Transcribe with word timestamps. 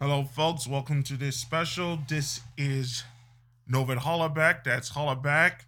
Hello, 0.00 0.22
folks. 0.22 0.68
Welcome 0.68 1.02
to 1.02 1.16
this 1.16 1.36
special. 1.36 1.98
This 2.08 2.42
is 2.56 3.02
Novid 3.68 3.96
Hollaback. 3.96 4.62
That's 4.62 4.92
Hollaback. 4.92 5.62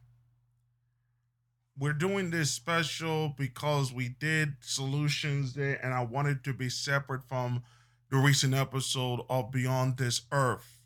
We're 1.77 1.95
doing 1.95 2.31
this 2.31 2.53
special 2.53 3.35
because 3.37 3.93
we 3.93 4.09
did 4.09 4.53
Solutions 4.61 5.55
Day, 5.55 5.79
and 5.83 5.93
I 5.93 6.05
wanted 6.05 6.45
to 6.45 6.53
be 6.53 6.69
separate 6.69 7.25
from 7.29 7.65
the 8.09 8.19
recent 8.19 8.55
episode 8.55 9.23
of 9.29 9.51
Beyond 9.51 9.97
This 9.97 10.21
Earth. 10.31 10.79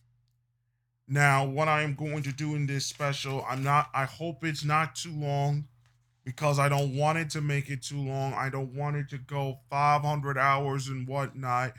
Now, 1.06 1.44
what 1.44 1.68
I 1.68 1.82
am 1.82 1.96
going 1.96 2.22
to 2.22 2.32
do 2.32 2.54
in 2.54 2.66
this 2.66 2.86
special, 2.86 3.44
I'm 3.46 3.62
not, 3.62 3.90
I 3.92 4.06
hope 4.06 4.42
it's 4.42 4.64
not 4.64 4.94
too 4.94 5.12
long 5.12 5.66
because 6.24 6.58
I 6.58 6.70
don't 6.70 6.96
want 6.96 7.18
it 7.18 7.28
to 7.30 7.42
make 7.42 7.68
it 7.68 7.82
too 7.82 8.00
long. 8.00 8.32
I 8.32 8.48
don't 8.48 8.74
want 8.74 8.96
it 8.96 9.10
to 9.10 9.18
go 9.18 9.58
500 9.68 10.38
hours 10.38 10.88
and 10.88 11.06
whatnot. 11.06 11.74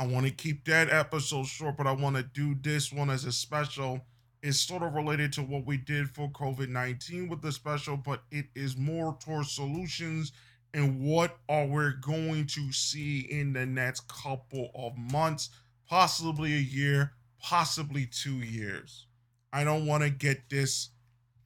I 0.00 0.06
want 0.06 0.24
to 0.24 0.32
keep 0.32 0.64
that 0.64 0.88
episode 0.88 1.44
short, 1.44 1.76
but 1.76 1.86
I 1.86 1.92
want 1.92 2.16
to 2.16 2.22
do 2.22 2.54
this 2.54 2.90
one 2.90 3.10
as 3.10 3.26
a 3.26 3.32
special. 3.32 4.00
It's 4.42 4.58
sort 4.58 4.82
of 4.82 4.94
related 4.94 5.30
to 5.34 5.42
what 5.42 5.66
we 5.66 5.76
did 5.76 6.08
for 6.08 6.30
COVID 6.30 6.70
19 6.70 7.28
with 7.28 7.42
the 7.42 7.52
special, 7.52 7.98
but 7.98 8.22
it 8.30 8.46
is 8.54 8.78
more 8.78 9.18
towards 9.22 9.52
solutions 9.52 10.32
and 10.72 11.02
what 11.02 11.36
are 11.50 11.66
we 11.66 11.90
going 12.00 12.46
to 12.46 12.72
see 12.72 13.26
in 13.30 13.52
the 13.52 13.66
next 13.66 14.08
couple 14.08 14.70
of 14.74 14.96
months, 14.96 15.50
possibly 15.86 16.54
a 16.54 16.60
year, 16.60 17.12
possibly 17.38 18.06
two 18.06 18.36
years. 18.36 19.06
I 19.52 19.64
don't 19.64 19.84
want 19.84 20.02
to 20.02 20.08
get 20.08 20.48
this 20.48 20.88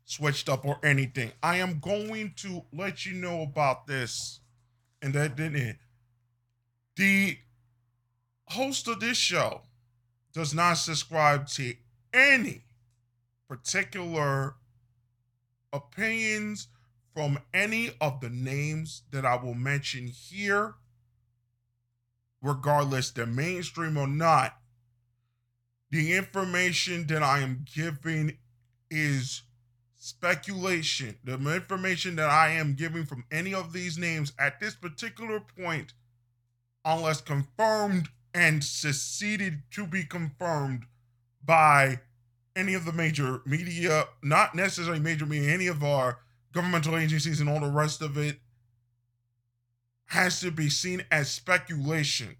switched 0.04 0.48
up 0.48 0.64
or 0.64 0.78
anything. 0.84 1.32
I 1.42 1.56
am 1.56 1.80
going 1.80 2.34
to 2.36 2.62
let 2.72 3.04
you 3.04 3.14
know 3.14 3.42
about 3.42 3.88
this. 3.88 4.38
And 5.02 5.12
that 5.14 5.34
didn't 5.34 5.56
it. 5.56 5.76
The 6.96 7.36
host 8.48 8.88
of 8.88 9.00
this 9.00 9.16
show 9.16 9.62
does 10.32 10.54
not 10.54 10.74
subscribe 10.74 11.46
to 11.46 11.74
any 12.12 12.64
particular 13.48 14.54
opinions 15.72 16.68
from 17.14 17.38
any 17.52 17.90
of 18.00 18.20
the 18.20 18.30
names 18.30 19.02
that 19.10 19.24
I 19.24 19.36
will 19.36 19.54
mention 19.54 20.06
here, 20.08 20.74
regardless 22.42 23.10
they're 23.10 23.26
mainstream 23.26 23.96
or 23.96 24.06
not. 24.06 24.56
The 25.90 26.16
information 26.16 27.06
that 27.06 27.22
I 27.22 27.38
am 27.40 27.64
giving 27.72 28.38
is 28.90 29.42
speculation. 29.96 31.16
The 31.22 31.34
information 31.34 32.16
that 32.16 32.28
I 32.28 32.50
am 32.50 32.74
giving 32.74 33.06
from 33.06 33.24
any 33.30 33.54
of 33.54 33.72
these 33.72 33.96
names 33.96 34.32
at 34.38 34.58
this 34.58 34.74
particular 34.74 35.40
point, 35.40 35.94
unless 36.84 37.20
confirmed 37.20 38.08
and 38.34 38.62
seceded 38.62 39.62
to 39.70 39.86
be 39.86 40.04
confirmed 40.04 40.84
by 41.44 42.00
any 42.56 42.74
of 42.74 42.84
the 42.84 42.92
major 42.92 43.40
media, 43.46 44.04
not 44.22 44.54
necessarily 44.54 45.00
major 45.00 45.24
media, 45.24 45.52
any 45.52 45.68
of 45.68 45.82
our 45.82 46.18
governmental 46.52 46.96
agencies 46.96 47.40
and 47.40 47.48
all 47.48 47.60
the 47.60 47.70
rest 47.70 48.02
of 48.02 48.18
it, 48.18 48.38
has 50.06 50.40
to 50.40 50.50
be 50.50 50.68
seen 50.68 51.04
as 51.10 51.30
speculation 51.30 52.36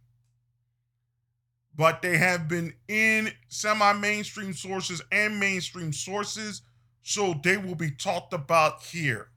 but 1.77 2.03
they 2.03 2.17
have 2.19 2.48
been 2.48 2.75
in 2.89 3.33
semi 3.48 3.92
mainstream 3.95 4.53
sources 4.53 5.03
and 5.11 5.41
mainstream 5.41 5.92
sources, 5.92 6.62
so 7.03 7.34
they 7.42 7.56
will 7.56 7.75
be 7.75 7.91
talked 7.91 8.33
about 8.33 8.83
here. 8.83 9.28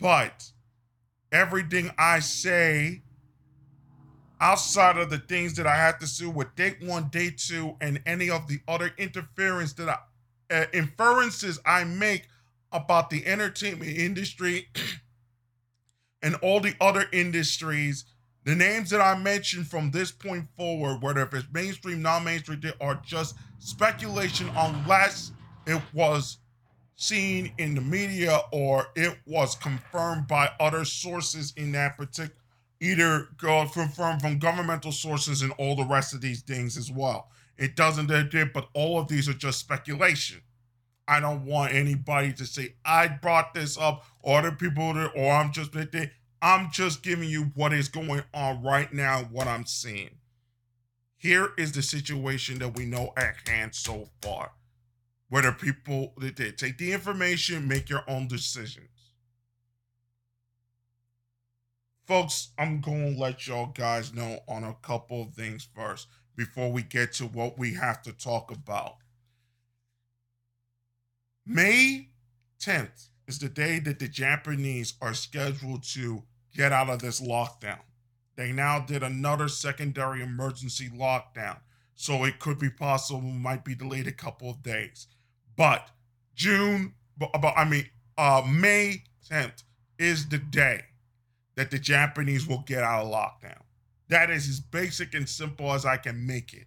But 0.00 0.50
everything 1.30 1.92
I 1.96 2.18
say 2.18 3.02
outside 4.40 4.98
of 4.98 5.10
the 5.10 5.18
things 5.18 5.54
that 5.54 5.66
I 5.66 5.76
have 5.76 5.98
to 6.00 6.16
do 6.16 6.30
with 6.30 6.54
date 6.56 6.78
one, 6.82 7.08
date 7.08 7.38
two, 7.38 7.76
and 7.80 8.00
any 8.06 8.30
of 8.30 8.48
the 8.48 8.60
other 8.68 8.92
interference 8.98 9.72
that 9.74 9.88
I 9.88 9.98
uh, 10.50 10.66
inferences 10.74 11.58
I 11.64 11.84
make 11.84 12.28
about 12.70 13.08
the 13.08 13.26
entertainment 13.26 13.96
industry 13.96 14.68
and 16.22 16.34
all 16.36 16.60
the 16.60 16.74
other 16.80 17.06
industries 17.12 18.04
the 18.44 18.54
names 18.54 18.90
that 18.90 19.00
I 19.00 19.18
mentioned 19.18 19.68
from 19.68 19.90
this 19.90 20.12
point 20.12 20.46
forward, 20.56 21.02
whether 21.02 21.22
if 21.22 21.32
it's 21.32 21.46
mainstream, 21.52 22.02
non-mainstream, 22.02 22.60
they 22.60 22.72
are 22.78 23.00
just 23.02 23.36
speculation 23.58 24.50
unless 24.54 25.32
it 25.66 25.80
was 25.94 26.38
seen 26.96 27.52
in 27.56 27.74
the 27.74 27.80
media 27.80 28.40
or 28.52 28.88
it 28.94 29.18
was 29.26 29.56
confirmed 29.56 30.28
by 30.28 30.50
other 30.60 30.84
sources 30.84 31.54
in 31.56 31.72
that 31.72 31.96
particular 31.96 32.38
either 32.84 33.28
go 33.36 33.66
confirmed 33.72 34.20
from 34.20 34.38
governmental 34.38 34.92
sources 34.92 35.42
and 35.42 35.52
all 35.58 35.74
the 35.74 35.84
rest 35.84 36.14
of 36.14 36.20
these 36.20 36.42
things 36.42 36.76
as 36.76 36.90
well. 36.90 37.30
It 37.56 37.76
doesn't 37.76 38.06
did, 38.06 38.52
but 38.52 38.68
all 38.74 38.98
of 38.98 39.08
these 39.08 39.28
are 39.28 39.34
just 39.34 39.60
speculation. 39.60 40.42
I 41.06 41.20
don't 41.20 41.44
want 41.44 41.74
anybody 41.74 42.32
to 42.34 42.46
say 42.46 42.76
I 42.84 43.08
brought 43.08 43.54
this 43.54 43.76
up 43.78 44.04
or 44.22 44.38
other 44.38 44.52
people 44.52 44.96
or 45.14 45.32
I'm 45.32 45.52
just 45.52 45.70
I'm 46.42 46.70
just 46.72 47.02
giving 47.02 47.28
you 47.28 47.52
what 47.54 47.72
is 47.72 47.88
going 47.88 48.22
on 48.32 48.62
right 48.62 48.92
now, 48.92 49.28
what 49.30 49.46
I'm 49.46 49.66
seeing. 49.66 50.18
Here 51.16 51.50
is 51.56 51.72
the 51.72 51.82
situation 51.82 52.58
that 52.58 52.76
we 52.76 52.84
know 52.84 53.12
at 53.16 53.48
hand 53.48 53.74
so 53.74 54.08
far. 54.20 54.52
Whether 55.28 55.52
people 55.52 56.12
they 56.18 56.30
take 56.52 56.78
the 56.78 56.92
information, 56.92 57.66
make 57.66 57.88
your 57.88 58.02
own 58.08 58.28
decisions. 58.28 58.88
Folks, 62.06 62.50
I'm 62.58 62.82
going 62.82 63.14
to 63.14 63.20
let 63.20 63.46
y'all 63.46 63.72
guys 63.74 64.12
know 64.12 64.40
on 64.46 64.62
a 64.62 64.76
couple 64.82 65.22
of 65.22 65.34
things 65.34 65.66
first 65.74 66.06
before 66.36 66.70
we 66.70 66.82
get 66.82 67.14
to 67.14 67.24
what 67.24 67.58
we 67.58 67.74
have 67.74 68.02
to 68.02 68.12
talk 68.12 68.50
about. 68.50 68.96
May 71.46 72.10
10th 72.60 73.08
is 73.26 73.38
the 73.38 73.48
day 73.48 73.78
that 73.78 74.00
the 74.00 74.08
Japanese 74.08 74.94
are 75.00 75.14
scheduled 75.14 75.82
to 75.94 76.24
get 76.54 76.72
out 76.72 76.90
of 76.90 77.00
this 77.00 77.22
lockdown. 77.22 77.80
They 78.36 78.52
now 78.52 78.80
did 78.80 79.02
another 79.02 79.48
secondary 79.48 80.22
emergency 80.22 80.90
lockdown, 80.90 81.60
so 81.94 82.24
it 82.24 82.38
could 82.38 82.58
be 82.58 82.70
possible 82.70 83.22
might 83.22 83.64
be 83.64 83.74
delayed 83.74 84.08
a 84.08 84.12
couple 84.12 84.50
of 84.50 84.62
days. 84.62 85.06
But 85.56 85.88
June, 86.34 86.94
about 87.32 87.56
I 87.56 87.64
mean, 87.64 87.88
uh, 88.18 88.42
May 88.46 89.04
10th 89.30 89.62
is 89.98 90.28
the 90.28 90.38
day 90.38 90.82
that 91.56 91.70
the 91.70 91.78
Japanese 91.78 92.46
will 92.46 92.62
get 92.66 92.82
out 92.82 93.04
of 93.04 93.12
lockdown. 93.12 93.62
That 94.08 94.30
is 94.30 94.48
as 94.48 94.60
basic 94.60 95.14
and 95.14 95.28
simple 95.28 95.72
as 95.72 95.86
I 95.86 95.96
can 95.96 96.26
make 96.26 96.52
it. 96.52 96.66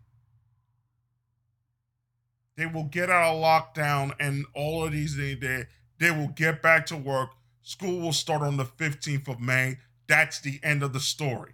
They 2.55 2.65
will 2.65 2.85
get 2.85 3.09
out 3.09 3.35
of 3.35 3.41
lockdown, 3.41 4.13
and 4.19 4.45
all 4.55 4.83
of 4.83 4.91
these 4.91 5.15
they 5.15 5.35
they, 5.35 5.65
they 5.99 6.11
will 6.11 6.29
get 6.29 6.61
back 6.61 6.85
to 6.87 6.97
work 6.97 7.29
School 7.67 7.99
will 7.99 8.13
start 8.13 8.43
on 8.43 8.55
the 8.55 8.63
15th 8.63 9.27
of 9.27 9.41
May. 9.41 9.79
That's 10.07 10.39
the 10.39 10.57
end 10.63 10.83
of 10.83 10.93
the 10.93 11.01
story. 11.01 11.51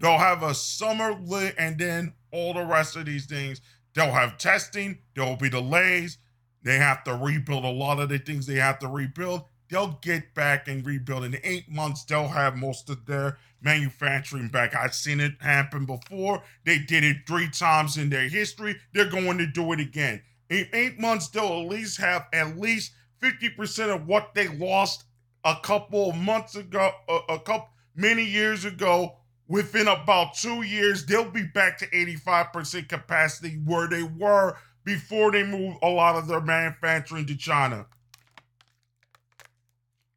They'll 0.00 0.18
have 0.18 0.42
a 0.42 0.54
summer 0.54 1.12
lit 1.12 1.54
and 1.56 1.78
then 1.78 2.14
all 2.32 2.52
the 2.52 2.64
rest 2.64 2.96
of 2.96 3.06
these 3.06 3.26
things. 3.26 3.60
They'll 3.94 4.10
have 4.10 4.38
testing, 4.38 4.98
there 5.14 5.24
will 5.24 5.36
be 5.36 5.48
delays. 5.48 6.18
They 6.64 6.78
have 6.78 7.04
to 7.04 7.14
rebuild 7.14 7.64
a 7.64 7.70
lot 7.70 8.00
of 8.00 8.08
the 8.08 8.18
things 8.18 8.44
they 8.44 8.56
have 8.56 8.80
to 8.80 8.88
rebuild. 8.88 9.44
They'll 9.72 9.98
get 10.02 10.34
back 10.34 10.68
and 10.68 10.84
rebuild. 10.84 11.24
In 11.24 11.38
eight 11.42 11.70
months, 11.70 12.04
they'll 12.04 12.28
have 12.28 12.56
most 12.56 12.90
of 12.90 13.06
their 13.06 13.38
manufacturing 13.62 14.48
back. 14.48 14.76
I've 14.76 14.94
seen 14.94 15.18
it 15.18 15.40
happen 15.40 15.86
before. 15.86 16.42
They 16.66 16.78
did 16.78 17.02
it 17.04 17.26
three 17.26 17.48
times 17.48 17.96
in 17.96 18.10
their 18.10 18.28
history. 18.28 18.76
They're 18.92 19.08
going 19.08 19.38
to 19.38 19.46
do 19.46 19.72
it 19.72 19.80
again. 19.80 20.20
In 20.50 20.68
eight 20.74 21.00
months, 21.00 21.28
they'll 21.28 21.62
at 21.62 21.68
least 21.70 21.98
have 22.02 22.26
at 22.34 22.58
least 22.58 22.92
50% 23.22 23.94
of 23.94 24.06
what 24.06 24.34
they 24.34 24.48
lost 24.48 25.04
a 25.42 25.56
couple 25.62 26.10
of 26.10 26.16
months 26.16 26.54
ago, 26.54 26.90
a, 27.08 27.20
a 27.30 27.38
couple 27.38 27.70
many 27.96 28.24
years 28.24 28.66
ago. 28.66 29.16
Within 29.48 29.88
about 29.88 30.34
two 30.34 30.60
years, 30.60 31.06
they'll 31.06 31.30
be 31.30 31.44
back 31.44 31.78
to 31.78 31.86
85% 31.86 32.90
capacity 32.90 33.54
where 33.64 33.88
they 33.88 34.02
were 34.02 34.58
before 34.84 35.32
they 35.32 35.44
moved 35.44 35.78
a 35.82 35.88
lot 35.88 36.16
of 36.16 36.28
their 36.28 36.42
manufacturing 36.42 37.24
to 37.24 37.34
China. 37.34 37.86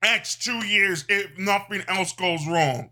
Next 0.06 0.44
two 0.44 0.64
years 0.68 1.04
if 1.10 1.36
nothing 1.40 1.82
else 1.88 2.14
goes 2.14 2.46
wrong. 2.46 2.92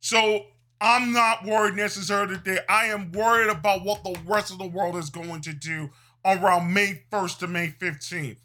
So 0.00 0.44
I'm 0.78 1.14
not 1.14 1.46
worried 1.46 1.74
necessarily 1.74 2.36
that 2.44 2.70
I 2.70 2.86
am 2.88 3.12
worried 3.12 3.48
about 3.48 3.82
what 3.82 4.04
the 4.04 4.14
rest 4.26 4.52
of 4.52 4.58
the 4.58 4.66
world 4.66 4.94
is 4.94 5.08
going 5.08 5.40
to 5.42 5.54
do 5.54 5.88
around 6.22 6.74
May 6.74 7.04
1st 7.10 7.38
to 7.38 7.46
May 7.46 7.68
15th. 7.68 8.36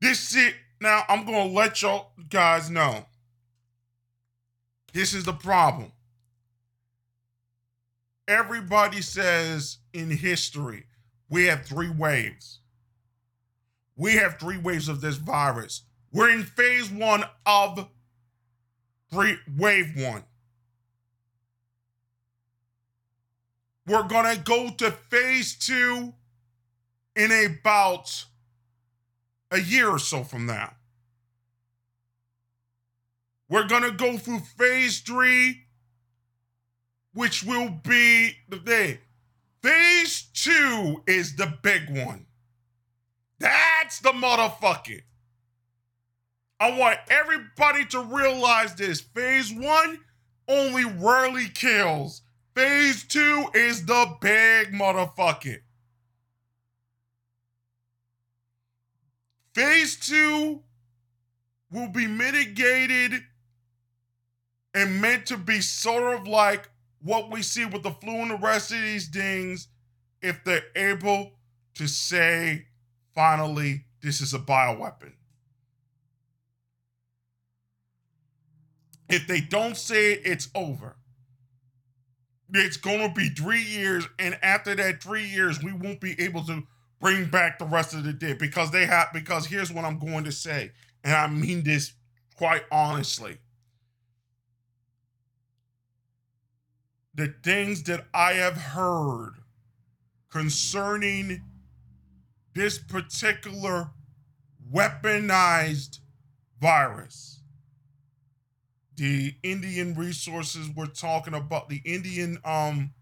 This 0.00 0.30
shit 0.30 0.54
now, 0.80 1.04
I'm 1.08 1.24
going 1.24 1.48
to 1.48 1.54
let 1.54 1.82
y'all 1.82 2.08
guys 2.28 2.68
know. 2.68 3.04
This 4.92 5.14
is 5.14 5.24
the 5.24 5.34
problem. 5.34 5.92
Everybody 8.26 9.02
says 9.02 9.78
in 9.92 10.10
history, 10.10 10.86
we 11.28 11.44
have 11.44 11.64
three 11.64 11.90
waves. 11.90 12.59
We 14.00 14.14
have 14.14 14.38
three 14.38 14.56
waves 14.56 14.88
of 14.88 15.02
this 15.02 15.16
virus. 15.16 15.82
We're 16.10 16.30
in 16.30 16.44
phase 16.44 16.90
one 16.90 17.22
of 17.44 17.86
three, 19.12 19.36
wave 19.58 19.92
one. 19.94 20.24
We're 23.86 24.08
going 24.08 24.34
to 24.34 24.42
go 24.42 24.70
to 24.70 24.90
phase 24.90 25.54
two 25.54 26.14
in 27.14 27.30
about 27.30 28.24
a 29.50 29.60
year 29.60 29.90
or 29.90 29.98
so 29.98 30.24
from 30.24 30.46
now. 30.46 30.72
We're 33.50 33.68
going 33.68 33.82
to 33.82 33.92
go 33.92 34.16
through 34.16 34.40
phase 34.56 35.00
three, 35.00 35.64
which 37.12 37.44
will 37.44 37.68
be 37.68 38.30
the 38.48 38.60
day. 38.60 39.00
Phase 39.62 40.22
two 40.32 41.02
is 41.06 41.36
the 41.36 41.52
big 41.60 41.90
one. 41.90 42.24
That's 43.40 44.00
the 44.00 44.12
motherfucker. 44.12 45.02
I 46.60 46.78
want 46.78 46.98
everybody 47.08 47.86
to 47.86 48.00
realize 48.00 48.74
this. 48.74 49.00
Phase 49.00 49.52
one 49.52 50.00
only 50.46 50.84
rarely 50.84 51.48
kills. 51.48 52.22
Phase 52.54 53.04
two 53.04 53.46
is 53.54 53.86
the 53.86 54.14
big 54.20 54.72
motherfucker. 54.72 55.60
Phase 59.54 59.96
two 59.96 60.62
will 61.72 61.88
be 61.88 62.06
mitigated 62.06 63.22
and 64.74 65.00
meant 65.00 65.26
to 65.26 65.36
be 65.36 65.60
sort 65.60 66.14
of 66.14 66.26
like 66.26 66.68
what 67.02 67.30
we 67.30 67.42
see 67.42 67.64
with 67.64 67.82
the 67.82 67.90
flu 67.90 68.16
and 68.22 68.30
the 68.32 68.36
rest 68.36 68.70
of 68.70 68.80
these 68.82 69.08
things 69.08 69.68
if 70.20 70.44
they're 70.44 70.62
able 70.76 71.32
to 71.74 71.86
say, 71.86 72.66
finally, 73.20 73.84
this 74.00 74.22
is 74.22 74.32
a 74.32 74.38
bioweapon. 74.38 75.12
If 79.10 79.26
they 79.26 79.42
don't 79.42 79.76
say 79.76 80.14
it, 80.14 80.22
it's 80.24 80.48
over. 80.54 80.96
It's 82.54 82.78
going 82.78 83.06
to 83.06 83.14
be 83.14 83.28
three 83.28 83.60
years, 83.60 84.08
and 84.18 84.38
after 84.42 84.74
that 84.74 85.02
three 85.02 85.26
years, 85.26 85.62
we 85.62 85.70
won't 85.70 86.00
be 86.00 86.18
able 86.18 86.44
to 86.44 86.62
bring 86.98 87.26
back 87.26 87.58
the 87.58 87.66
rest 87.66 87.92
of 87.92 88.04
the 88.04 88.14
dead 88.14 88.38
because 88.38 88.70
they 88.70 88.86
have. 88.86 89.08
Because 89.12 89.44
here's 89.44 89.70
what 89.70 89.84
I'm 89.84 89.98
going 89.98 90.24
to 90.24 90.32
say, 90.32 90.72
and 91.04 91.14
I 91.14 91.26
mean 91.26 91.62
this 91.62 91.92
quite 92.36 92.62
honestly. 92.72 93.36
The 97.14 97.34
things 97.44 97.82
that 97.82 98.06
I 98.14 98.32
have 98.32 98.56
heard 98.56 99.34
concerning 100.30 101.42
this 102.54 102.78
particular 102.78 103.90
weaponized 104.72 106.00
virus. 106.60 107.40
The 108.96 109.34
Indian 109.42 109.94
resources 109.94 110.68
we're 110.68 110.86
talking 110.86 111.34
about, 111.34 111.68
the 111.68 111.80
Indian 111.84 112.38
um 112.44 112.92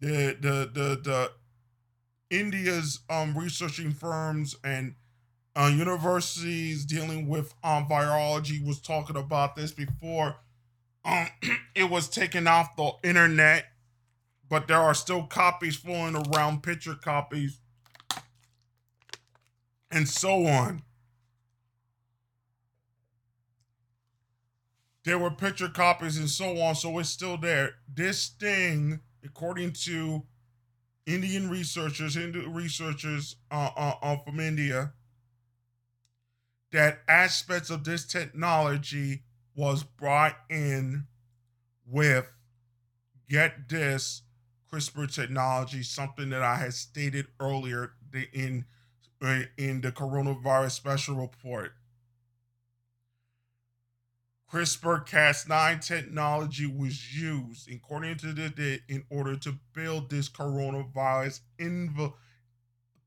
the 0.00 0.36
the 0.40 0.70
the 0.72 1.00
the 1.02 1.32
India's 2.30 3.00
um 3.08 3.36
researching 3.38 3.92
firms 3.92 4.56
and 4.64 4.94
uh, 5.54 5.72
universities 5.74 6.84
dealing 6.84 7.28
with 7.28 7.54
um 7.62 7.86
virology 7.88 8.64
was 8.64 8.80
talking 8.80 9.16
about 9.16 9.54
this 9.56 9.72
before 9.72 10.36
um 11.04 11.28
it 11.74 11.88
was 11.88 12.08
taken 12.08 12.48
off 12.48 12.74
the 12.76 12.90
internet, 13.04 13.66
but 14.48 14.66
there 14.66 14.80
are 14.80 14.94
still 14.94 15.22
copies 15.22 15.76
flowing 15.76 16.16
around, 16.16 16.64
picture 16.64 16.96
copies, 16.96 17.60
and 19.96 20.06
so 20.06 20.44
on. 20.44 20.82
There 25.04 25.18
were 25.18 25.30
picture 25.30 25.70
copies 25.70 26.18
and 26.18 26.28
so 26.28 26.58
on, 26.60 26.74
so 26.74 26.98
it's 26.98 27.08
still 27.08 27.38
there. 27.38 27.76
This 27.88 28.28
thing, 28.28 29.00
according 29.24 29.72
to 29.84 30.24
Indian 31.06 31.48
researchers, 31.48 32.14
Hindu 32.14 32.46
researchers 32.50 33.36
uh, 33.50 33.70
uh, 33.74 33.94
uh, 34.02 34.16
from 34.18 34.38
India, 34.38 34.92
that 36.72 36.98
aspects 37.08 37.70
of 37.70 37.84
this 37.84 38.04
technology 38.04 39.22
was 39.54 39.82
brought 39.82 40.36
in 40.50 41.06
with, 41.86 42.26
get 43.30 43.70
this, 43.70 44.20
CRISPR 44.70 45.14
technology, 45.14 45.82
something 45.82 46.28
that 46.30 46.42
I 46.42 46.56
had 46.56 46.74
stated 46.74 47.28
earlier 47.40 47.92
in 48.34 48.66
in 49.20 49.80
the 49.80 49.92
coronavirus 49.92 50.72
special 50.72 51.16
report. 51.16 51.72
CRISPR 54.50 55.06
Cas9 55.06 55.84
technology 55.84 56.66
was 56.66 57.18
used, 57.18 57.70
according 57.70 58.16
to 58.18 58.32
the 58.32 58.80
in 58.88 59.04
order 59.10 59.36
to 59.36 59.58
build 59.72 60.08
this 60.08 60.28
coronavirus 60.28 61.40
inv- 61.58 62.14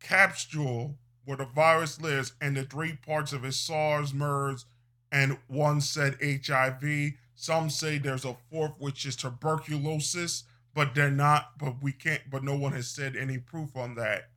capsule 0.01 0.97
where 1.23 1.37
the 1.37 1.45
virus 1.45 2.01
lives 2.01 2.33
and 2.41 2.57
the 2.57 2.63
three 2.63 2.93
parts 2.93 3.31
of 3.31 3.45
it 3.45 3.53
SARS, 3.53 4.13
MERS, 4.13 4.65
and 5.11 5.37
one 5.47 5.79
said 5.79 6.17
HIV. 6.21 7.13
Some 7.35 7.69
say 7.69 7.97
there's 7.97 8.25
a 8.25 8.35
fourth, 8.51 8.73
which 8.77 9.05
is 9.05 9.15
tuberculosis, 9.15 10.43
but 10.73 10.93
they're 10.93 11.09
not, 11.09 11.57
but 11.57 11.81
we 11.81 11.93
can't, 11.93 12.23
but 12.29 12.43
no 12.43 12.55
one 12.55 12.73
has 12.73 12.87
said 12.89 13.15
any 13.15 13.37
proof 13.37 13.77
on 13.77 13.95
that. 13.95 14.29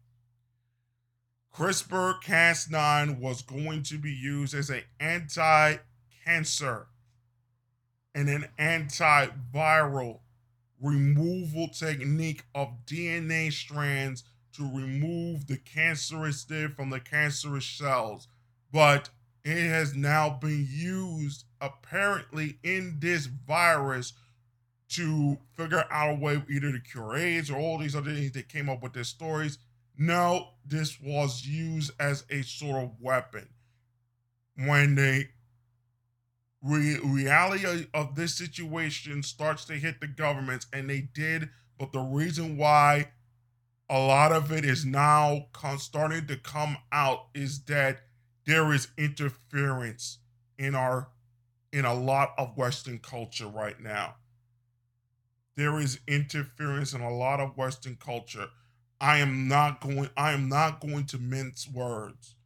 CRISPR 1.55 2.23
Cas9 2.23 3.19
was 3.19 3.43
going 3.43 3.83
to 3.83 3.99
be 3.99 4.11
used 4.11 4.55
as 4.55 4.71
an 4.71 4.85
anti 4.99 5.77
cancer 6.25 6.87
and 8.15 8.29
an 8.31 8.47
antiviral 8.59 10.21
removal 10.81 11.69
technique 11.69 12.45
of 12.55 12.87
DNA 12.87 13.53
strands 13.53 14.25
to 14.55 14.63
remove 14.63 15.47
the 15.47 15.59
cancerous 15.59 16.41
stuff 16.41 16.73
from 16.73 16.89
the 16.89 17.01
cancerous 17.01 17.67
cells. 17.67 18.29
But 18.73 19.11
it 19.45 19.69
has 19.69 19.95
now 19.95 20.31
been 20.31 20.67
used 20.71 21.45
apparently 21.61 22.59
in 22.63 22.97
this 22.99 23.27
virus 23.27 24.15
to 24.91 25.37
figure 25.55 25.85
out 25.91 26.17
a 26.17 26.19
way 26.19 26.43
either 26.49 26.73
to 26.73 26.81
cure 26.81 27.17
AIDS 27.17 27.51
or 27.51 27.59
all 27.59 27.77
these 27.77 27.97
other 27.97 28.15
things 28.15 28.33
that 28.33 28.49
came 28.49 28.71
up 28.71 28.83
with 28.83 28.95
their 28.95 29.05
stories. 29.05 29.59
No, 29.97 30.49
this 30.65 31.01
was 31.01 31.47
used 31.47 31.93
as 32.01 32.25
a 32.31 32.43
sort 32.43 32.83
of 32.83 33.01
weapon. 33.01 33.49
When 34.57 34.95
the 34.95 35.29
re- 36.63 36.99
reality 37.03 37.87
of 37.93 38.15
this 38.15 38.35
situation 38.35 39.23
starts 39.23 39.65
to 39.67 39.75
hit 39.75 40.01
the 40.01 40.07
governments, 40.07 40.67
and 40.73 40.89
they 40.89 41.01
did. 41.01 41.51
But 41.79 41.93
the 41.93 42.01
reason 42.01 42.57
why 42.57 43.09
a 43.91 43.99
lot 43.99 44.33
of 44.33 44.53
it 44.53 44.65
is 44.65 44.85
now 44.85 45.47
starting 45.79 46.27
to 46.27 46.37
come 46.37 46.77
out 46.93 47.27
is 47.35 47.65
that 47.65 48.01
there 48.47 48.73
is 48.73 48.89
interference 48.97 50.19
in 50.59 50.75
our 50.75 51.09
in 51.73 51.85
a 51.85 51.95
lot 51.95 52.33
of 52.37 52.57
Western 52.57 52.99
culture 52.99 53.47
right 53.47 53.81
now. 53.81 54.17
There 55.57 55.81
is 55.81 56.01
interference 56.07 56.93
in 56.93 57.01
a 57.01 57.11
lot 57.11 57.41
of 57.41 57.57
Western 57.57 57.97
culture. 57.97 58.49
I 59.03 59.19
am 59.19 59.49
not 59.49 59.83
going. 59.83 60.09
I 60.17 60.33
am 60.33 60.49
not 60.49 60.81
going 60.81 61.05
to 61.07 61.19
mince 61.19 61.69
words 61.69 62.37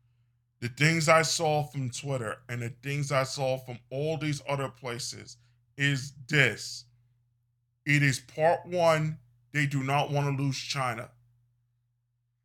the 0.60 0.68
things 0.68 1.08
I 1.08 1.22
saw 1.22 1.62
from 1.62 1.90
Twitter 1.90 2.38
and 2.48 2.62
the 2.62 2.70
things 2.82 3.12
I 3.12 3.24
saw 3.24 3.58
from 3.58 3.78
all 3.90 4.16
these 4.16 4.42
other 4.48 4.68
places 4.68 5.36
is 5.76 6.12
this. 6.28 6.84
It 7.84 8.02
is 8.02 8.18
part 8.18 8.66
one, 8.66 9.18
they 9.52 9.66
do 9.66 9.82
not 9.82 10.10
want 10.10 10.36
to 10.36 10.42
lose 10.42 10.58
China. 10.58 11.10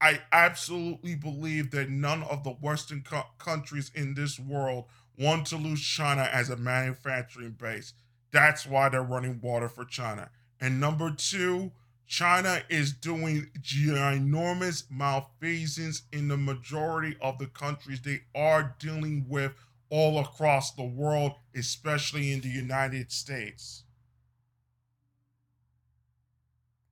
I 0.02 0.22
absolutely 0.32 1.16
believe 1.16 1.72
that 1.72 1.90
none 1.90 2.24
of 2.24 2.44
the 2.44 2.52
Western 2.52 3.02
co- 3.02 3.26
countries 3.38 3.92
in 3.96 4.14
this 4.14 4.40
world 4.40 4.86
want 5.18 5.48
to 5.48 5.58
lose 5.58 5.82
China 5.82 6.28
as 6.32 6.50
a 6.50 6.58
manufacturing 6.58 7.52
base. 7.52 7.94
That's 8.32 8.66
why 8.66 8.90
they're 8.90 9.04
running 9.04 9.40
water 9.42 9.70
for 9.70 9.86
China. 9.86 10.30
And 10.60 10.80
number 10.80 11.12
two, 11.12 11.72
China 12.12 12.62
is 12.68 12.92
doing 12.92 13.50
ginormous 13.62 14.84
malfeasance 14.92 16.02
in 16.12 16.28
the 16.28 16.36
majority 16.36 17.16
of 17.22 17.38
the 17.38 17.46
countries 17.46 18.02
they 18.02 18.20
are 18.36 18.76
dealing 18.80 19.26
with 19.30 19.54
all 19.90 20.20
across 20.20 20.74
the 20.74 20.84
world, 20.84 21.32
especially 21.56 22.34
in 22.34 22.42
the 22.42 22.50
United 22.50 23.14
States. 23.14 23.86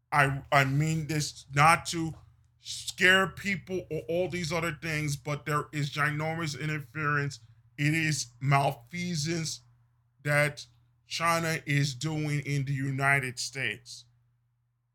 I 0.09 0.41
I 0.53 0.63
mean 0.63 1.07
this 1.07 1.43
not 1.53 1.85
to 1.87 2.13
scare 2.61 3.27
people 3.27 3.81
or 3.91 4.03
all 4.07 4.29
these 4.29 4.53
other 4.53 4.77
things, 4.81 5.17
but 5.17 5.45
there 5.45 5.65
is 5.73 5.89
ginormous 5.89 6.57
interference. 6.57 7.41
It 7.77 7.93
is 7.93 8.27
malfeasance 8.39 9.63
that 10.23 10.65
China 11.07 11.59
is 11.65 11.93
doing 11.93 12.39
in 12.45 12.63
the 12.63 12.71
United 12.73 13.37
States. 13.37 14.05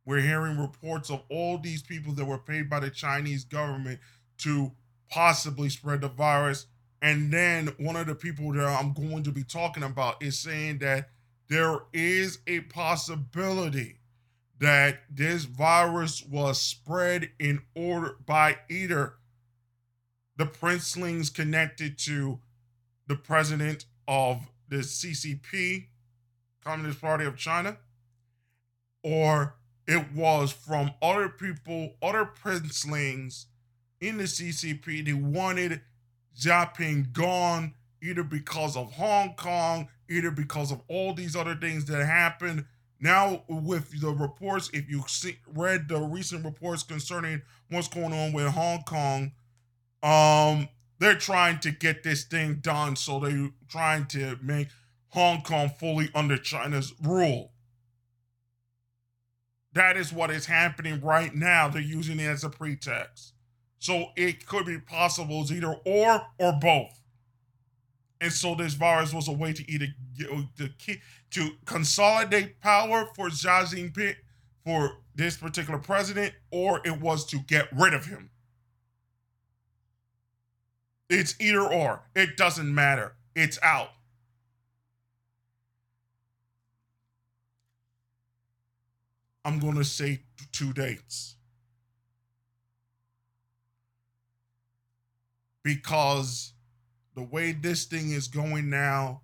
We're 0.04 0.20
hearing 0.20 0.58
reports 0.58 1.10
of 1.10 1.22
all 1.30 1.58
these 1.58 1.82
people 1.82 2.12
that 2.14 2.24
were 2.24 2.38
paid 2.38 2.68
by 2.68 2.80
the 2.80 2.90
Chinese 2.90 3.44
government 3.44 4.00
to 4.38 4.72
possibly 5.08 5.68
spread 5.68 6.02
the 6.02 6.08
virus. 6.08 6.66
And 7.00 7.32
then 7.32 7.68
one 7.78 7.96
of 7.96 8.06
the 8.06 8.14
people 8.14 8.52
that 8.52 8.66
I'm 8.66 8.92
going 8.92 9.22
to 9.24 9.32
be 9.32 9.44
talking 9.44 9.82
about 9.82 10.22
is 10.22 10.38
saying 10.38 10.78
that 10.78 11.10
there 11.48 11.80
is 11.92 12.38
a 12.46 12.60
possibility 12.60 13.98
that 14.58 15.00
this 15.10 15.44
virus 15.44 16.24
was 16.24 16.60
spread 16.60 17.30
in 17.38 17.60
order 17.74 18.16
by 18.24 18.56
either 18.70 19.14
the 20.36 20.46
princelings 20.46 21.30
connected 21.30 21.98
to 21.98 22.40
the 23.06 23.16
president 23.16 23.84
of 24.08 24.48
the 24.68 24.76
CCP, 24.76 25.86
Communist 26.62 27.00
Party 27.00 27.24
of 27.24 27.36
China, 27.36 27.76
or 29.02 29.56
it 29.86 30.12
was 30.12 30.52
from 30.52 30.92
other 31.02 31.28
people, 31.28 31.94
other 32.02 32.24
princelings 32.24 33.46
in 34.00 34.18
the 34.18 34.24
CCP. 34.24 35.04
They 35.04 35.12
wanted 35.12 35.82
Xiaoping 36.38 37.12
gone 37.12 37.74
either 38.02 38.22
because 38.22 38.76
of 38.76 38.92
Hong 38.92 39.34
Kong, 39.34 39.88
either 40.08 40.30
because 40.30 40.70
of 40.70 40.82
all 40.88 41.14
these 41.14 41.36
other 41.36 41.54
things 41.54 41.86
that 41.86 42.04
happened. 42.04 42.66
Now, 43.00 43.42
with 43.48 44.00
the 44.00 44.10
reports, 44.10 44.70
if 44.72 44.88
you 44.88 45.04
see, 45.06 45.38
read 45.54 45.88
the 45.88 46.00
recent 46.00 46.44
reports 46.44 46.82
concerning 46.82 47.42
what's 47.70 47.88
going 47.88 48.12
on 48.12 48.32
with 48.32 48.46
Hong 48.48 48.82
Kong, 48.82 49.32
um, 50.02 50.68
they're 50.98 51.16
trying 51.16 51.58
to 51.60 51.70
get 51.70 52.02
this 52.02 52.24
thing 52.24 52.56
done. 52.56 52.96
So 52.96 53.20
they're 53.20 53.50
trying 53.68 54.06
to 54.06 54.38
make 54.42 54.68
Hong 55.08 55.42
Kong 55.42 55.70
fully 55.78 56.10
under 56.14 56.36
China's 56.36 56.92
rule. 57.02 57.52
That 59.74 59.96
is 59.96 60.12
what 60.12 60.30
is 60.30 60.46
happening 60.46 61.00
right 61.00 61.34
now. 61.34 61.68
They're 61.68 61.82
using 61.82 62.20
it 62.20 62.28
as 62.28 62.44
a 62.44 62.50
pretext. 62.50 63.34
So 63.78 64.06
it 64.16 64.46
could 64.46 64.66
be 64.66 64.78
possible 64.78 65.42
it's 65.42 65.52
either 65.52 65.74
or 65.84 66.22
or 66.38 66.52
both. 66.52 67.00
And 68.20 68.32
so 68.32 68.54
this 68.54 68.74
virus 68.74 69.12
was 69.12 69.28
a 69.28 69.32
way 69.32 69.52
to 69.52 69.70
either 69.70 69.88
uh, 70.32 70.42
to, 70.78 70.96
to 71.32 71.50
consolidate 71.66 72.60
power 72.60 73.08
for 73.14 73.28
Xi 73.28 73.48
Jinping 73.48 74.14
for 74.64 74.98
this 75.14 75.36
particular 75.36 75.78
president, 75.78 76.32
or 76.50 76.80
it 76.84 77.00
was 77.00 77.26
to 77.26 77.38
get 77.38 77.68
rid 77.72 77.92
of 77.92 78.06
him. 78.06 78.30
It's 81.10 81.34
either 81.38 81.60
or. 81.60 82.04
It 82.14 82.36
doesn't 82.36 82.72
matter. 82.74 83.16
It's 83.34 83.58
out. 83.62 83.90
I'm 89.44 89.58
going 89.58 89.76
to 89.76 89.84
say 89.84 90.22
two 90.52 90.72
dates. 90.72 91.36
Because 95.62 96.52
the 97.14 97.22
way 97.22 97.52
this 97.52 97.84
thing 97.84 98.10
is 98.10 98.28
going 98.28 98.70
now, 98.70 99.22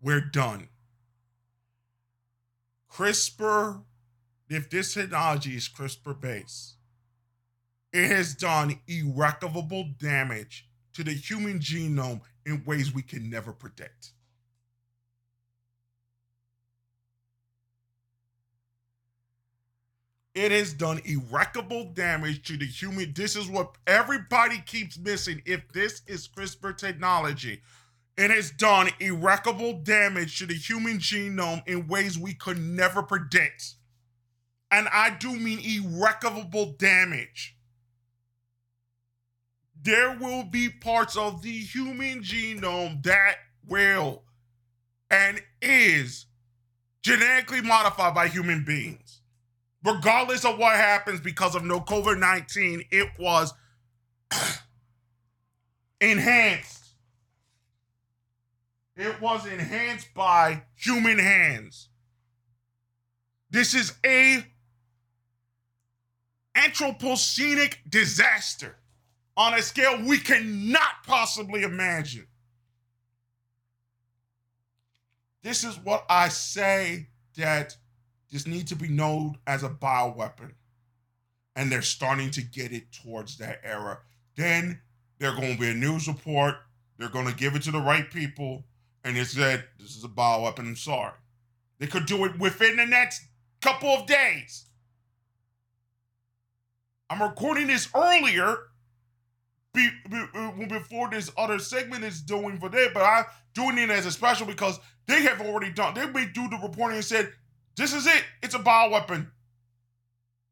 we're 0.00 0.20
done. 0.20 0.68
CRISPR, 2.90 3.82
if 4.48 4.68
this 4.68 4.94
technology 4.94 5.56
is 5.56 5.68
CRISPR 5.68 6.20
based, 6.20 6.76
it 7.92 8.08
has 8.08 8.34
done 8.34 8.80
irreparable 8.86 9.88
damage 9.98 10.68
to 10.94 11.04
the 11.04 11.12
human 11.12 11.58
genome 11.58 12.20
in 12.44 12.64
ways 12.64 12.92
we 12.92 13.02
can 13.02 13.30
never 13.30 13.52
predict. 13.52 14.11
It 20.34 20.50
has 20.50 20.72
done 20.72 21.00
irreparable 21.04 21.92
damage 21.92 22.46
to 22.48 22.56
the 22.56 22.64
human. 22.64 23.12
This 23.12 23.36
is 23.36 23.48
what 23.48 23.76
everybody 23.86 24.62
keeps 24.64 24.98
missing. 24.98 25.42
If 25.44 25.70
this 25.72 26.00
is 26.06 26.28
CRISPR 26.28 26.76
technology, 26.78 27.60
it 28.16 28.30
has 28.30 28.50
done 28.50 28.88
irreparable 28.98 29.74
damage 29.80 30.38
to 30.38 30.46
the 30.46 30.54
human 30.54 30.98
genome 30.98 31.66
in 31.66 31.86
ways 31.86 32.18
we 32.18 32.32
could 32.32 32.58
never 32.58 33.02
predict. 33.02 33.74
And 34.70 34.88
I 34.90 35.10
do 35.10 35.32
mean 35.34 35.58
irreparable 35.58 36.76
damage. 36.78 37.56
There 39.82 40.16
will 40.16 40.44
be 40.44 40.70
parts 40.70 41.16
of 41.16 41.42
the 41.42 41.58
human 41.58 42.22
genome 42.22 43.02
that 43.02 43.36
will 43.66 44.22
and 45.10 45.42
is 45.60 46.24
genetically 47.02 47.60
modified 47.60 48.14
by 48.14 48.28
human 48.28 48.64
beings 48.64 49.01
regardless 49.84 50.44
of 50.44 50.58
what 50.58 50.76
happens 50.76 51.20
because 51.20 51.54
of 51.54 51.64
no 51.64 51.80
COVID 51.80 52.18
19, 52.18 52.84
it 52.90 53.08
was 53.18 53.52
enhanced. 56.00 56.78
It 58.96 59.20
was 59.20 59.46
enhanced 59.46 60.12
by 60.14 60.64
human 60.76 61.18
hands. 61.18 61.88
This 63.50 63.74
is 63.74 63.94
a 64.04 64.44
anthropocenic 66.56 67.76
disaster 67.88 68.76
on 69.36 69.54
a 69.54 69.62
scale 69.62 70.04
we 70.06 70.18
cannot 70.18 71.04
possibly 71.06 71.62
imagine. 71.62 72.26
This 75.42 75.64
is 75.64 75.76
what 75.78 76.04
I 76.08 76.28
say 76.28 77.08
that 77.36 77.76
just 78.32 78.48
need 78.48 78.66
to 78.68 78.76
be 78.76 78.88
known 78.88 79.36
as 79.46 79.62
a 79.62 79.68
bioweapon. 79.68 80.52
And 81.54 81.70
they're 81.70 81.82
starting 81.82 82.30
to 82.30 82.42
get 82.42 82.72
it 82.72 82.90
towards 82.90 83.36
that 83.36 83.60
era. 83.62 83.98
Then 84.36 84.80
they're 85.18 85.36
going 85.36 85.52
to 85.52 85.60
be 85.60 85.70
a 85.70 85.74
news 85.74 86.08
report. 86.08 86.54
They're 86.96 87.10
going 87.10 87.28
to 87.28 87.34
give 87.34 87.54
it 87.54 87.62
to 87.64 87.70
the 87.70 87.80
right 87.80 88.10
people. 88.10 88.64
And 89.04 89.18
it 89.18 89.26
said, 89.26 89.64
this 89.78 89.96
is 89.96 90.04
a 90.04 90.08
bioweapon. 90.08 90.60
I'm 90.60 90.76
sorry. 90.76 91.12
They 91.78 91.86
could 91.86 92.06
do 92.06 92.24
it 92.24 92.38
within 92.38 92.76
the 92.76 92.86
next 92.86 93.22
couple 93.60 93.90
of 93.90 94.06
days. 94.06 94.64
I'm 97.10 97.20
recording 97.20 97.66
this 97.66 97.90
earlier 97.94 98.56
be, 99.74 99.90
be, 100.08 100.66
before 100.66 101.10
this 101.10 101.30
other 101.36 101.58
segment 101.58 102.04
is 102.04 102.22
doing 102.22 102.58
for 102.58 102.70
them, 102.70 102.90
but 102.94 103.02
I'm 103.02 103.24
doing 103.52 103.76
it 103.76 103.90
as 103.90 104.06
a 104.06 104.10
special 104.10 104.46
because 104.46 104.78
they 105.06 105.22
have 105.22 105.40
already 105.42 105.70
done. 105.70 105.94
They 105.94 106.06
may 106.06 106.26
do 106.26 106.48
the 106.48 106.58
reporting 106.62 106.96
and 106.96 107.04
said 107.04 107.32
this 107.76 107.94
is 107.94 108.06
it. 108.06 108.24
It's 108.42 108.54
a 108.54 108.58
bioweapon. 108.58 109.28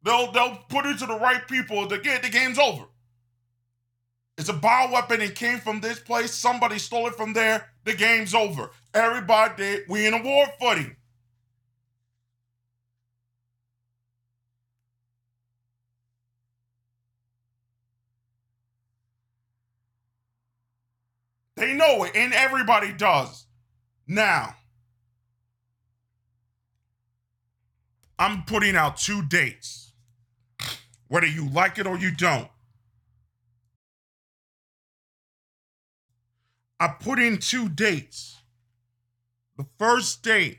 They'll 0.03 0.33
they'll 0.33 0.59
put 0.69 0.87
it 0.87 0.99
to 1.01 1.07
the 1.07 1.19
right 1.19 1.47
people. 1.49 1.87
The, 1.89 1.99
the 1.99 2.31
game's 2.31 2.59
over. 2.59 2.85
It's 4.39 4.49
a 4.49 4.55
bioweapon. 4.55 5.21
It 5.21 5.37
came 5.37 5.59
from 5.59 5.81
this 5.81 6.01
place. 6.01 6.33
Somebody 6.35 6.79
stole 6.79 7.09
it 7.09 7.15
from 7.15 7.35
there. 7.35 7.69
The 7.85 7.95
game's 7.95 8.35
over. 8.35 8.71
Everybody. 8.95 9.81
We 9.89 10.07
in 10.07 10.15
a 10.15 10.23
war 10.23 10.47
footing. 10.61 10.97
They 21.57 21.75
know 21.75 22.05
it, 22.05 22.13
and 22.17 22.33
everybody 22.35 22.93
does. 22.93 23.47
Now, 24.09 24.57
I'm 28.21 28.43
putting 28.43 28.77
out 28.77 28.99
two 28.99 29.23
dates, 29.23 29.95
whether 31.09 31.27
you 31.27 31.49
like 31.49 31.79
it 31.79 31.87
or 31.87 31.97
you 31.97 32.15
don't. 32.15 32.49
I 36.79 36.89
put 36.89 37.19
in 37.19 37.39
two 37.39 37.71
dates. 37.71 38.37
The 39.57 39.65
first 39.79 40.23
date, 40.23 40.59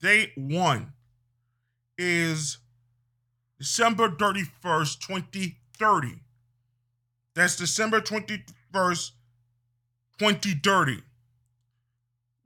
date 0.00 0.32
one, 0.36 0.94
is 1.98 2.56
December 3.58 4.08
31st, 4.08 5.00
2030. 5.00 6.14
That's 7.34 7.56
December 7.56 8.00
21st, 8.00 9.10
2030. 10.18 11.02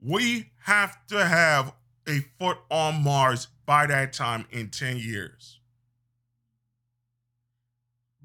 We 0.01 0.51
have 0.63 1.07
to 1.07 1.25
have 1.25 1.73
a 2.05 2.19
foot 2.37 2.57
on 2.69 3.01
Mars 3.01 3.47
by 3.67 3.85
that 3.85 4.13
time 4.13 4.47
in 4.49 4.69
10 4.69 4.97
years. 4.97 5.59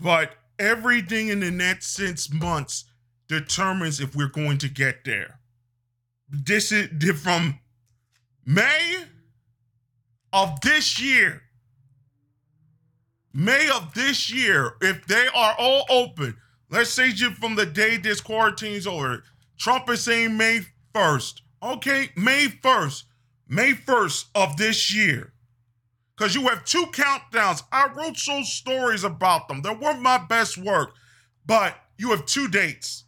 But 0.00 0.36
everything 0.58 1.28
in 1.28 1.40
the 1.40 1.50
next 1.50 1.88
six 1.88 2.32
months 2.32 2.84
determines 3.28 4.00
if 4.00 4.16
we're 4.16 4.28
going 4.28 4.56
to 4.58 4.68
get 4.68 5.04
there. 5.04 5.40
This 6.30 6.72
is 6.72 6.88
from 7.20 7.58
May 8.46 9.04
of 10.32 10.60
this 10.62 11.00
year. 11.00 11.42
May 13.34 13.68
of 13.70 13.94
this 13.94 14.32
year, 14.32 14.74
if 14.80 15.06
they 15.06 15.26
are 15.34 15.54
all 15.58 15.84
open, 15.90 16.36
let's 16.70 16.90
say 16.90 17.08
you 17.08 17.30
from 17.30 17.56
the 17.56 17.66
day 17.66 17.96
this 17.96 18.20
quarantine's 18.20 18.86
over, 18.86 19.24
Trump 19.58 19.88
is 19.90 20.04
saying 20.04 20.36
May 20.36 20.60
1st. 20.94 21.40
Okay, 21.62 22.10
May 22.16 22.46
1st. 22.46 23.04
May 23.48 23.72
1st 23.72 24.24
of 24.34 24.56
this 24.56 24.94
year. 24.94 25.31
Because 26.16 26.34
you 26.34 26.48
have 26.48 26.64
two 26.64 26.86
countdowns. 26.92 27.62
I 27.72 27.88
wrote 27.94 28.16
some 28.16 28.44
stories 28.44 29.04
about 29.04 29.48
them. 29.48 29.62
They 29.62 29.74
weren't 29.74 30.02
my 30.02 30.18
best 30.18 30.58
work, 30.58 30.94
but 31.46 31.76
you 31.96 32.10
have 32.10 32.26
two 32.26 32.48
dates. 32.48 33.04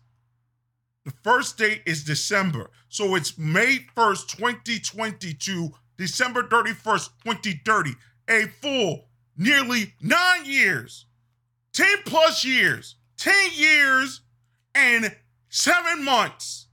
The 1.05 1.13
first 1.23 1.59
date 1.59 1.83
is 1.85 2.03
December. 2.05 2.71
So 2.89 3.15
it's 3.15 3.37
May 3.37 3.87
1st, 3.97 4.29
2022, 4.39 5.71
December 5.97 6.45
31st, 6.45 7.11
2030. 7.25 7.91
a 8.29 8.47
full 8.63 9.09
nearly 9.37 9.93
nine 10.01 10.45
years, 10.45 11.07
10 11.73 11.99
plus 12.07 12.45
years, 12.45 12.97
10 13.19 13.35
years 13.55 14.23
and 14.75 15.15
seven 15.49 16.05
months. 16.05 16.69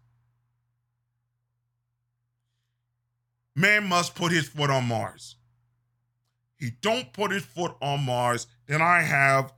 Man 3.56 3.88
must 3.88 4.16
put 4.16 4.32
his 4.32 4.48
foot 4.48 4.70
on 4.70 4.88
Mars. 4.88 5.36
He 6.62 6.70
don't 6.82 7.12
put 7.12 7.32
his 7.32 7.44
foot 7.44 7.74
on 7.82 8.06
Mars, 8.06 8.46
then 8.68 8.84
I 8.84 9.02
have 9.02 9.52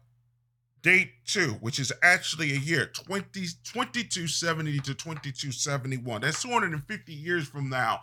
date 0.81 1.12
two, 1.25 1.51
which 1.60 1.77
is 1.77 1.91
actually 2.01 2.51
a 2.53 2.60
year 2.60 2.86
20, 2.86 3.25
2270 3.63 4.79
to 4.79 4.93
2271. 4.93 6.22
That's 6.22 6.41
250 6.41 7.13
years 7.13 7.45
from 7.48 7.69
now. 7.69 8.00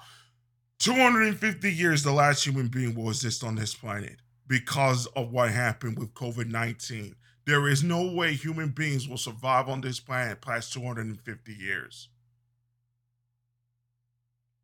250 0.81 1.73
years, 1.73 2.03
the 2.03 2.13
last 2.13 2.45
human 2.45 2.69
being 2.69 2.95
will 2.95 3.09
exist 3.09 3.43
on 3.43 3.55
this 3.55 3.75
planet 3.75 4.17
because 4.47 5.07
of 5.17 5.33
what 5.33 5.51
happened 5.51 5.99
with 5.99 6.13
COVID 6.13 6.51
19. 6.51 7.15
There 7.47 7.69
is 7.69 7.83
no 7.83 8.13
way 8.13 8.35
human 8.35 8.69
beings 8.69 9.09
will 9.09 9.17
survive 9.17 9.69
on 9.69 9.81
this 9.81 9.99
planet 9.99 10.43
past 10.43 10.75
250 10.75 11.55
years. 11.55 12.09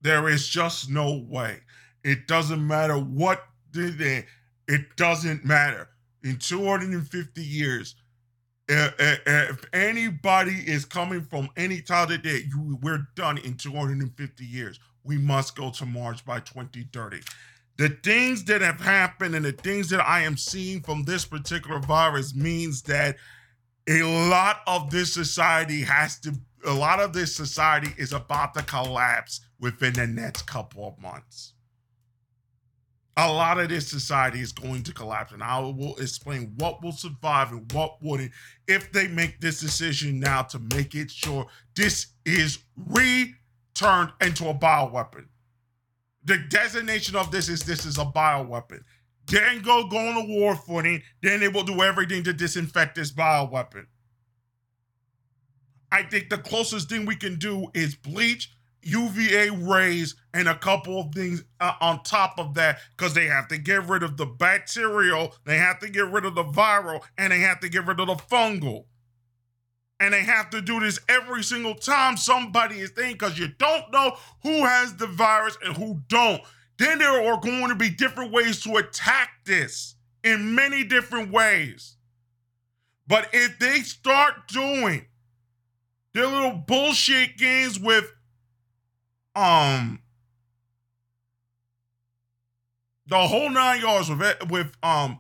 There 0.03 0.29
is 0.29 0.47
just 0.47 0.91
no 0.91 1.25
way. 1.27 1.61
It 2.05 2.29
doesn't 2.29 2.65
matter 2.65 2.99
what 2.99 3.43
it 3.77 4.97
doesn't 4.97 5.45
matter. 5.45 5.89
In 6.23 6.39
250 6.39 7.43
years, 7.43 7.95
eh, 8.69 8.91
eh, 8.99 9.17
eh, 9.27 9.47
if 9.51 9.65
anybody 9.73 10.55
is 10.67 10.85
coming 10.85 11.23
from 11.23 11.49
any 11.57 11.81
time 11.81 12.11
of 12.11 12.23
day, 12.23 12.43
we're 12.83 13.07
done 13.15 13.39
in 13.39 13.55
250 13.55 14.45
years. 14.45 14.81
We 15.05 15.19
must 15.19 15.55
go 15.55 15.71
to 15.71 15.87
Mars 15.87 16.21
by 16.21 16.41
2030. 16.41 17.21
The 17.77 17.91
things 18.03 18.45
that 18.45 18.63
have 18.63 18.81
happened 18.81 19.35
and 19.35 19.45
the 19.45 19.53
things 19.53 19.91
that 19.91 20.01
I 20.01 20.23
am 20.23 20.37
seeing 20.37 20.81
from 20.81 21.05
this 21.05 21.25
particular 21.25 21.79
virus 21.79 22.35
means 22.35 22.83
that 22.83 23.17
a 23.87 24.03
lot 24.03 24.63
of 24.67 24.91
this 24.91 25.13
society 25.13 25.83
has 25.83 26.19
to, 26.21 26.35
a 26.65 26.73
lot 26.73 26.99
of 26.99 27.13
this 27.13 27.37
society 27.37 27.91
is 27.99 28.13
about 28.13 28.55
to 28.55 28.63
collapse 28.63 29.43
within 29.61 29.93
the 29.93 30.07
next 30.07 30.43
couple 30.43 30.89
of 30.89 31.01
months 31.01 31.53
a 33.17 33.33
lot 33.33 33.59
of 33.59 33.71
this 33.71 33.89
society 33.89 34.41
is 34.41 34.53
going 34.53 34.83
to 34.83 34.93
collapse. 34.93 35.33
And 35.33 35.43
I 35.43 35.59
will 35.61 35.97
explain 35.97 36.53
what 36.59 36.83
will 36.83 36.93
survive 36.93 37.51
and 37.51 37.71
what 37.73 37.97
wouldn't 38.03 38.33
if 38.69 38.93
they 38.93 39.09
make 39.09 39.41
this 39.41 39.61
decision 39.61 40.21
now 40.21 40.43
to 40.43 40.59
make 40.75 40.95
it 40.95 41.11
sure 41.11 41.47
this 41.75 42.09
is 42.25 42.59
returned 42.77 44.13
into 44.21 44.49
a 44.49 44.55
bioweapon. 44.55 45.27
The 46.25 46.39
designation 46.51 47.17
of 47.17 47.31
this 47.31 47.49
is 47.49 47.63
this 47.63 47.87
is 47.87 47.99
a 47.99 48.05
bioweapon. 48.05 48.81
Then 49.27 49.63
go 49.63 49.89
go 49.89 49.97
on 49.97 50.17
a 50.17 50.25
war 50.27 50.55
footing. 50.55 51.03
Then 51.23 51.41
they 51.41 51.49
will 51.49 51.65
do 51.65 51.83
everything 51.83 52.23
to 52.25 52.33
disinfect 52.33 52.97
this 52.97 53.13
bioweapon. 53.13 53.87
I 55.91 56.03
think 56.03 56.29
the 56.29 56.39
closest 56.39 56.89
thing 56.89 57.07
we 57.07 57.17
can 57.17 57.37
do 57.39 57.69
is 57.73 57.95
bleach 57.95 58.51
UVA 58.87 59.51
rays 59.51 60.15
and 60.33 60.49
a 60.49 60.55
couple 60.55 61.01
of 61.01 61.13
things 61.13 61.45
uh, 61.61 61.73
on 61.81 62.03
top 62.03 62.39
of 62.39 62.55
that 62.55 62.79
because 62.97 63.15
they 63.15 63.27
have 63.27 63.49
to 63.49 63.59
get 63.59 63.87
rid 63.89 64.03
of 64.03 64.17
the 64.17 64.27
bacterial, 64.27 65.35
they 65.45 65.59
have 65.59 65.81
to 65.81 65.89
get 65.89 66.11
rid 66.11 66.25
of 66.25 66.35
the 66.35 66.45
viral, 66.45 67.03
and 67.19 67.33
they 67.33 67.41
have 67.41 67.61
to 67.61 67.69
get 67.69 67.87
rid 67.87 67.99
of 68.01 68.07
the 68.07 68.15
fungal. 68.15 68.85
And 69.99 70.13
they 70.13 70.23
have 70.23 70.51
to 70.51 70.61
do 70.61 70.79
this 70.81 71.01
every 71.09 71.43
single 71.43 71.75
time 71.75 72.17
somebody 72.17 72.77
is 72.77 72.91
thinking 72.91 73.15
because 73.15 73.39
you 73.39 73.49
don't 73.49 73.91
know 73.91 74.17
who 74.43 74.65
has 74.65 74.95
the 74.95 75.07
virus 75.07 75.57
and 75.65 75.77
who 75.77 76.03
don't. 76.09 76.43
Then 76.79 76.99
there 76.99 77.23
are 77.23 77.41
going 77.41 77.69
to 77.69 77.75
be 77.75 77.89
different 77.91 78.33
ways 78.33 78.61
to 78.63 78.77
attack 78.77 79.31
this 79.47 79.95
in 80.23 80.55
many 80.55 80.85
different 80.85 81.33
ways. 81.33 81.97
But 83.09 83.31
if 83.33 83.59
they 83.59 83.81
start 83.81 84.49
doing 84.49 85.07
their 86.13 86.27
little 86.27 86.53
bullshit 86.53 87.37
games 87.37 87.79
with 87.79 88.13
um 89.37 90.01
the 93.07 93.19
whole 93.19 93.51
nine 93.51 93.81
yards 93.81 94.11
with 94.11 94.51
with 94.51 94.73
um 94.83 95.19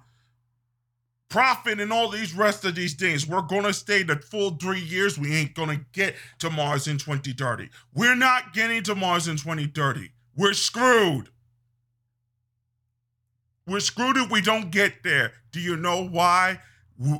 profit 1.28 1.80
and 1.80 1.92
all 1.92 2.08
these 2.08 2.34
rest 2.34 2.64
of 2.64 2.74
these 2.74 2.94
things. 2.94 3.26
We're 3.26 3.42
gonna 3.42 3.72
stay 3.72 4.02
the 4.02 4.16
full 4.16 4.52
three 4.52 4.80
years. 4.80 5.18
We 5.18 5.34
ain't 5.34 5.54
gonna 5.54 5.80
get 5.92 6.14
to 6.38 6.50
Mars 6.50 6.88
in 6.88 6.98
2030. 6.98 7.68
We're 7.94 8.16
not 8.16 8.52
getting 8.52 8.82
to 8.84 8.94
Mars 8.94 9.28
in 9.28 9.36
2030. 9.36 10.10
We're 10.36 10.54
screwed. 10.54 11.28
We're 13.66 13.80
screwed 13.80 14.16
if 14.16 14.30
we 14.30 14.40
don't 14.40 14.70
get 14.70 15.02
there. 15.02 15.32
Do 15.50 15.60
you 15.60 15.76
know 15.76 16.06
why? 16.06 16.60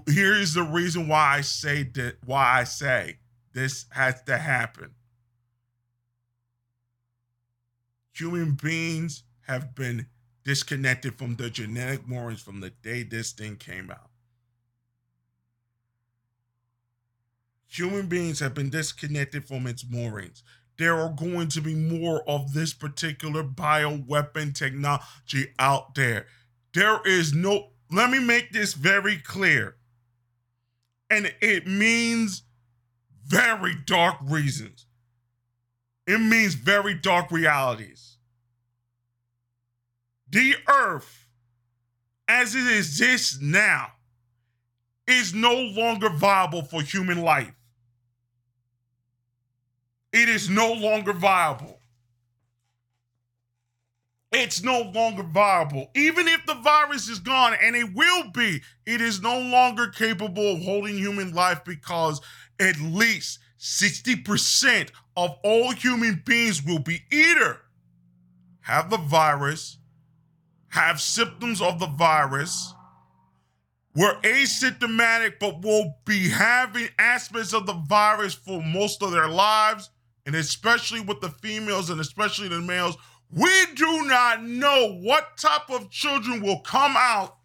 Here 0.09 0.35
is 0.35 0.55
the 0.55 0.63
reason 0.63 1.09
why 1.09 1.37
I 1.37 1.41
say 1.43 1.83
that 1.83 2.17
why 2.25 2.61
I 2.61 2.65
say 2.65 3.19
this 3.53 3.87
has 3.91 4.23
to 4.23 4.39
happen. 4.39 4.95
Human 8.19 8.53
beings 8.53 9.25
have 9.47 9.75
been 9.75 10.07
disconnected 10.45 11.15
from 11.17 11.37
the 11.37 11.51
genetic 11.51 12.07
moorings 12.07 12.41
from 12.41 12.61
the 12.61 12.71
day 12.71 13.03
this 13.03 13.33
thing 13.33 13.57
came 13.57 13.91
out. 13.91 14.11
Human 17.69 18.07
beings 18.07 18.41
have 18.41 18.55
been 18.55 18.71
disconnected 18.71 19.47
from 19.47 19.67
its 19.67 19.85
moorings. 19.89 20.43
There 20.79 20.97
are 20.97 21.11
going 21.11 21.49
to 21.49 21.61
be 21.61 21.75
more 21.75 22.23
of 22.29 22.53
this 22.53 22.73
particular 22.73 23.43
bioweapon 23.43 24.55
technology 24.55 25.49
out 25.59 25.95
there. 25.95 26.27
There 26.75 27.01
is 27.05 27.35
no, 27.35 27.71
let 27.91 28.11
me 28.11 28.19
make 28.19 28.53
this 28.53 28.75
very 28.75 29.19
clear. 29.19 29.77
And 31.11 31.35
it 31.41 31.67
means 31.67 32.43
very 33.27 33.75
dark 33.85 34.17
reasons. 34.23 34.86
It 36.07 36.21
means 36.21 36.55
very 36.55 36.95
dark 36.95 37.31
realities. 37.31 38.17
The 40.31 40.55
earth, 40.69 41.27
as 42.29 42.55
it 42.55 42.67
exists 42.77 43.39
now, 43.41 43.93
is 45.07 45.35
no 45.35 45.55
longer 45.55 46.09
viable 46.09 46.63
for 46.63 46.83
human 46.83 47.23
life. 47.23 47.53
It 50.13 50.29
is 50.29 50.49
no 50.49 50.73
longer 50.73 51.13
viable. 51.13 51.81
It's 54.33 54.63
no 54.63 54.83
longer 54.95 55.23
viable. 55.23 55.91
Even 55.95 56.29
if 56.29 56.45
the 56.47 56.55
virus 56.55 57.09
is 57.09 57.21
gone, 57.21 57.55
and 57.63 57.77
it 57.77 57.95
will 57.95 58.31
be, 58.33 58.61
it 58.85 59.01
is 59.01 59.23
no 59.23 59.39
longer 59.39 59.89
capable 59.89 60.55
of 60.55 60.63
holding 60.63 60.97
human 60.99 61.33
life 61.33 61.65
because 61.65 62.21
at 62.61 62.79
least 62.81 63.39
60% 63.59 64.91
of 65.17 65.37
all 65.43 65.73
human 65.73 66.23
beings 66.25 66.63
will 66.63 66.79
be 66.79 67.03
either 67.11 67.61
have 68.61 68.91
the 68.91 68.99
virus, 68.99 69.79
have 70.69 71.01
symptoms 71.01 71.61
of 71.61 71.79
the 71.79 71.87
virus, 71.87 72.75
were 73.95 74.21
asymptomatic 74.23 75.39
but 75.41 75.63
will 75.63 75.95
be 76.05 76.29
having 76.29 76.89
aspects 76.99 77.55
of 77.55 77.65
the 77.67 77.73
virus 77.89 78.35
for 78.35 78.63
most 78.63 79.03
of 79.03 79.11
their 79.11 79.29
lives, 79.29 79.91
and 80.27 80.35
especially 80.35 81.01
with 81.01 81.21
the 81.21 81.31
females 81.31 81.89
and 81.89 82.01
especially 82.01 82.49
the 82.49 82.61
males. 82.61 82.97
We 83.31 83.51
do 83.75 84.07
not 84.07 84.45
know 84.45 84.99
what 85.01 85.39
type 85.39 85.71
of 85.71 85.91
children 85.91 86.43
will 86.43 86.61
come 86.61 86.95
out 86.97 87.36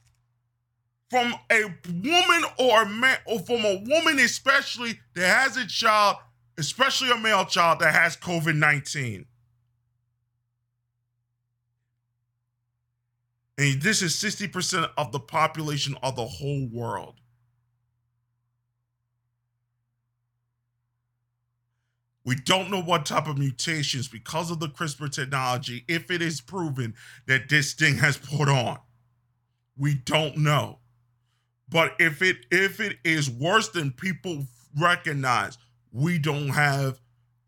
from 1.12 1.36
a 1.52 1.66
woman 1.90 2.46
or 2.58 2.84
a 2.84 2.90
man, 2.90 3.18
or 3.26 3.40
from 3.40 3.66
a 3.66 3.84
woman 3.86 4.18
especially 4.18 4.98
that 5.14 5.28
has 5.28 5.58
a 5.58 5.68
child, 5.68 6.16
especially 6.58 7.12
a 7.12 7.18
male 7.18 7.44
child 7.44 7.80
that 7.80 7.94
has 7.94 8.16
COVID 8.16 8.56
19. 8.56 9.26
And 13.58 13.82
this 13.82 14.02
is 14.02 14.16
60% 14.16 14.90
of 14.98 15.12
the 15.12 15.20
population 15.20 15.98
of 16.02 16.16
the 16.16 16.26
whole 16.26 16.70
world. 16.72 17.20
We 22.24 22.36
don't 22.36 22.72
know 22.72 22.82
what 22.82 23.06
type 23.06 23.28
of 23.28 23.38
mutations 23.38 24.08
because 24.08 24.50
of 24.50 24.62
the 24.62 24.70
CRISPR 24.70 25.12
technology, 25.12 25.84
if 25.90 26.10
it 26.10 26.22
is 26.22 26.40
proven 26.40 26.94
that 27.28 27.50
this 27.50 27.74
thing 27.74 27.98
has 27.98 28.16
put 28.16 28.48
on. 28.48 28.80
We 29.76 29.96
don't 29.96 30.38
know. 30.38 30.81
But 31.72 31.96
if 32.00 32.22
it 32.22 32.46
if 32.52 32.80
it 32.80 32.98
is 33.04 33.30
worse 33.30 33.70
than 33.70 33.92
people 33.92 34.46
recognize, 34.78 35.58
we 35.92 36.20
don't 36.20 36.50
have 36.50 37.00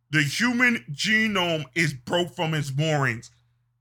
the 0.09 0.23
human 0.23 0.85
genome 0.91 1.65
is 1.75 1.93
broke 1.93 2.35
from 2.35 2.53
its 2.53 2.75
moorings. 2.75 3.31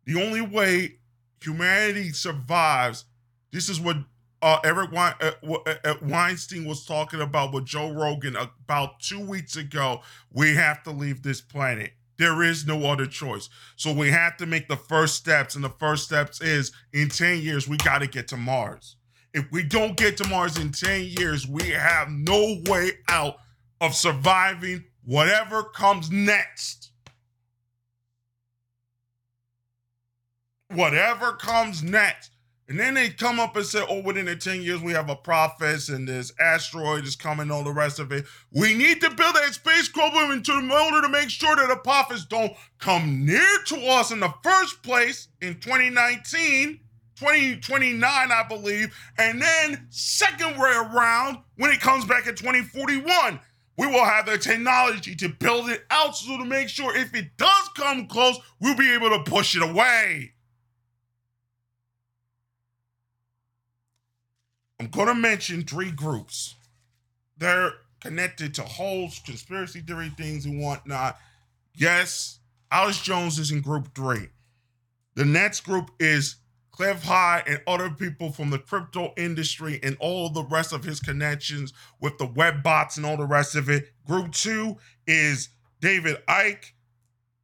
The 0.04 0.20
only 0.22 0.40
way 0.40 0.96
humanity 1.40 2.10
survives, 2.10 3.04
this 3.52 3.68
is 3.68 3.80
what 3.80 3.98
uh, 4.42 4.58
Eric 4.64 4.90
uh, 4.92 5.12
uh, 5.20 5.74
uh, 5.84 5.94
Weinstein 6.02 6.64
was 6.64 6.84
talking 6.84 7.20
about 7.20 7.52
with 7.52 7.64
Joe 7.64 7.92
Rogan 7.92 8.34
about 8.34 8.98
two 8.98 9.24
weeks 9.24 9.56
ago. 9.56 10.00
We 10.32 10.56
have 10.56 10.82
to 10.82 10.90
leave 10.90 11.22
this 11.22 11.40
planet. 11.40 11.92
There 12.18 12.42
is 12.42 12.66
no 12.66 12.84
other 12.90 13.06
choice. 13.06 13.48
So 13.76 13.92
we 13.92 14.10
have 14.10 14.36
to 14.38 14.46
make 14.46 14.68
the 14.68 14.76
first 14.76 15.14
steps. 15.14 15.54
And 15.54 15.62
the 15.62 15.68
first 15.68 16.04
steps 16.04 16.40
is 16.40 16.72
in 16.92 17.08
10 17.08 17.40
years, 17.40 17.68
we 17.68 17.76
got 17.76 18.00
to 18.00 18.06
get 18.08 18.26
to 18.28 18.36
Mars. 18.36 18.96
If 19.34 19.50
we 19.50 19.62
don't 19.62 19.96
get 19.96 20.16
to 20.18 20.28
Mars 20.28 20.58
in 20.58 20.72
10 20.72 21.04
years, 21.18 21.46
we 21.46 21.70
have 21.70 22.08
no 22.10 22.60
way 22.66 22.92
out 23.08 23.36
of 23.80 23.94
surviving 23.94 24.84
whatever 25.04 25.62
comes 25.62 26.10
next. 26.10 26.90
Whatever 30.68 31.32
comes 31.32 31.82
next. 31.82 32.30
And 32.68 32.78
then 32.78 32.94
they 32.94 33.10
come 33.10 33.40
up 33.40 33.56
and 33.56 33.66
say, 33.66 33.84
oh, 33.86 34.00
within 34.02 34.26
the 34.26 34.36
10 34.36 34.62
years, 34.62 34.80
we 34.80 34.92
have 34.92 35.10
a 35.10 35.16
prophet 35.16 35.88
and 35.88 36.08
this 36.08 36.32
asteroid 36.40 37.04
is 37.04 37.16
coming, 37.16 37.50
all 37.50 37.64
the 37.64 37.72
rest 37.72 37.98
of 37.98 38.12
it. 38.12 38.24
We 38.50 38.72
need 38.74 39.00
to 39.02 39.10
build 39.10 39.34
that 39.34 39.52
space 39.52 39.88
program 39.88 40.30
into 40.30 40.56
in 40.56 40.70
order 40.70 41.02
to 41.02 41.08
make 41.08 41.28
sure 41.28 41.56
that 41.56 41.68
the 41.68 41.76
prophets 41.76 42.24
don't 42.24 42.52
come 42.78 43.26
near 43.26 43.58
to 43.66 43.76
us 43.88 44.10
in 44.10 44.20
the 44.20 44.32
first 44.42 44.82
place 44.82 45.28
in 45.40 45.54
2019, 45.60 46.80
2029, 47.22 48.02
I 48.04 48.42
believe. 48.48 48.94
And 49.16 49.40
then, 49.40 49.86
second 49.90 50.58
way 50.58 50.72
around, 50.72 51.38
when 51.56 51.70
it 51.70 51.80
comes 51.80 52.04
back 52.04 52.26
in 52.26 52.34
2041, 52.34 53.38
we 53.78 53.86
will 53.86 54.04
have 54.04 54.26
the 54.26 54.36
technology 54.38 55.14
to 55.16 55.28
build 55.28 55.68
it 55.68 55.84
out 55.90 56.16
so 56.16 56.36
to 56.36 56.44
make 56.44 56.68
sure 56.68 56.96
if 56.96 57.14
it 57.14 57.36
does 57.36 57.68
come 57.76 58.06
close, 58.06 58.38
we'll 58.60 58.76
be 58.76 58.92
able 58.92 59.10
to 59.10 59.22
push 59.22 59.56
it 59.56 59.62
away. 59.62 60.32
I'm 64.80 64.88
going 64.88 65.06
to 65.06 65.14
mention 65.14 65.62
three 65.62 65.92
groups. 65.92 66.56
They're 67.38 67.70
connected 68.00 68.52
to 68.56 68.62
holes, 68.62 69.20
conspiracy 69.24 69.80
theory 69.80 70.10
things 70.16 70.44
and 70.44 70.60
whatnot. 70.60 71.16
Yes, 71.76 72.40
Alex 72.72 73.00
Jones 73.00 73.38
is 73.38 73.52
in 73.52 73.60
group 73.60 73.94
three. 73.94 74.28
The 75.14 75.24
next 75.24 75.60
group 75.60 75.90
is 76.00 76.36
Cliff 76.72 77.04
High 77.04 77.42
and 77.46 77.60
other 77.66 77.90
people 77.90 78.32
from 78.32 78.50
the 78.50 78.58
crypto 78.58 79.12
industry 79.16 79.78
and 79.82 79.96
all 80.00 80.30
the 80.30 80.44
rest 80.44 80.72
of 80.72 80.84
his 80.84 81.00
connections 81.00 81.72
with 82.00 82.16
the 82.18 82.26
web 82.26 82.62
bots 82.62 82.96
and 82.96 83.04
all 83.04 83.18
the 83.18 83.26
rest 83.26 83.54
of 83.54 83.68
it. 83.68 83.92
Group 84.06 84.32
two 84.32 84.78
is 85.06 85.50
David 85.80 86.16
Icke, 86.26 86.72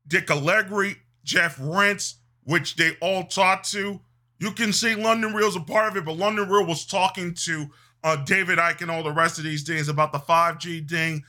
Dick 0.07 0.29
Allgire, 0.29 0.97
Jeff 1.25 1.59
Rense, 1.61 2.17
which 2.45 2.77
they 2.77 2.93
all 3.03 3.25
talk 3.25 3.63
to. 3.65 4.01
You 4.39 4.53
can 4.53 4.73
see 4.73 4.95
London 4.95 5.35
Real's 5.35 5.57
a 5.57 5.61
part 5.61 5.91
of 5.91 5.97
it, 5.99 6.05
but 6.07 6.17
London 6.17 6.49
Real 6.49 6.65
was 6.65 6.87
talking 6.87 7.35
to 7.35 7.67
uh, 8.03 8.17
David 8.17 8.59
Icke 8.59 8.81
and 8.81 8.91
all 8.91 9.03
the 9.03 9.13
rest 9.13 9.39
of 9.39 9.45
these 9.45 9.63
things 9.63 9.89
about 9.89 10.13
the 10.13 10.19
5G 10.19 10.89
thing. 10.89 11.25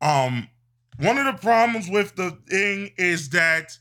Um, 0.00 0.48
one 0.98 1.18
of 1.18 1.24
the 1.24 1.40
problems 1.40 1.88
with 1.88 2.14
the 2.14 2.38
thing 2.48 2.92
is 2.98 3.30
that 3.30 3.76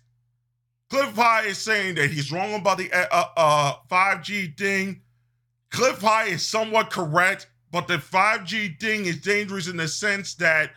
Cliff 0.91 1.15
High 1.15 1.43
is 1.43 1.57
saying 1.57 1.95
that 1.95 2.11
he's 2.11 2.33
wrong 2.33 2.53
about 2.53 2.77
the 2.77 2.91
uh, 2.91 3.23
uh, 3.37 3.73
5G 3.89 4.57
thing. 4.57 4.99
Cliff 5.69 6.01
High 6.01 6.25
is 6.25 6.45
somewhat 6.45 6.89
correct, 6.89 7.47
but 7.71 7.87
the 7.87 7.95
5G 7.95 8.77
thing 8.77 9.05
is 9.05 9.21
dangerous 9.21 9.69
in 9.69 9.77
the 9.77 9.87
sense 9.87 10.33
that 10.35 10.71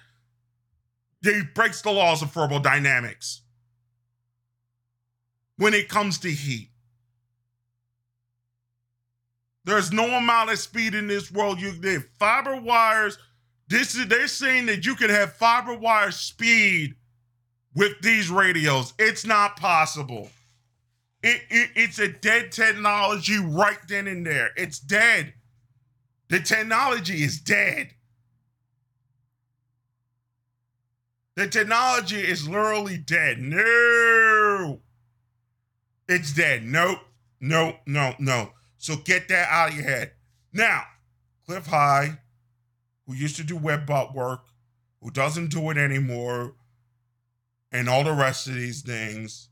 it 1.25 1.53
breaks 1.53 1.83
the 1.83 1.91
laws 1.91 2.23
of 2.23 2.31
thermodynamics 2.31 3.43
when 5.57 5.75
it 5.75 5.89
comes 5.89 6.19
to 6.19 6.31
heat. 6.31 6.71
There's 9.65 9.93
no 9.93 10.07
amount 10.17 10.53
of 10.53 10.61
speed 10.61 10.95
in 10.95 11.09
this 11.09 11.33
world. 11.33 11.61
You 11.61 11.73
they 11.73 11.99
fiber 12.21 12.55
wires. 12.61 13.19
This 13.67 13.97
is 13.97 14.07
they're 14.07 14.29
saying 14.29 14.67
that 14.67 14.87
you 14.87 14.95
can 14.95 15.11
have 15.11 15.33
fiber 15.33 15.75
wire 15.75 16.13
speed 16.13 16.95
with 17.75 18.01
these 18.03 18.31
radios. 18.31 18.95
It's 18.99 19.27
not 19.27 19.57
possible. 19.57 20.31
It, 21.23 21.43
it, 21.49 21.71
it's 21.75 21.99
a 21.99 22.09
dead 22.09 22.53
technology 22.53 23.39
right 23.39 23.79
then 23.89 24.07
and 24.07 24.27
there. 24.27 24.51
It's 24.57 24.79
dead. 24.79 25.35
The 26.29 26.41
technology 26.41 27.23
is 27.23 27.41
dead. 27.41 27.91
The 31.37 31.49
technology 31.49 32.21
is 32.21 32.49
literally 32.49 32.99
dead. 32.99 33.41
No. 33.41 34.81
It's 36.09 36.33
dead. 36.33 36.65
Nope. 36.65 36.99
No, 37.41 37.77
no, 37.87 38.15
no. 38.19 38.53
So 38.79 38.97
get 38.97 39.29
that 39.29 39.49
out 39.51 39.71
of 39.71 39.77
your 39.77 39.85
head. 39.85 40.13
Now, 40.53 40.83
Cliff 41.47 41.67
High, 41.67 42.19
who 43.07 43.15
used 43.15 43.37
to 43.37 43.45
do 43.45 43.57
web 43.57 43.87
bot 43.87 44.15
work, 44.15 44.45
who 45.01 45.11
doesn't 45.11 45.49
do 45.49 45.71
it 45.71 45.77
anymore, 45.77 46.55
and 47.75 47.89
all 47.89 48.05
the 48.05 48.13
rest 48.13 48.47
of 48.47 48.55
these 48.55 48.83
things, 48.83 49.49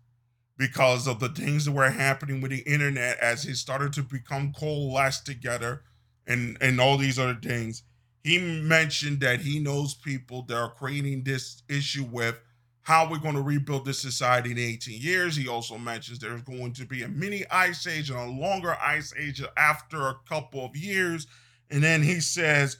because 0.56 1.08
of 1.08 1.18
the 1.18 1.28
things 1.28 1.64
that 1.64 1.72
were 1.72 1.90
happening 1.90 2.40
with 2.40 2.52
the 2.52 2.60
internet 2.60 3.18
as 3.18 3.44
it 3.44 3.56
started 3.56 3.92
to 3.92 4.02
become 4.02 4.52
coalesced 4.52 5.26
together 5.26 5.82
and, 6.26 6.56
and 6.60 6.80
all 6.80 6.96
these 6.96 7.18
other 7.18 7.36
things. 7.42 7.82
He 8.22 8.38
mentioned 8.38 9.18
that 9.20 9.40
he 9.40 9.58
knows 9.58 9.94
people 9.94 10.42
that 10.42 10.56
are 10.56 10.70
creating 10.70 11.24
this 11.24 11.64
issue 11.68 12.04
with 12.04 12.38
how 12.82 13.10
we're 13.10 13.18
going 13.18 13.34
to 13.34 13.42
rebuild 13.42 13.84
this 13.84 13.98
society 13.98 14.52
in 14.52 14.58
18 14.58 15.00
years. 15.00 15.34
He 15.34 15.48
also 15.48 15.76
mentions 15.76 16.20
there's 16.20 16.42
going 16.42 16.74
to 16.74 16.86
be 16.86 17.02
a 17.02 17.08
mini 17.08 17.44
ice 17.50 17.88
age 17.88 18.10
and 18.10 18.18
a 18.20 18.40
longer 18.40 18.76
ice 18.80 19.12
age 19.18 19.42
after 19.56 20.06
a 20.06 20.16
couple 20.28 20.64
of 20.64 20.76
years. 20.76 21.26
And 21.70 21.82
then 21.82 22.04
he 22.04 22.20
says 22.20 22.76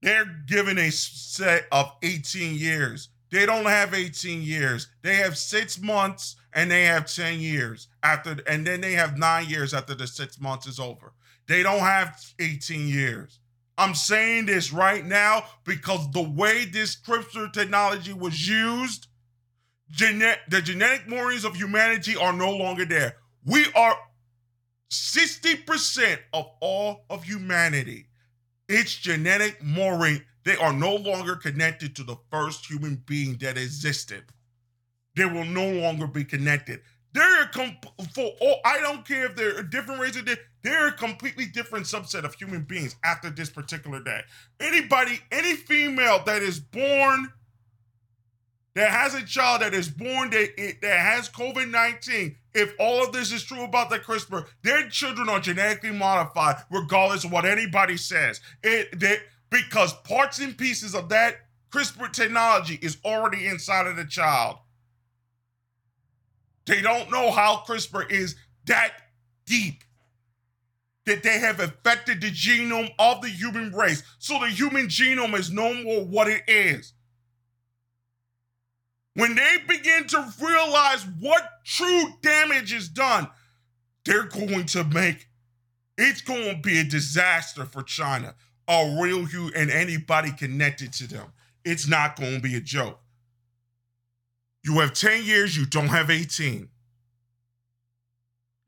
they're 0.00 0.42
given 0.46 0.78
a 0.78 0.90
set 0.90 1.66
of 1.70 1.92
18 2.02 2.56
years. 2.56 3.10
They 3.32 3.46
don't 3.46 3.64
have 3.64 3.94
18 3.94 4.42
years. 4.42 4.88
They 5.00 5.16
have 5.16 5.38
six 5.38 5.80
months 5.80 6.36
and 6.52 6.70
they 6.70 6.84
have 6.84 7.12
10 7.12 7.40
years 7.40 7.88
after, 8.02 8.36
and 8.46 8.66
then 8.66 8.82
they 8.82 8.92
have 8.92 9.16
nine 9.16 9.48
years 9.48 9.72
after 9.72 9.94
the 9.94 10.06
six 10.06 10.38
months 10.38 10.66
is 10.66 10.78
over. 10.78 11.14
They 11.48 11.62
don't 11.62 11.80
have 11.80 12.20
18 12.38 12.86
years. 12.86 13.40
I'm 13.78 13.94
saying 13.94 14.46
this 14.46 14.70
right 14.70 15.04
now 15.04 15.44
because 15.64 16.10
the 16.10 16.22
way 16.22 16.66
this 16.66 16.94
CRISPR 16.94 17.54
technology 17.54 18.12
was 18.12 18.46
used, 18.46 19.06
the 19.88 20.60
genetic 20.62 21.08
memories 21.08 21.46
of 21.46 21.56
humanity 21.56 22.14
are 22.14 22.34
no 22.34 22.54
longer 22.54 22.84
there. 22.84 23.16
We 23.46 23.64
are 23.74 23.96
60% 24.90 26.18
of 26.34 26.50
all 26.60 27.06
of 27.08 27.24
humanity. 27.24 28.08
Its 28.68 28.94
genetic 28.94 29.62
memory, 29.62 30.22
they 30.44 30.56
are 30.56 30.72
no 30.72 30.94
longer 30.94 31.36
connected 31.36 31.94
to 31.96 32.04
the 32.04 32.16
first 32.30 32.66
human 32.66 33.02
being 33.06 33.36
that 33.38 33.56
existed. 33.56 34.24
They 35.14 35.26
will 35.26 35.44
no 35.44 35.70
longer 35.70 36.06
be 36.06 36.24
connected. 36.24 36.80
They're 37.12 37.46
comp- 37.52 37.84
for 38.14 38.30
all. 38.40 38.60
I 38.64 38.78
don't 38.80 39.06
care 39.06 39.26
if 39.26 39.36
they're 39.36 39.58
a 39.58 39.70
different 39.70 40.00
race 40.00 40.16
or 40.16 40.22
they're 40.62 40.88
a 40.88 40.92
completely 40.92 41.44
different 41.44 41.84
subset 41.84 42.24
of 42.24 42.34
human 42.34 42.62
beings 42.62 42.96
after 43.04 43.28
this 43.28 43.50
particular 43.50 44.02
day. 44.02 44.20
Anybody, 44.58 45.20
any 45.30 45.54
female 45.54 46.22
that 46.24 46.42
is 46.42 46.58
born, 46.58 47.30
that 48.74 48.90
has 48.90 49.14
a 49.14 49.22
child 49.26 49.60
that 49.60 49.74
is 49.74 49.90
born 49.90 50.30
that 50.30 50.78
that 50.80 50.98
has 50.98 51.28
COVID 51.28 51.70
nineteen, 51.70 52.36
if 52.54 52.72
all 52.80 53.04
of 53.04 53.12
this 53.12 53.30
is 53.30 53.42
true 53.42 53.64
about 53.64 53.90
the 53.90 53.98
CRISPR, 53.98 54.46
their 54.62 54.88
children 54.88 55.28
are 55.28 55.40
genetically 55.40 55.90
modified, 55.90 56.56
regardless 56.70 57.24
of 57.24 57.32
what 57.32 57.44
anybody 57.44 57.98
says. 57.98 58.40
It 58.62 58.98
they, 58.98 59.18
because 59.52 59.92
parts 59.92 60.40
and 60.40 60.56
pieces 60.56 60.94
of 60.94 61.10
that 61.10 61.36
CRISPR 61.70 62.12
technology 62.12 62.78
is 62.82 62.96
already 63.04 63.46
inside 63.46 63.86
of 63.86 63.96
the 63.96 64.04
child. 64.04 64.56
They 66.66 66.82
don't 66.82 67.10
know 67.10 67.30
how 67.30 67.62
CRISPR 67.66 68.10
is 68.10 68.34
that 68.66 68.92
deep. 69.46 69.84
That 71.04 71.22
they 71.22 71.38
have 71.40 71.60
affected 71.60 72.20
the 72.20 72.30
genome 72.30 72.90
of 72.98 73.22
the 73.22 73.28
human 73.28 73.72
race. 73.72 74.02
So 74.18 74.38
the 74.38 74.46
human 74.46 74.86
genome 74.86 75.34
is 75.34 75.50
no 75.50 75.74
more 75.74 76.04
what 76.04 76.28
it 76.28 76.42
is. 76.46 76.92
When 79.14 79.34
they 79.34 79.56
begin 79.66 80.06
to 80.08 80.32
realize 80.40 81.04
what 81.20 81.42
true 81.64 82.04
damage 82.22 82.72
is 82.72 82.88
done, 82.88 83.28
they're 84.04 84.28
going 84.28 84.66
to 84.66 84.84
make 84.84 85.28
it's 85.98 86.22
going 86.22 86.56
to 86.56 86.62
be 86.62 86.78
a 86.78 86.84
disaster 86.84 87.64
for 87.64 87.82
China, 87.82 88.34
a 88.68 88.98
real 89.00 89.28
you 89.28 89.50
and 89.54 89.70
anybody 89.70 90.32
connected 90.32 90.92
to 90.94 91.06
them. 91.06 91.32
It's 91.64 91.88
not 91.88 92.16
going 92.16 92.36
to 92.36 92.40
be 92.40 92.56
a 92.56 92.60
joke. 92.60 92.98
You 94.64 94.78
have 94.80 94.92
10 94.92 95.24
years, 95.24 95.56
you 95.56 95.66
don't 95.66 95.88
have 95.88 96.10
18. 96.10 96.68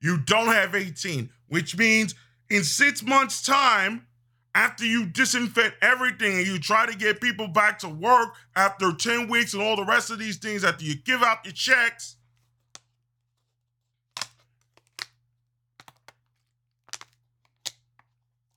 You 0.01 0.19
don't 0.19 0.49
have 0.49 0.75
18, 0.75 1.31
which 1.49 1.77
means 1.77 2.15
in 2.51 2.65
six 2.65 3.03
months' 3.03 3.43
time, 3.43 4.07
after 4.55 4.85
you 4.85 5.07
disinfect 5.07 5.83
everything 5.83 6.39
and 6.39 6.47
you 6.47 6.59
try 6.59 6.87
to 6.87 6.97
get 6.97 7.21
people 7.21 7.49
back 7.49 7.79
to 7.81 7.89
work 7.89 8.35
after 8.55 8.93
10 8.93 9.29
weeks 9.29 9.53
and 9.53 9.63
all 9.63 9.75
the 9.75 9.85
rest 9.85 10.11
of 10.11 10.19
these 10.19 10.37
things, 10.37 10.63
after 10.63 10.85
you 10.85 10.95
give 10.95 11.23
out 11.23 11.45
your 11.45 11.53
checks, 11.53 12.17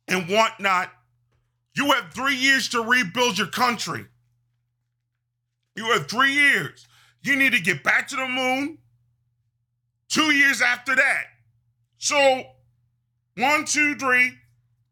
and 0.08 0.30
whatnot, 0.30 0.92
you 1.78 1.92
have 1.92 2.12
three 2.12 2.36
years 2.36 2.70
to 2.70 2.82
rebuild 2.82 3.38
your 3.38 3.48
country. 3.48 4.04
You 5.76 5.86
have 5.92 6.10
three 6.10 6.34
years. 6.34 6.88
You 7.22 7.36
need 7.36 7.52
to 7.52 7.62
get 7.62 7.84
back 7.84 8.08
to 8.08 8.16
the 8.16 8.28
moon 8.28 8.80
two 10.10 10.32
years 10.32 10.60
after 10.60 10.96
that. 10.96 11.26
So, 12.00 12.44
one, 13.38 13.66
two, 13.66 13.96
three, 13.96 14.32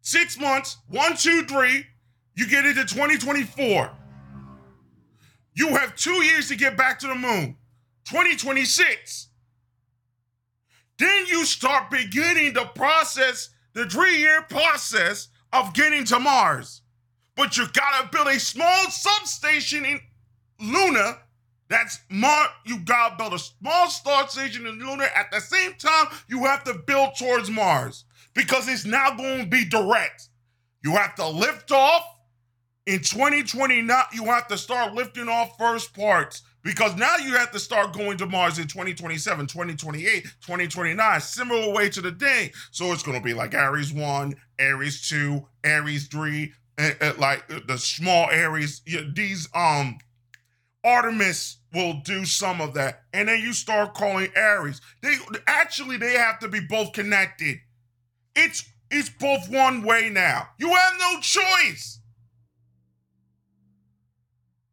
six 0.02 0.40
months, 0.40 0.78
one, 0.88 1.18
two, 1.18 1.46
three, 1.46 1.88
you 2.36 2.48
get 2.48 2.66
into 2.66 2.86
2024. 2.86 3.92
You 5.56 5.70
have 5.70 5.96
two 5.96 6.24
years 6.24 6.50
to 6.50 6.56
get 6.56 6.78
back 6.78 7.00
to 7.00 7.08
the 7.08 7.16
moon. 7.16 7.58
2026. 8.06 9.30
Then 11.00 11.26
you 11.26 11.46
start 11.46 11.90
beginning 11.90 12.54
the 12.54 12.66
process, 12.76 13.50
the 13.74 13.90
three 13.90 14.20
year 14.20 14.44
process 14.44 15.30
of 15.56 15.74
getting 15.74 16.06
to 16.06 16.20
Mars. 16.20 16.82
But 17.36 17.58
you 17.58 17.66
gotta 17.74 18.10
build 18.12 18.28
a 18.28 18.40
small 18.40 18.90
substation 18.90 19.86
in 19.86 20.00
Luna. 20.60 21.18
That's 21.68 22.00
Mar. 22.10 22.48
You 22.66 22.80
gotta 22.80 23.16
build 23.18 23.34
a 23.34 23.40
small 23.40 23.90
star 23.90 24.28
station 24.28 24.66
in 24.66 24.80
Luna. 24.80 25.08
At 25.16 25.32
the 25.32 25.42
same 25.42 25.74
time, 25.74 26.08
you 26.28 26.46
have 26.46 26.64
to 26.66 26.76
build 26.86 27.16
towards 27.18 27.50
Mars 27.50 28.06
because 28.34 28.68
it's 28.68 28.86
now 28.86 29.16
going 29.16 29.44
to 29.44 29.50
be 29.50 29.66
direct. 29.66 30.30
You 30.84 30.92
have 30.92 31.16
to 31.16 31.28
lift 31.28 31.72
off 31.72 32.06
in 32.86 33.00
2029. 33.00 34.04
You 34.14 34.26
have 34.26 34.48
to 34.50 34.58
start 34.58 34.94
lifting 34.94 35.28
off 35.28 35.58
first 35.58 35.96
parts 35.96 36.44
because 36.66 36.96
now 36.98 37.16
you 37.18 37.34
have 37.36 37.52
to 37.52 37.60
start 37.60 37.94
going 37.94 38.18
to 38.18 38.26
Mars 38.26 38.58
in 38.58 38.68
2027, 38.68 39.46
2028, 39.46 40.24
2029, 40.24 41.22
similar 41.22 41.72
way 41.72 41.90
to 41.90 42.02
the 42.02 42.12
day. 42.12 42.52
So 42.72 42.92
it's 42.92 43.04
going 43.04 43.18
to 43.18 43.24
be 43.24 43.36
like 43.36 43.54
Ares 43.54 43.94
1, 43.94 44.36
Ares 44.60 45.08
2, 45.08 45.46
Ares 45.64 46.08
3, 46.08 46.52
and, 46.80 46.98
and 47.00 47.18
like 47.20 47.44
uh, 47.54 47.60
the 47.68 47.78
small 47.78 48.26
Ares. 48.32 48.82
These, 49.14 49.48
um, 49.54 50.00
Artemis 50.84 51.58
will 51.72 52.02
do 52.04 52.26
some 52.26 52.62
of 52.62 52.74
that. 52.74 53.04
And 53.14 53.30
then 53.30 53.42
you 53.42 53.54
start 53.54 53.94
calling 53.94 54.30
Ares. 54.36 54.82
They 55.02 55.16
actually 55.48 55.98
they 55.98 56.14
have 56.14 56.40
to 56.40 56.48
be 56.48 56.60
both 56.60 56.94
connected. 56.94 57.58
It's 58.36 58.68
it's 58.92 59.10
both 59.10 59.50
one 59.50 59.84
way 59.84 60.10
now. 60.10 60.48
You 60.60 60.70
have 60.70 60.94
no 61.00 61.20
choice. 61.22 62.00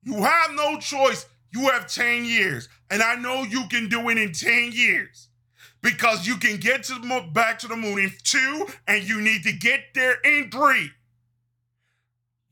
You 0.04 0.22
have 0.22 0.52
no 0.52 0.78
choice. 0.78 1.26
You 1.52 1.70
have 1.70 1.86
10 1.86 2.24
years. 2.24 2.68
And 2.90 3.02
I 3.02 3.14
know 3.16 3.42
you 3.42 3.68
can 3.68 3.88
do 3.88 4.08
it 4.08 4.18
in 4.18 4.32
10 4.32 4.72
years 4.72 5.28
because 5.82 6.26
you 6.26 6.36
can 6.36 6.56
get 6.56 6.84
to 6.84 6.94
the 6.94 7.28
back 7.32 7.58
to 7.60 7.68
the 7.68 7.76
moon 7.76 7.98
in 7.98 8.12
two 8.22 8.66
and 8.86 9.04
you 9.04 9.20
need 9.20 9.42
to 9.44 9.52
get 9.52 9.80
there 9.94 10.16
in 10.24 10.50
three. 10.50 10.90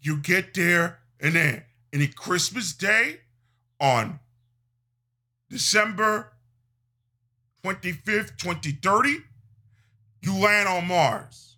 You 0.01 0.19
get 0.19 0.55
there 0.55 0.99
and 1.21 1.35
then 1.35 1.63
in 1.93 2.03
a 2.03 2.07
Christmas 2.07 2.73
Day 2.73 3.21
on 3.81 4.21
December 5.49 6.33
25th, 7.65 8.37
2030, 8.39 9.19
you 10.23 10.39
land 10.39 10.69
on 10.69 10.87
Mars. 10.87 11.57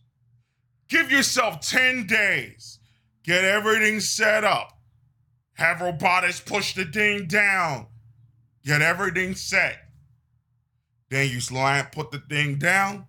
Give 0.89 1.11
yourself 1.11 1.61
10 1.61 2.07
days. 2.07 2.79
Get 3.23 3.45
everything 3.45 4.01
set 4.01 4.45
up. 4.45 4.72
Have 5.55 5.81
robotics 5.81 6.41
push 6.41 6.75
the 6.75 6.85
thing 6.85 7.27
down. 7.27 7.87
Get 8.65 8.83
everything 8.83 9.35
set. 9.35 9.79
Then 11.11 11.29
you 11.31 11.41
slide, 11.41 11.93
put 11.93 12.11
the 12.11 12.19
thing 12.19 12.57
down. 12.57 13.07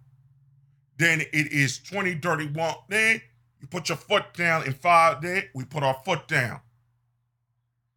Then 0.97 1.21
it 1.21 1.51
is 1.51 1.79
2031. 1.79 2.75
Then 2.89 3.21
you 3.60 3.67
put 3.67 3.89
your 3.89 3.97
foot 3.97 4.34
down 4.34 4.65
in 4.65 4.73
five 4.73 5.21
days. 5.21 5.45
We 5.56 5.63
put 5.65 5.84
our 5.84 5.97
foot 6.06 6.27
down. 6.27 6.60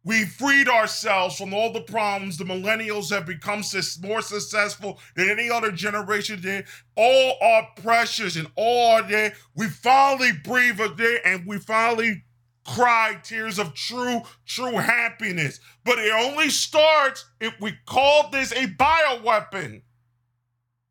We 0.07 0.23
freed 0.23 0.69
ourselves 0.69 1.37
from 1.37 1.53
all 1.53 1.73
the 1.73 1.81
problems. 1.81 2.37
The 2.37 2.45
millennials 2.45 3.09
have 3.09 3.25
become 3.25 3.61
more 4.01 4.21
successful 4.21 4.99
than 5.17 5.29
any 5.29 5.49
other 5.49 5.69
generation 5.69 6.39
did. 6.39 6.65
All 6.95 7.37
our 7.41 7.67
pressures 7.81 8.37
and 8.37 8.49
all 8.55 8.91
our 8.91 9.01
day, 9.05 9.33
we 9.53 9.67
finally 9.67 10.31
breathe 10.31 10.79
a 10.79 10.95
day 10.95 11.19
and 11.25 11.45
we 11.45 11.57
finally 11.57 12.23
cry 12.67 13.17
tears 13.23 13.57
of 13.57 13.73
true, 13.73 14.21
true 14.45 14.77
happiness. 14.77 15.59
But 15.83 15.97
it 15.99 16.13
only 16.13 16.49
starts 16.49 17.25
if 17.39 17.59
we 17.59 17.73
call 17.85 18.29
this 18.29 18.51
a 18.51 18.67
bioweapon. 18.67 19.81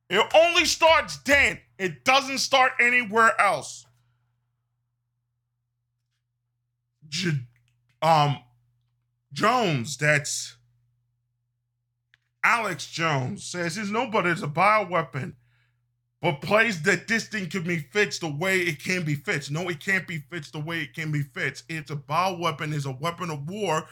It 0.08 0.34
only 0.34 0.64
starts 0.64 1.18
then. 1.18 1.60
It 1.78 2.04
doesn't 2.04 2.38
start 2.38 2.72
anywhere 2.80 3.38
else. 3.40 3.86
Um, 8.02 8.38
Jones, 9.32 9.96
that's 9.96 10.56
Alex 12.42 12.86
Jones, 12.86 13.44
says 13.44 13.76
his 13.76 13.90
nobody 13.90 14.30
is 14.30 14.42
a 14.42 14.48
bioweapon, 14.48 15.34
but 16.22 16.40
plays 16.40 16.82
that 16.82 17.08
this 17.08 17.28
thing 17.28 17.48
can 17.48 17.62
be 17.62 17.78
fixed 17.78 18.22
the 18.22 18.28
way 18.28 18.60
it 18.60 18.82
can 18.82 19.04
be 19.04 19.14
fixed. 19.14 19.50
No, 19.50 19.68
it 19.68 19.80
can't 19.80 20.06
be 20.08 20.18
fixed 20.30 20.52
the 20.52 20.60
way 20.60 20.80
it 20.80 20.94
can 20.94 21.12
be 21.12 21.22
fixed. 21.22 21.64
It's 21.68 21.90
a 21.90 21.96
bow 21.96 22.36
bioweapon, 22.36 22.74
It's 22.74 22.86
a 22.86 22.92
weapon 22.92 23.30
of 23.30 23.48
war. 23.48 23.86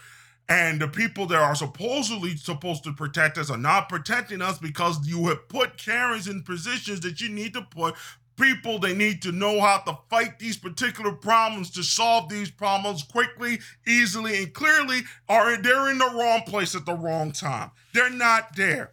And 0.49 0.81
the 0.81 0.89
people 0.89 1.27
that 1.27 1.41
are 1.41 1.55
supposedly 1.55 2.37
supposed 2.37 2.85
to 2.85 2.93
protect 2.93 3.39
us 3.39 3.51
are 3.51 3.57
not 3.57 3.89
protecting 3.89 4.43
us 4.43 4.59
because 4.59 5.07
you 5.07 5.29
have 5.29 5.49
put 5.49 5.79
Karens 5.79 6.29
in 6.29 6.43
positions 6.43 7.01
that 7.01 7.21
you 7.21 7.31
need 7.31 7.55
to 7.55 7.63
put 7.63 7.95
people 8.37 8.79
they 8.79 8.95
need 8.95 9.23
to 9.23 9.33
know 9.33 9.61
how 9.61 9.79
to 9.79 9.97
fight 10.11 10.39
these 10.39 10.57
particular 10.57 11.13
problems 11.13 11.71
to 11.71 11.83
solve 11.83 12.29
these 12.29 12.51
problems 12.51 13.03
quickly 13.03 13.61
easily 13.87 14.43
and 14.43 14.53
clearly 14.53 15.03
are 15.29 15.57
they're 15.57 15.91
in 15.91 15.99
the 15.99 16.11
wrong 16.15 16.43
place 16.43 16.75
at 16.75 16.85
the 16.85 16.95
wrong 16.95 17.31
time 17.31 17.71
they're 17.93 18.11
not 18.11 18.55
there 18.57 18.91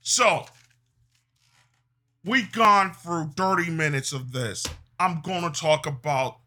so 0.00 0.46
we've 2.24 2.52
gone 2.52 2.92
through 2.92 3.30
30 3.36 3.70
minutes 3.70 4.12
of 4.12 4.32
this 4.32 4.64
i'm 4.98 5.20
going 5.20 5.50
to 5.50 5.60
talk 5.60 5.86
about 5.86 6.38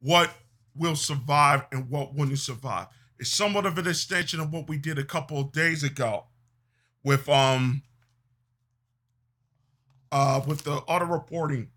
what 0.00 0.30
will 0.74 0.96
survive 0.96 1.64
and 1.72 1.88
what 1.90 2.14
wouldn't 2.14 2.38
survive 2.38 2.86
it's 3.18 3.30
somewhat 3.30 3.66
of 3.66 3.78
an 3.78 3.86
extension 3.86 4.40
of 4.40 4.52
what 4.52 4.68
we 4.68 4.76
did 4.76 4.98
a 4.98 5.04
couple 5.04 5.40
of 5.40 5.52
days 5.52 5.82
ago 5.82 6.24
with 7.02 7.28
um 7.28 7.82
uh, 10.12 10.40
with 10.46 10.62
the 10.64 10.72
auto 10.72 11.04
reporting 11.04 11.68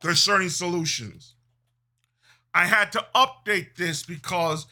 concerning 0.00 0.50
solutions. 0.50 1.34
I 2.52 2.66
had 2.66 2.92
to 2.92 3.04
update 3.14 3.74
this 3.76 4.02
because 4.02 4.66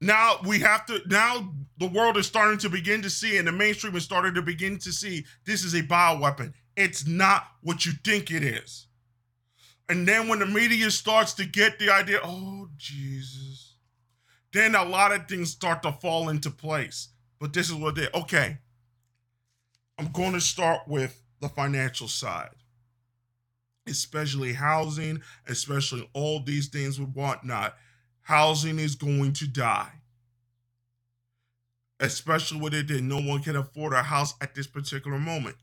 now 0.00 0.36
we 0.46 0.60
have 0.60 0.86
to 0.86 1.00
now 1.06 1.52
the 1.78 1.88
world 1.88 2.16
is 2.16 2.26
starting 2.26 2.58
to 2.58 2.68
begin 2.68 3.02
to 3.02 3.10
see 3.10 3.36
and 3.36 3.48
the 3.48 3.52
mainstream 3.52 3.96
is 3.96 4.04
starting 4.04 4.34
to 4.34 4.42
begin 4.42 4.78
to 4.78 4.92
see 4.92 5.24
this 5.44 5.64
is 5.64 5.74
a 5.74 5.82
bioweapon. 5.82 6.52
It's 6.76 7.06
not 7.06 7.48
what 7.62 7.84
you 7.84 7.92
think 8.04 8.30
it 8.30 8.44
is. 8.44 8.86
And 9.88 10.06
then 10.06 10.28
when 10.28 10.38
the 10.38 10.46
media 10.46 10.90
starts 10.90 11.32
to 11.34 11.46
get 11.46 11.78
the 11.78 11.90
idea, 11.90 12.20
oh 12.22 12.68
Jesus, 12.76 13.76
then 14.52 14.74
a 14.74 14.84
lot 14.84 15.12
of 15.12 15.26
things 15.26 15.50
start 15.50 15.82
to 15.82 15.92
fall 15.92 16.28
into 16.28 16.50
place. 16.50 17.08
But 17.40 17.52
this 17.52 17.68
is 17.68 17.74
what 17.74 17.94
they 17.94 18.08
okay. 18.14 18.58
I'm 19.98 20.12
going 20.12 20.32
to 20.32 20.40
start 20.40 20.82
with 20.86 21.20
the 21.40 21.48
financial 21.48 22.06
side, 22.06 22.54
especially 23.86 24.52
housing, 24.52 25.22
especially 25.48 26.08
all 26.12 26.40
these 26.40 26.68
things 26.68 27.00
with 27.00 27.12
whatnot. 27.14 27.76
Housing 28.28 28.78
is 28.78 28.94
going 28.94 29.32
to 29.34 29.46
die, 29.46 29.90
especially 31.98 32.60
with 32.60 32.74
it 32.74 32.88
that 32.88 33.02
no 33.02 33.20
one 33.20 33.42
can 33.42 33.56
afford 33.56 33.94
a 33.94 34.02
house 34.02 34.34
at 34.40 34.54
this 34.54 34.66
particular 34.66 35.18
moment. 35.18 35.56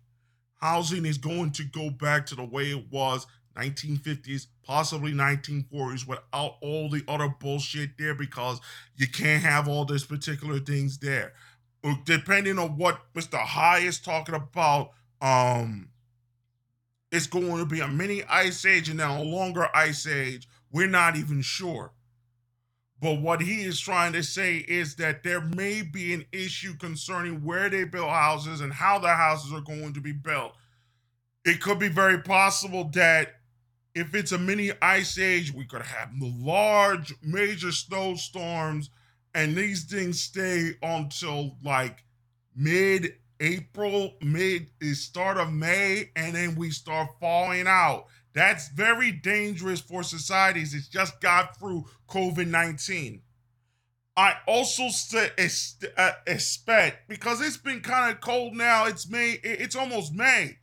Housing 0.60 1.06
is 1.06 1.20
going 1.20 1.52
to 1.52 1.64
go 1.64 1.92
back 1.92 2.26
to 2.28 2.36
the 2.36 2.44
way 2.44 2.72
it 2.72 2.92
was 2.92 3.28
1950s, 3.56 4.48
possibly 4.64 5.14
1940s, 5.14 6.08
without 6.08 6.56
all 6.62 6.90
the 6.90 7.04
other 7.08 7.30
bullshit 7.40 7.92
there 8.00 8.16
because 8.16 8.60
you 8.96 9.08
can't 9.08 9.44
have 9.44 9.68
all 9.68 9.86
these 9.86 10.04
particular 10.04 10.60
things 10.60 10.98
there 10.98 11.34
depending 12.06 12.58
on 12.58 12.78
what 12.78 13.00
Mr. 13.14 13.38
High 13.38 13.80
is 13.80 14.00
talking 14.00 14.36
about, 14.36 14.92
um, 15.22 15.90
it's 17.12 17.28
going 17.28 17.58
to 17.58 17.66
be 17.66 17.80
a 17.80 17.88
mini 17.88 18.24
ice 18.24 18.66
age 18.66 18.90
and 18.90 19.00
then 19.00 19.10
a 19.10 19.22
longer 19.22 19.68
ice 19.74 20.08
age. 20.08 20.48
We're 20.72 20.88
not 20.88 21.16
even 21.16 21.42
sure. 21.42 21.92
But 23.02 23.22
what 23.22 23.42
he 23.42 23.64
is 23.64 23.80
trying 23.80 24.14
to 24.14 24.24
say 24.24 24.58
is 24.58 24.96
that 24.96 25.24
there 25.24 25.42
may 25.42 25.82
be 25.82 26.14
an 26.14 26.26
issue 26.32 26.76
concerning 26.78 27.44
where 27.44 27.70
they 27.70 27.84
build 27.84 28.10
houses 28.10 28.62
and 28.62 28.72
how 28.72 29.00
the 29.00 29.10
houses 29.10 29.54
are 29.54 29.62
going 29.62 29.94
to 29.94 30.02
be 30.02 30.14
built. 30.14 30.54
It 31.44 31.62
could 31.62 31.78
be 31.78 31.90
very 31.90 32.22
possible 32.22 32.86
that 32.94 33.36
if 33.94 34.16
it's 34.16 34.32
a 34.32 34.38
mini 34.38 34.72
ice 34.82 35.20
age, 35.20 35.54
we 35.54 35.66
could 35.66 35.84
have 35.84 36.10
large, 36.20 37.14
major 37.22 37.72
snowstorms 37.72 38.90
and 39.36 39.56
these 39.56 39.84
things 39.84 40.22
stay 40.22 40.72
until 40.82 41.58
like 41.64 42.04
mid 42.56 43.14
April, 43.42 44.14
mid 44.22 44.70
start 44.94 45.38
of 45.38 45.52
May, 45.52 46.10
and 46.16 46.34
then 46.34 46.56
we 46.56 46.72
start 46.72 47.10
falling 47.20 47.68
out. 47.68 48.06
That's 48.36 48.68
very 48.68 49.14
dangerous 49.14 49.80
for 49.80 50.04
societies. 50.04 50.74
It's 50.74 50.90
just 50.90 51.22
got 51.22 51.58
through 51.58 51.86
COVID 52.10 52.48
19. 52.48 53.22
I 54.18 54.36
also 54.46 54.90
uh, 55.98 56.12
expect 56.28 57.10
because 57.10 57.42
it's 57.42 57.58
been 57.58 57.80
kind 57.80 58.14
of 58.14 58.22
cold 58.22 58.54
now. 58.54 58.86
It's 58.86 59.10
May. 59.10 59.40
It's 59.42 59.76
almost 59.76 60.14
May. 60.14 60.58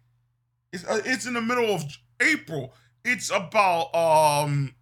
It's 0.72 0.84
uh, 0.84 1.00
it's 1.04 1.26
in 1.26 1.34
the 1.34 1.40
middle 1.40 1.74
of 1.74 1.82
April. 2.20 2.74
It's 3.04 3.30
about 3.30 3.94
um 3.94 4.74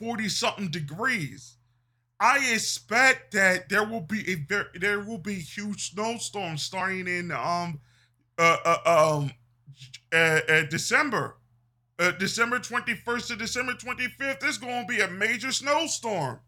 forty 0.00 0.28
something 0.28 0.70
degrees. 0.70 1.56
I 2.20 2.52
expect 2.52 3.32
that 3.34 3.68
there 3.68 3.84
will 3.84 4.00
be 4.00 4.28
a 4.32 4.34
there, 4.48 4.66
there 4.74 5.00
will 5.00 5.18
be 5.18 5.34
huge 5.34 5.92
snowstorms 5.92 6.62
starting 6.62 7.06
in 7.06 7.30
um 7.30 7.80
uh, 8.38 8.56
uh 8.64 9.18
um 9.20 9.30
uh, 10.12 10.40
uh, 10.48 10.62
December. 10.64 11.36
Uh, 11.98 12.12
December 12.12 12.60
21st 12.60 13.26
to 13.26 13.36
December 13.36 13.72
25th, 13.72 14.38
there's 14.40 14.58
going 14.58 14.86
to 14.86 14.88
be 14.88 15.00
a 15.00 15.08
major 15.08 15.50
snowstorm. 15.50 16.38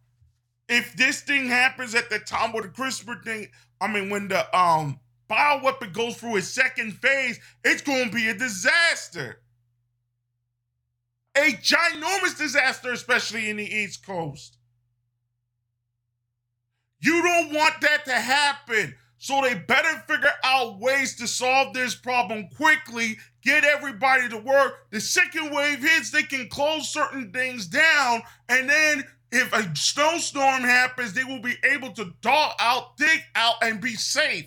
If 0.68 0.94
this 0.94 1.22
thing 1.22 1.48
happens 1.48 1.96
at 1.96 2.08
the 2.08 2.20
time 2.20 2.52
with 2.52 2.64
the 2.64 2.70
CRISPR 2.70 3.24
thing, 3.24 3.48
I 3.80 3.92
mean, 3.92 4.10
when 4.10 4.28
the 4.28 4.56
um 4.56 5.00
bioweapon 5.28 5.92
goes 5.92 6.16
through 6.16 6.36
its 6.36 6.48
second 6.48 6.92
phase, 6.92 7.40
it's 7.64 7.82
going 7.82 8.10
to 8.10 8.14
be 8.14 8.28
a 8.28 8.34
disaster. 8.34 9.42
A 11.36 11.52
ginormous 11.52 12.36
disaster, 12.36 12.92
especially 12.92 13.50
in 13.50 13.56
the 13.56 13.64
East 13.64 14.04
Coast. 14.04 14.58
You 17.00 17.22
don't 17.22 17.52
want 17.52 17.80
that 17.80 18.04
to 18.04 18.12
happen. 18.12 18.94
So 19.18 19.40
they 19.42 19.54
better 19.54 20.02
figure 20.08 20.32
out 20.42 20.78
ways 20.80 21.16
to 21.16 21.28
solve 21.28 21.74
this 21.74 21.94
problem 21.94 22.48
quickly, 22.56 23.18
get 23.42 23.64
everybody 23.64 24.28
to 24.28 24.38
work. 24.38 24.90
The 24.90 25.00
second 25.00 25.54
wave 25.54 25.80
hits, 25.80 26.10
they 26.10 26.22
can 26.22 26.48
close 26.48 26.88
certain 26.88 27.32
things 27.32 27.66
down. 27.66 28.22
And 28.48 28.68
then 28.68 29.04
if 29.32 29.52
a 29.52 29.74
snowstorm 29.76 30.62
happens, 30.62 31.12
they 31.12 31.24
will 31.24 31.40
be 31.40 31.54
able 31.64 31.92
to 31.92 32.12
thaw 32.22 32.54
out, 32.58 32.96
dig 32.96 33.20
out, 33.34 33.56
and 33.62 33.80
be 33.80 33.94
safe. 33.94 34.46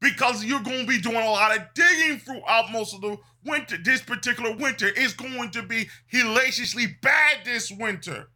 Because 0.00 0.44
you're 0.44 0.62
going 0.62 0.80
to 0.80 0.86
be 0.86 1.00
doing 1.00 1.16
a 1.16 1.30
lot 1.30 1.56
of 1.56 1.62
digging 1.74 2.18
throughout 2.18 2.72
most 2.72 2.92
of 2.94 3.00
the 3.00 3.16
winter. 3.44 3.76
This 3.78 4.02
particular 4.02 4.56
winter 4.56 4.88
is 4.88 5.12
going 5.12 5.50
to 5.52 5.62
be 5.62 5.88
hellaciously 6.12 6.86
bad 7.00 7.44
this 7.44 7.70
winter. 7.70 8.28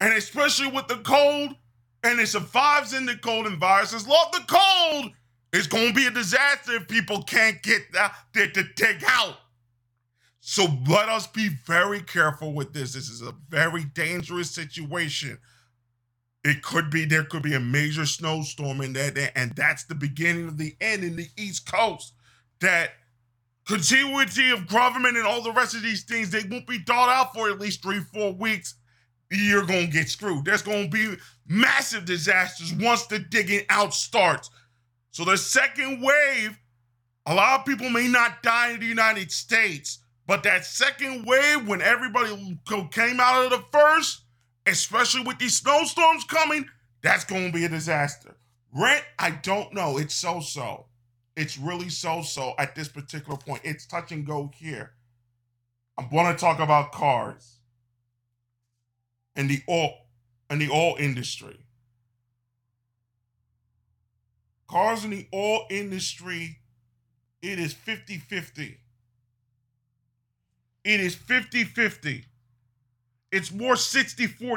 And 0.00 0.14
especially 0.14 0.68
with 0.68 0.86
the 0.86 0.98
cold, 0.98 1.56
and 2.04 2.20
it 2.20 2.28
survives 2.28 2.92
in 2.92 3.06
the 3.06 3.16
cold 3.16 3.46
and 3.46 3.58
viruses 3.58 4.06
love 4.06 4.32
the 4.32 4.44
cold. 4.48 5.12
It's 5.52 5.66
going 5.66 5.88
to 5.88 5.94
be 5.94 6.06
a 6.06 6.10
disaster 6.10 6.76
if 6.76 6.88
people 6.88 7.22
can't 7.22 7.62
get 7.62 7.82
out 7.98 8.12
there 8.32 8.50
to 8.50 8.64
dig 8.74 9.04
out. 9.06 9.36
So 10.40 10.66
let 10.88 11.08
us 11.08 11.26
be 11.26 11.50
very 11.66 12.00
careful 12.00 12.52
with 12.52 12.72
this. 12.72 12.94
This 12.94 13.08
is 13.08 13.22
a 13.22 13.34
very 13.48 13.84
dangerous 13.84 14.50
situation. 14.50 15.38
It 16.44 16.62
could 16.62 16.90
be 16.90 17.04
there 17.04 17.22
could 17.22 17.42
be 17.42 17.54
a 17.54 17.60
major 17.60 18.06
snowstorm 18.06 18.80
in 18.80 18.94
that, 18.94 19.32
and 19.36 19.54
that's 19.54 19.84
the 19.84 19.94
beginning 19.94 20.48
of 20.48 20.58
the 20.58 20.74
end 20.80 21.04
in 21.04 21.14
the 21.14 21.28
East 21.36 21.70
Coast. 21.70 22.14
That 22.60 22.90
continuity 23.68 24.50
of 24.50 24.66
government 24.66 25.16
and 25.16 25.26
all 25.26 25.42
the 25.42 25.52
rest 25.52 25.76
of 25.76 25.82
these 25.82 26.02
things 26.02 26.30
they 26.30 26.42
won't 26.50 26.66
be 26.66 26.78
thought 26.78 27.08
out 27.08 27.32
for 27.32 27.48
at 27.48 27.60
least 27.60 27.82
three, 27.82 28.00
four 28.00 28.32
weeks 28.32 28.74
you're 29.32 29.64
to 29.64 29.86
get 29.86 30.08
screwed. 30.08 30.44
There's 30.44 30.62
to 30.62 30.88
be 30.88 31.16
massive 31.46 32.04
disasters 32.04 32.72
once 32.74 33.06
the 33.06 33.18
digging 33.18 33.62
out 33.70 33.94
starts. 33.94 34.50
So 35.12 35.24
the 35.24 35.36
second 35.36 36.02
wave, 36.02 36.58
a 37.26 37.34
lot 37.34 37.60
of 37.60 37.66
people 37.66 37.90
may 37.90 38.08
not 38.08 38.42
die 38.42 38.72
in 38.72 38.80
the 38.80 38.86
United 38.86 39.30
States, 39.30 39.98
but 40.26 40.42
that 40.44 40.64
second 40.64 41.26
wave, 41.26 41.68
when 41.68 41.82
everybody 41.82 42.58
came 42.90 43.20
out 43.20 43.44
of 43.44 43.50
the 43.50 43.64
first, 43.70 44.22
especially 44.66 45.22
with 45.22 45.38
these 45.38 45.56
snowstorms 45.56 46.24
coming, 46.24 46.66
that's 47.02 47.24
going 47.24 47.46
to 47.46 47.52
be 47.52 47.64
a 47.66 47.68
disaster. 47.68 48.34
Rent, 48.74 49.04
I 49.18 49.30
don't 49.30 49.74
know. 49.74 49.98
It's 49.98 50.14
so 50.14 50.40
so. 50.40 50.86
It's 51.36 51.58
really 51.58 51.90
so 51.90 52.22
so 52.22 52.54
at 52.58 52.74
this 52.74 52.88
particular 52.88 53.36
point. 53.36 53.60
It's 53.64 53.86
touch 53.86 54.12
and 54.12 54.26
go 54.26 54.50
here. 54.56 54.92
I'm 55.98 56.08
going 56.08 56.32
to 56.32 56.40
talk 56.40 56.58
about 56.58 56.92
cars 56.92 57.58
and 59.36 59.50
the 59.50 59.60
oil 59.68 59.92
and 60.48 60.58
the 60.60 60.70
oil 60.70 60.96
industry. 60.98 61.61
Cars 64.72 65.04
in 65.04 65.10
the 65.10 65.28
oil 65.34 65.66
industry, 65.68 66.58
it 67.42 67.58
is 67.58 67.74
50-50. 67.74 68.76
It 70.84 71.00
is 71.00 71.14
50-50. 71.14 72.24
It's 73.30 73.52
more 73.52 73.74
60-40. 73.74 74.56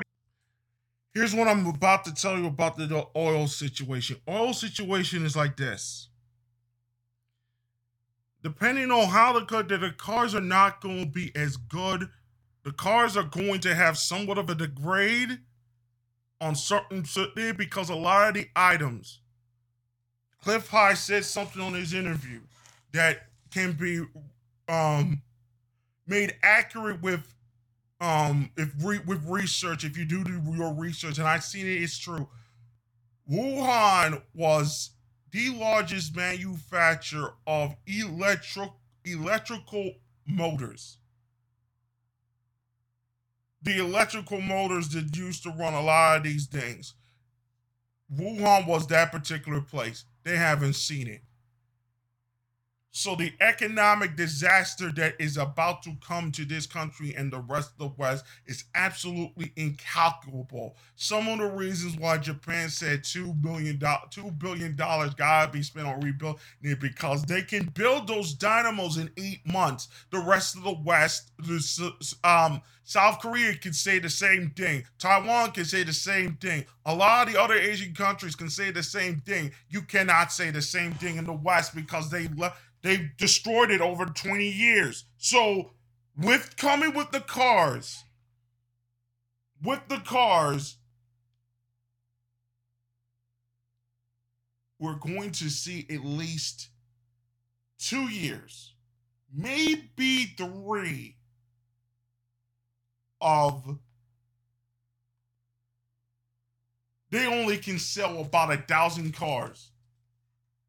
Here's 1.13 1.35
what 1.35 1.49
I'm 1.49 1.65
about 1.65 2.05
to 2.05 2.13
tell 2.13 2.37
you 2.37 2.47
about 2.47 2.77
the 2.77 3.05
oil 3.13 3.47
situation. 3.47 4.15
Oil 4.29 4.53
situation 4.53 5.25
is 5.25 5.35
like 5.35 5.57
this. 5.57 6.07
Depending 8.41 8.91
on 8.91 9.09
how 9.09 9.37
the, 9.37 9.63
the 9.63 9.93
cars 9.97 10.33
are 10.33 10.39
not 10.39 10.79
going 10.79 11.03
to 11.03 11.11
be 11.11 11.35
as 11.35 11.57
good 11.57 12.07
the 12.65 12.71
cars 12.71 13.15
are 13.15 13.23
going 13.23 13.59
to 13.59 13.75
have 13.75 13.95
somewhat 13.95 14.39
of 14.39 14.49
a 14.49 14.55
degrade 14.55 15.37
on 16.41 16.55
certain 16.55 17.05
because 17.55 17.91
a 17.91 17.95
lot 17.95 18.29
of 18.29 18.33
the 18.33 18.47
items 18.55 19.19
cliff 20.45 20.69
high 20.69 20.93
said 20.93 21.25
something 21.25 21.61
on 21.61 21.73
his 21.73 21.93
interview 21.93 22.39
that 22.91 23.27
can 23.51 23.73
be 23.73 24.05
um 24.69 25.21
made 26.07 26.35
accurate 26.43 27.01
with 27.01 27.33
um 27.99 28.51
if 28.55 28.71
re- 28.83 29.01
with 29.07 29.27
research 29.27 29.83
if 29.83 29.97
you 29.97 30.05
do 30.05 30.23
do 30.23 30.39
your 30.55 30.73
research 30.73 31.17
and 31.17 31.27
i've 31.27 31.43
seen 31.43 31.65
it 31.65 31.81
it's 31.81 31.97
true 31.97 32.29
wuhan 33.29 34.21
was 34.35 34.91
the 35.31 35.49
largest 35.49 36.15
manufacturer 36.15 37.33
of 37.47 37.75
electric 37.87 38.69
electrical 39.03 39.93
motors 40.27 40.99
the 43.65 43.79
electrical 43.79 44.39
motors 44.39 44.89
that 44.89 45.17
used 45.17 45.41
to 45.41 45.49
run 45.49 45.73
a 45.73 45.81
lot 45.81 46.17
of 46.17 46.23
these 46.23 46.45
things. 46.45 46.93
Wuhan 48.15 48.67
was 48.67 48.85
that 48.87 49.11
particular 49.11 49.59
place. 49.59 50.05
They 50.25 50.35
haven't 50.35 50.73
seen 50.73 51.07
it. 51.07 51.21
So 52.97 53.13
the 53.13 53.33
economic 53.41 54.15
disaster 54.15 54.89
that 54.93 55.15
is 55.19 55.35
about 55.35 55.83
to 55.83 55.97
come 55.99 56.31
to 56.31 56.45
this 56.45 56.65
country 56.65 57.13
and 57.13 57.31
the 57.31 57.41
rest 57.41 57.71
of 57.73 57.77
the 57.77 57.95
West 57.97 58.23
is 58.45 58.63
absolutely 58.73 59.51
incalculable. 59.57 60.77
Some 60.95 61.27
of 61.27 61.39
the 61.39 61.51
reasons 61.51 61.97
why 61.97 62.19
Japan 62.19 62.69
said 62.69 63.03
two 63.03 63.33
billion 63.33 63.79
dollars, 63.79 64.07
two 64.11 64.31
billion 64.31 64.77
dollars 64.77 65.13
gotta 65.13 65.51
be 65.51 65.61
spent 65.61 65.87
on 65.87 65.99
rebuilding 65.99 66.39
it 66.61 66.79
because 66.79 67.23
they 67.23 67.41
can 67.41 67.65
build 67.65 68.07
those 68.07 68.33
dynamos 68.33 68.95
in 68.95 69.11
eight 69.17 69.45
months. 69.45 69.89
The 70.11 70.19
rest 70.19 70.55
of 70.55 70.63
the 70.63 70.79
West, 70.85 71.33
um, 72.23 72.61
South 72.85 73.19
Korea 73.19 73.55
can 73.55 73.73
say 73.73 73.97
the 73.97 74.09
same 74.11 74.51
thing. 74.51 74.85
Taiwan 74.99 75.51
can 75.51 75.65
say 75.65 75.83
the 75.83 75.91
same 75.91 76.35
thing. 76.35 76.65
A 76.85 76.93
lot 76.93 77.27
of 77.27 77.33
the 77.33 77.41
other 77.41 77.55
Asian 77.55 77.95
countries 77.95 78.35
can 78.35 78.49
say 78.49 78.69
the 78.69 78.83
same 78.83 79.21
thing. 79.21 79.51
You 79.69 79.81
cannot 79.81 80.31
say 80.31 80.51
the 80.51 80.61
same 80.61 80.93
thing 80.93 81.17
in 81.17 81.25
the 81.25 81.33
West 81.33 81.75
because 81.75 82.11
they 82.11 82.27
left 82.29 82.61
they 82.83 83.09
destroyed 83.17 83.71
it 83.71 83.81
over 83.81 84.05
20 84.05 84.47
years. 84.47 85.05
So, 85.17 85.71
with 86.15 86.55
coming 86.55 86.93
with 86.93 87.09
the 87.09 87.19
cars, 87.19 88.03
with 89.63 89.81
the 89.89 89.97
cars, 89.97 90.77
we're 94.77 94.99
going 94.99 95.31
to 95.31 95.49
see 95.49 95.87
at 95.89 96.05
least 96.05 96.69
two 97.79 98.03
years, 98.03 98.75
maybe 99.33 100.35
three, 100.37 101.15
of 103.21 103.77
they 107.11 107.25
only 107.27 107.57
can 107.57 107.79
sell 107.79 108.19
about 108.19 108.53
a 108.53 108.57
thousand 108.57 109.13
cars. 109.13 109.71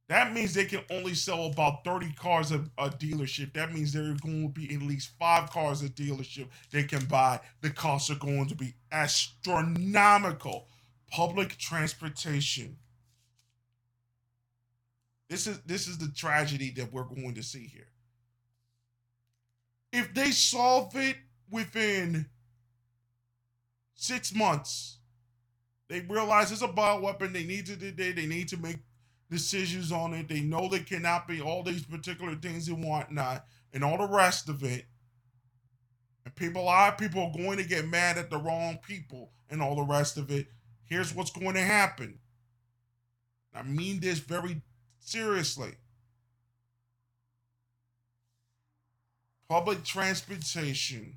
That 0.09 0.33
means 0.33 0.55
they 0.55 0.67
can 0.67 0.83
only 0.91 1.15
sell 1.15 1.47
about 1.47 1.83
30 1.85 2.13
cars 2.13 2.53
a, 2.53 2.65
a 2.79 2.91
dealership. 2.91 3.53
That 3.55 3.73
means 3.73 3.93
there 3.93 4.05
are 4.05 4.17
going 4.23 4.43
to 4.43 4.49
be 4.49 4.73
at 4.73 4.83
least 4.83 5.11
five 5.19 5.51
cars 5.51 5.83
a 5.83 5.89
dealership 5.89 6.47
they 6.71 6.85
can 6.85 7.05
buy. 7.07 7.41
The 7.61 7.71
costs 7.71 8.11
are 8.11 8.17
going 8.17 8.47
to 8.47 8.55
be 8.55 8.75
astronomical. 8.93 10.69
Public 11.11 11.57
transportation. 11.59 12.77
This 15.29 15.47
is 15.49 15.59
this 15.67 15.89
is 15.89 15.99
the 15.99 16.09
tragedy 16.15 16.71
that 16.77 16.93
we're 16.93 17.05
going 17.05 17.35
to 17.35 17.43
see 17.43 17.67
here. 17.67 17.89
If 19.93 20.15
they 20.15 20.31
solve 20.31 20.95
it 20.95 21.17
within 21.51 22.27
six 23.97 24.35
months, 24.35 24.99
they 25.89 26.01
realize 26.01 26.53
it's 26.53 26.63
a 26.63 26.69
bioweapon. 26.69 27.33
They 27.33 27.45
need 27.45 27.67
to 27.67 27.77
they, 27.77 28.13
they 28.13 28.27
need 28.27 28.49
to 28.49 28.57
make 28.57 28.79
decisions 29.31 29.91
on 29.91 30.15
it. 30.15 30.29
They 30.29 30.41
know 30.41 30.69
they 30.69 30.81
cannot 30.81 31.27
be 31.27 31.41
all 31.41 31.63
these 31.63 31.85
particular 31.85 32.35
things 32.37 32.69
and 32.69 32.85
whatnot, 32.85 33.45
and 33.73 33.83
all 33.83 33.99
the 33.99 34.15
rest 34.15 34.49
of 34.49 34.63
it. 34.63 34.87
And 36.25 36.35
people, 36.35 36.63
a 36.63 36.65
lot 36.65 36.93
of 36.93 36.99
people 36.99 37.23
are 37.23 37.39
going 37.39 37.59
to 37.59 37.65
get 37.65 37.89
mad 37.89 38.19
at 38.19 38.31
the 38.31 38.39
wrong 38.39 38.79
people 38.87 39.31
and 39.49 39.63
all 39.63 39.77
the 39.77 39.83
rest 39.83 40.17
of 40.17 40.31
it. 40.31 40.49
Here's 40.85 41.15
what's 41.15 41.31
going 41.31 41.55
to 41.55 41.61
happen. 41.61 42.19
I 43.55 43.63
mean 43.63 44.01
this 44.01 44.19
very 44.19 44.61
seriously. 44.99 45.73
Public 49.49 49.85
transportation 49.85 51.17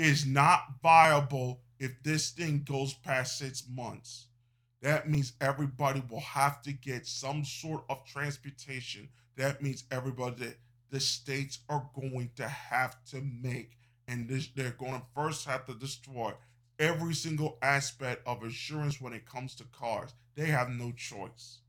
is 0.00 0.24
not 0.24 0.62
viable 0.82 1.60
if 1.78 2.02
this 2.02 2.30
thing 2.30 2.64
goes 2.66 2.94
past 2.94 3.38
six 3.38 3.64
months. 3.70 4.28
That 4.80 5.10
means 5.10 5.34
everybody 5.42 6.02
will 6.08 6.20
have 6.20 6.62
to 6.62 6.72
get 6.72 7.06
some 7.06 7.44
sort 7.44 7.84
of 7.90 8.06
transportation. 8.06 9.10
That 9.36 9.62
means 9.62 9.84
everybody 9.90 10.54
the 10.90 11.00
states 11.00 11.58
are 11.68 11.88
going 11.94 12.30
to 12.36 12.48
have 12.48 12.96
to 13.10 13.20
make, 13.20 13.76
and 14.08 14.28
this, 14.28 14.48
they're 14.56 14.70
going 14.70 14.94
to 14.94 15.02
first 15.14 15.46
have 15.46 15.66
to 15.66 15.74
destroy 15.74 16.32
every 16.78 17.14
single 17.14 17.58
aspect 17.60 18.26
of 18.26 18.42
insurance 18.42 19.00
when 19.00 19.12
it 19.12 19.26
comes 19.26 19.54
to 19.56 19.64
cars. 19.64 20.14
They 20.34 20.46
have 20.46 20.70
no 20.70 20.92
choice. 20.92 21.60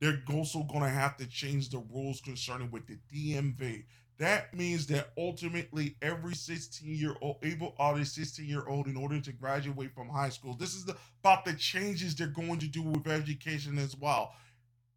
They're 0.00 0.22
also 0.32 0.62
going 0.62 0.84
to 0.84 0.90
have 0.90 1.16
to 1.16 1.26
change 1.26 1.70
the 1.70 1.82
rules 1.92 2.20
concerning 2.20 2.70
with 2.70 2.86
the 2.86 2.98
DMV. 3.12 3.84
That 4.18 4.52
means 4.52 4.86
that 4.88 5.12
ultimately 5.16 5.94
every 6.02 6.34
16 6.34 6.92
year 6.92 7.14
old, 7.22 7.36
able 7.42 7.74
bodied 7.78 8.08
16 8.08 8.44
year 8.44 8.64
old, 8.66 8.88
in 8.88 8.96
order 8.96 9.20
to 9.20 9.32
graduate 9.32 9.94
from 9.94 10.08
high 10.08 10.28
school, 10.28 10.54
this 10.54 10.74
is 10.74 10.84
the, 10.84 10.96
about 11.22 11.44
the 11.44 11.54
changes 11.54 12.16
they're 12.16 12.26
going 12.26 12.58
to 12.58 12.66
do 12.66 12.82
with 12.82 13.06
education 13.06 13.78
as 13.78 13.96
well. 13.96 14.32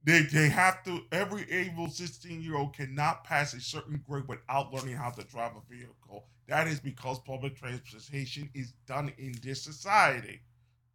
They, 0.04 0.24
they 0.24 0.50
have 0.50 0.84
to, 0.86 1.02
every 1.12 1.50
able 1.52 1.88
16 1.88 2.42
year 2.42 2.58
old 2.58 2.76
cannot 2.76 3.24
pass 3.24 3.54
a 3.54 3.62
certain 3.62 4.04
grade 4.08 4.28
without 4.28 4.74
learning 4.74 4.96
how 4.96 5.12
to 5.12 5.24
drive 5.26 5.52
a 5.56 5.74
vehicle. 5.74 6.26
That 6.48 6.68
is 6.68 6.80
because 6.80 7.20
public 7.20 7.56
transportation 7.56 8.50
is 8.56 8.74
done 8.88 9.14
in 9.20 9.36
this 9.44 9.62
society. 9.62 10.42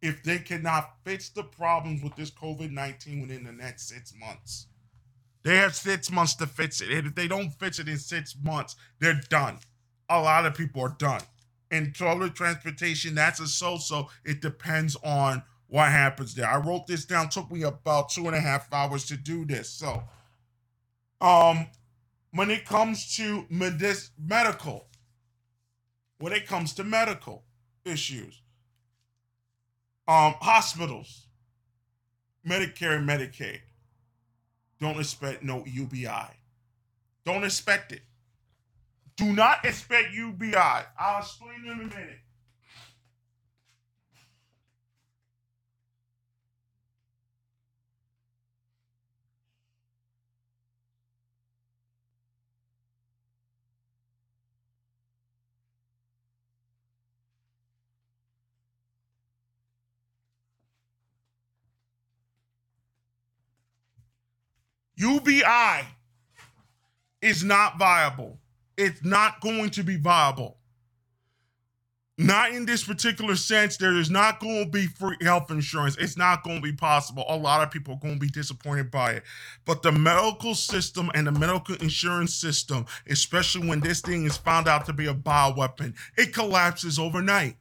If 0.01 0.21
they 0.23 0.39
cannot 0.39 0.95
fix 1.05 1.29
the 1.29 1.43
problems 1.43 2.03
with 2.03 2.15
this 2.17 2.29
COVID 2.29 2.71
19 2.71 3.21
within 3.21 3.45
the 3.45 3.53
next 3.53 3.87
six 3.87 4.13
months, 4.19 4.67
they 5.43 5.55
have 5.57 5.75
six 5.75 6.11
months 6.11 6.35
to 6.35 6.47
fix 6.47 6.81
it. 6.81 6.91
And 6.91 7.07
if 7.07 7.15
they 7.15 7.27
don't 7.27 7.51
fix 7.51 7.79
it 7.79 7.87
in 7.87 7.97
six 7.97 8.35
months, 8.41 8.75
they're 8.99 9.21
done. 9.29 9.59
A 10.09 10.21
lot 10.21 10.45
of 10.45 10.55
people 10.55 10.81
are 10.81 10.95
done. 10.97 11.21
In 11.71 11.93
public 11.97 12.33
transportation, 12.33 13.15
that's 13.15 13.39
a 13.39 13.47
so 13.47 13.77
so. 13.77 14.09
It 14.23 14.41
depends 14.41 14.95
on 15.03 15.43
what 15.67 15.89
happens 15.91 16.33
there. 16.33 16.47
I 16.47 16.57
wrote 16.57 16.87
this 16.87 17.05
down, 17.05 17.29
took 17.29 17.51
me 17.51 17.63
about 17.63 18.09
two 18.09 18.27
and 18.27 18.35
a 18.35 18.39
half 18.39 18.71
hours 18.71 19.05
to 19.05 19.17
do 19.17 19.45
this. 19.45 19.69
So, 19.69 20.03
um, 21.19 21.67
when 22.31 22.49
it 22.49 22.65
comes 22.65 23.15
to 23.17 23.43
medis- 23.51 24.11
medical, 24.17 24.87
when 26.19 26.33
it 26.33 26.47
comes 26.47 26.73
to 26.75 26.83
medical 26.83 27.43
issues, 27.83 28.41
um, 30.07 30.35
hospitals, 30.39 31.27
Medicare 32.47 32.97
and 32.97 33.07
Medicaid, 33.07 33.59
don't 34.79 34.99
expect 34.99 35.43
no 35.43 35.65
UBI. 35.65 36.29
Don't 37.25 37.43
expect 37.43 37.91
it. 37.91 38.01
Do 39.15 39.33
not 39.33 39.65
expect 39.65 40.13
UBI. 40.13 40.55
I'll 40.55 41.19
explain 41.19 41.65
in 41.65 41.71
a 41.71 41.75
minute. 41.75 42.19
UBI 64.97 65.85
is 67.21 67.43
not 67.43 67.77
viable. 67.77 68.37
It's 68.77 69.03
not 69.03 69.41
going 69.41 69.69
to 69.71 69.83
be 69.83 69.95
viable. 69.97 70.57
Not 72.19 72.51
in 72.51 72.65
this 72.65 72.83
particular 72.83 73.35
sense. 73.35 73.77
There 73.77 73.95
is 73.95 74.09
not 74.09 74.39
going 74.39 74.65
to 74.65 74.69
be 74.71 74.87
free 74.87 75.17
health 75.21 75.51
insurance. 75.51 75.97
It's 75.97 76.17
not 76.17 76.43
going 76.43 76.57
to 76.57 76.63
be 76.63 76.73
possible. 76.73 77.23
A 77.29 77.37
lot 77.37 77.61
of 77.61 77.69
people 77.69 77.93
are 77.93 77.99
going 77.99 78.15
to 78.15 78.19
be 78.19 78.29
disappointed 78.29 78.89
by 78.89 79.13
it. 79.13 79.23
But 79.65 79.83
the 79.83 79.91
medical 79.91 80.55
system 80.55 81.11
and 81.13 81.27
the 81.27 81.31
medical 81.31 81.75
insurance 81.75 82.33
system, 82.33 82.87
especially 83.07 83.67
when 83.67 83.81
this 83.81 84.01
thing 84.01 84.25
is 84.25 84.35
found 84.35 84.67
out 84.67 84.87
to 84.87 84.93
be 84.93 85.05
a 85.05 85.13
bioweapon, 85.13 85.93
it 86.17 86.33
collapses 86.33 86.97
overnight. 86.97 87.55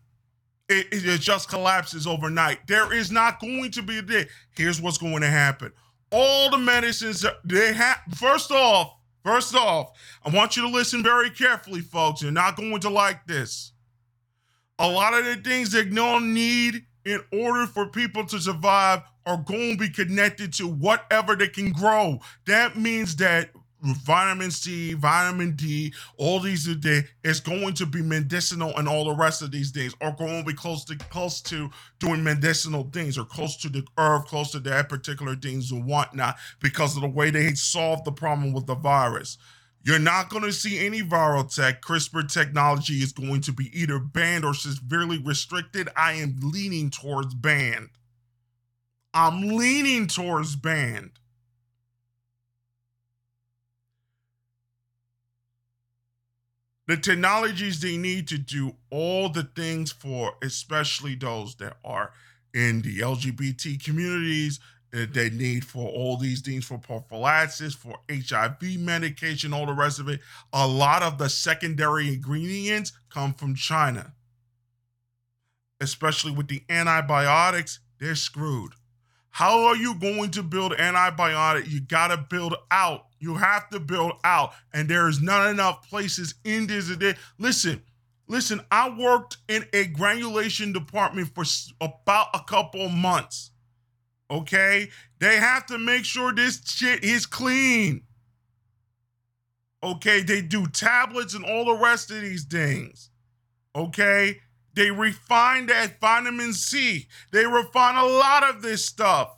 It, 0.71 0.87
it 0.91 1.21
just 1.21 1.51
collapses 1.51 2.07
overnight. 2.07 2.67
There 2.67 2.95
is 2.95 3.13
not 3.13 3.41
going 3.41 3.71
to 3.73 3.83
be 3.83 3.99
a 3.99 4.03
day. 4.03 4.27
Here's 4.57 4.81
what's 4.81 4.99
going 4.99 5.21
to 5.21 5.29
happen 5.29 5.71
all 6.13 6.51
the 6.51 6.59
medicines 6.59 7.25
they 7.45 7.73
have. 7.73 7.99
First 8.17 8.51
off, 8.51 8.95
first 9.25 9.55
off, 9.55 9.91
I 10.25 10.31
want 10.31 10.57
you 10.57 10.63
to 10.63 10.69
listen 10.69 11.03
very 11.03 11.31
carefully, 11.31 11.81
folks. 11.81 12.23
You're 12.23 12.33
not 12.33 12.57
going 12.57 12.81
to 12.81 12.91
like 12.91 13.27
this. 13.27 13.73
A 14.79 14.89
lot 14.89 15.15
of 15.15 15.25
the 15.25 15.37
things 15.37 15.73
that 15.73 15.95
don't 15.95 16.35
need 16.35 16.85
in 17.05 17.23
order 17.33 17.67
for 17.67 17.87
people 17.87 18.27
to 18.27 18.39
survive 18.39 19.03
are 19.25 19.39
going 19.39 19.73
to 19.73 19.79
be 19.79 19.89
connected 19.89 20.53
to 20.55 20.69
whatever 20.69 21.35
they 21.35 21.49
can 21.49 21.73
grow. 21.73 22.21
That 22.47 22.77
means 22.77 23.17
that 23.17 23.51
vitamin 23.95 24.51
C, 24.51 24.95
vitamin 24.95 25.53
D, 25.57 25.93
all 26.17 26.41
these 26.41 26.69
are 26.69 27.03
is 27.25 27.41
going 27.41 27.75
to 27.75 27.87
be 27.87 28.03
medicinal 28.03 28.77
and 28.77 28.89
all 28.89 29.05
the 29.05 29.15
rest 29.15 29.43
of 29.43 29.51
these 29.51 29.71
things 29.71 29.95
are 30.01 30.13
going 30.13 30.41
to 30.41 30.47
be 30.47 30.55
close 30.55 30.85
to 30.87 30.97
close 30.97 31.41
to 31.43 31.71
doing 31.99 32.23
medicinal 32.23 32.89
things 32.93 33.17
or 33.19 33.25
close 33.25 33.57
to 33.59 33.69
the 33.69 33.85
herb, 33.99 34.27
close 34.27 34.51
to 34.53 34.61
that 34.61 34.89
particular 34.89 35.35
things 35.37 35.71
and 35.71 35.87
whatnot 35.87 36.37
because 36.61 36.97
of 36.97 37.03
the 37.03 37.09
way 37.09 37.31
they 37.31 37.55
solved 37.55 38.05
the 38.05 38.13
problem 38.13 38.53
with 38.53 38.67
the 38.67 38.75
virus. 38.75 39.39
You're 39.87 40.01
not 40.01 40.31
going 40.31 40.43
to 40.43 40.53
see 40.53 40.85
any 40.85 41.01
viral 41.01 41.55
tech. 41.55 41.81
CRISPR 41.81 42.31
technology 42.33 42.95
is 42.95 43.13
going 43.13 43.41
to 43.43 43.53
be 43.53 43.71
either 43.73 44.01
banned 44.01 44.45
or 44.45 44.53
severely 44.53 45.23
restricted. 45.23 45.89
I 45.97 46.15
am 46.15 46.35
leaning 46.41 46.91
towards 46.91 47.35
banned. 47.35 47.91
I'm 49.15 49.43
leaning 49.57 50.09
towards 50.09 50.57
banned. 50.57 51.13
The 56.87 56.97
technologies 56.97 57.81
they 57.81 57.97
need 57.97 58.29
to 58.29 58.39
do 58.39 58.77
all 58.91 59.29
the 59.29 59.43
things 59.43 59.93
for 59.93 60.35
especially 60.43 61.15
those 61.15 61.57
that 61.57 61.77
are 61.85 62.13
in 62.55 62.83
the 62.83 63.01
lgbt 63.01 63.83
communities 63.83 64.61
that 64.93 65.13
they 65.13 65.29
need 65.31 65.65
for 65.65 65.89
all 65.89 66.17
these 66.17 66.41
things 66.41 66.65
for 66.65 66.79
prophylaxis 66.79 67.75
for 67.75 67.99
hiv 68.11 68.63
medication 68.79 69.53
all 69.53 69.67
the 69.67 69.73
rest 69.73 69.99
of 69.99 70.09
it. 70.09 70.21
A 70.53 70.67
lot 70.67 71.03
of 71.03 71.19
the 71.19 71.29
secondary 71.29 72.09
ingredients 72.09 72.93
come 73.11 73.35
from 73.35 73.55
china. 73.55 74.15
Especially 75.81 76.33
with 76.33 76.49
the 76.49 76.63
antibiotics 76.71 77.81
they're 77.99 78.15
screwed 78.15 78.73
how 79.37 79.65
are 79.65 79.77
you 79.77 79.95
going 79.95 80.31
to 80.31 80.43
build 80.43 80.73
antibiotic 80.73 81.69
you 81.71 81.81
got 81.81 82.09
to 82.09 82.17
build 82.17 82.55
out 82.71 83.07
you 83.19 83.35
have 83.35 83.69
to 83.71 83.81
build 83.81 84.13
out, 84.25 84.53
and 84.73 84.89
there 84.89 85.09
is 85.09 85.21
not 85.21 85.49
enough 85.49 85.89
places 85.89 86.35
in 86.45 86.67
this. 86.67 86.91
Listen, 87.39 87.83
listen. 88.29 88.61
I 88.71 88.91
worked 88.91 89.39
in 89.49 89.65
a 89.73 89.87
granulation 89.87 90.73
department 90.73 91.35
for 91.35 91.45
about 91.81 92.29
a 92.35 92.41
couple 92.41 92.89
months. 92.89 93.53
Okay, 94.31 94.91
they 95.19 95.37
have 95.37 95.67
to 95.67 95.79
make 95.79 96.05
sure 96.05 96.33
this 96.33 96.63
shit 96.67 97.03
is 97.05 97.27
clean. 97.27 98.03
Okay, 99.83 100.23
they 100.23 100.43
do 100.43 100.67
tablets 100.67 101.35
and 101.35 101.45
all 101.45 101.65
the 101.65 101.83
rest 101.83 102.11
of 102.11 102.21
these 102.21 102.45
things. 102.45 103.11
Okay, 103.75 104.41
they 104.77 104.91
refine 104.91 105.67
that 105.67 105.99
vitamin 106.01 106.53
C. 106.53 107.09
They 107.33 107.47
refine 107.47 107.97
a 107.97 108.05
lot 108.05 108.45
of 108.45 108.63
this 108.63 108.85
stuff. 108.85 109.35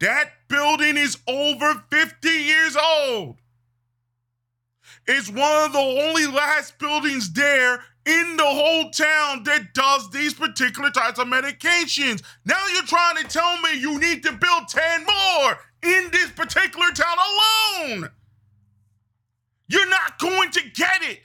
That 0.00 0.30
building 0.48 0.98
is 0.98 1.16
over 1.26 1.82
50 1.90 2.28
years 2.28 2.76
old. 2.76 3.38
It's 5.06 5.30
one 5.30 5.64
of 5.64 5.72
the 5.72 5.78
only 5.78 6.26
last 6.26 6.78
buildings 6.78 7.32
there 7.32 7.82
in 8.04 8.36
the 8.36 8.44
whole 8.44 8.90
town 8.90 9.44
that 9.44 9.72
does 9.72 10.10
these 10.10 10.34
particular 10.34 10.90
types 10.90 11.18
of 11.18 11.26
medications. 11.26 12.22
Now 12.44 12.62
you're 12.74 12.82
trying 12.82 13.16
to 13.16 13.24
tell 13.24 13.60
me 13.62 13.80
you 13.80 13.98
need 13.98 14.22
to 14.24 14.32
build 14.32 14.68
10 14.68 15.04
more 15.04 15.58
in 15.82 16.10
this 16.12 16.30
particular 16.32 16.90
town 16.90 17.16
alone. 17.16 18.10
You're 19.68 19.88
not 19.88 20.18
going 20.18 20.50
to 20.50 20.60
get 20.74 21.02
it. 21.02 21.20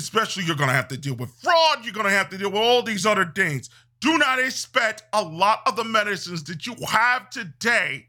Especially, 0.00 0.44
you're 0.44 0.56
going 0.56 0.68
to 0.68 0.74
have 0.74 0.88
to 0.88 0.96
deal 0.96 1.14
with 1.14 1.30
fraud. 1.34 1.84
You're 1.84 1.94
going 1.94 2.06
to 2.06 2.12
have 2.12 2.30
to 2.30 2.38
deal 2.38 2.50
with 2.50 2.60
all 2.60 2.82
these 2.82 3.06
other 3.06 3.30
things. 3.34 3.70
Do 4.00 4.16
not 4.18 4.38
expect 4.38 5.02
a 5.12 5.22
lot 5.22 5.60
of 5.66 5.76
the 5.76 5.84
medicines 5.84 6.44
that 6.44 6.66
you 6.66 6.74
have 6.88 7.28
today 7.30 8.06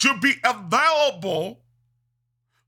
to 0.00 0.18
be 0.20 0.34
available 0.44 1.60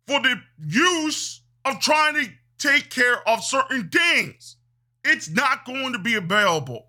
for 0.07 0.21
the 0.21 0.41
use 0.65 1.43
of 1.65 1.79
trying 1.81 2.15
to 2.15 2.31
take 2.59 2.91
care 2.91 3.27
of 3.29 3.45
certain 3.45 3.89
things. 3.89 4.57
It's 5.05 5.29
not 5.29 5.65
going 5.65 5.93
to 5.93 5.99
be 5.99 6.15
available. 6.15 6.87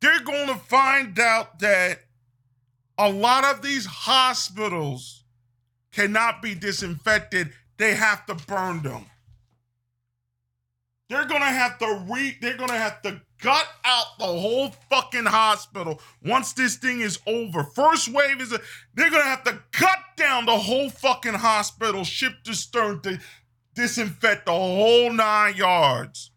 They're 0.00 0.22
going 0.22 0.48
to 0.48 0.54
find 0.54 1.18
out 1.18 1.58
that 1.60 2.00
a 2.96 3.10
lot 3.10 3.44
of 3.44 3.62
these 3.62 3.86
hospitals 3.86 5.17
cannot 5.98 6.40
be 6.40 6.54
disinfected. 6.54 7.52
They 7.76 7.94
have 7.94 8.24
to 8.26 8.34
burn 8.46 8.82
them. 8.82 9.06
They're 11.08 11.26
gonna 11.26 11.46
have 11.46 11.78
to 11.78 12.04
re 12.08 12.36
they're 12.40 12.56
gonna 12.56 12.76
have 12.76 13.02
to 13.02 13.20
gut 13.40 13.66
out 13.84 14.06
the 14.18 14.26
whole 14.26 14.70
fucking 14.90 15.24
hospital 15.24 16.00
once 16.24 16.52
this 16.52 16.76
thing 16.76 17.00
is 17.00 17.18
over. 17.26 17.64
First 17.64 18.12
wave 18.12 18.40
is 18.40 18.52
a, 18.52 18.60
they're 18.94 19.10
gonna 19.10 19.24
have 19.24 19.42
to 19.44 19.60
cut 19.72 19.98
down 20.16 20.46
the 20.46 20.56
whole 20.56 20.88
fucking 20.88 21.34
hospital, 21.34 22.04
ship 22.04 22.34
to 22.44 22.54
stern 22.54 23.00
to 23.00 23.18
disinfect 23.74 24.46
the 24.46 24.52
whole 24.52 25.12
nine 25.12 25.56
yards. 25.56 26.30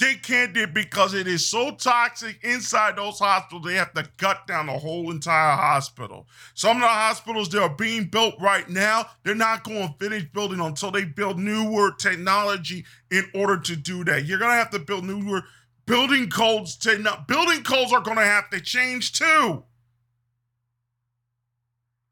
They 0.00 0.14
can't 0.14 0.52
do 0.52 0.62
it 0.62 0.74
because 0.74 1.14
it 1.14 1.28
is 1.28 1.46
so 1.46 1.70
toxic 1.70 2.42
inside 2.42 2.96
those 2.96 3.20
hospitals. 3.20 3.64
They 3.64 3.74
have 3.74 3.94
to 3.94 4.08
cut 4.18 4.46
down 4.46 4.66
the 4.66 4.72
whole 4.72 5.10
entire 5.12 5.56
hospital. 5.56 6.26
Some 6.54 6.78
of 6.78 6.82
the 6.82 6.88
hospitals 6.88 7.48
that 7.50 7.62
are 7.62 7.68
being 7.68 8.06
built 8.06 8.34
right 8.40 8.68
now, 8.68 9.06
they're 9.22 9.36
not 9.36 9.62
going 9.62 9.88
to 9.88 9.94
finish 10.00 10.24
building 10.24 10.58
until 10.58 10.90
they 10.90 11.04
build 11.04 11.38
newer 11.38 11.92
technology 11.92 12.84
in 13.12 13.24
order 13.34 13.56
to 13.60 13.76
do 13.76 14.02
that. 14.04 14.24
You're 14.24 14.40
going 14.40 14.50
to 14.50 14.56
have 14.56 14.70
to 14.70 14.80
build 14.80 15.04
newer 15.04 15.42
building 15.86 16.28
codes. 16.28 16.76
To 16.78 16.98
not, 16.98 17.28
building 17.28 17.62
codes 17.62 17.92
are 17.92 18.00
going 18.00 18.18
to 18.18 18.24
have 18.24 18.50
to 18.50 18.60
change 18.60 19.12
too. 19.12 19.62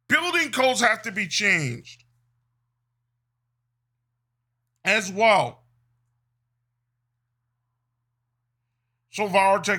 Building 0.06 0.52
codes 0.52 0.80
have 0.80 1.02
to 1.02 1.10
be 1.10 1.26
changed 1.26 2.04
as 4.84 5.10
well. 5.10 5.61
So 9.12 9.28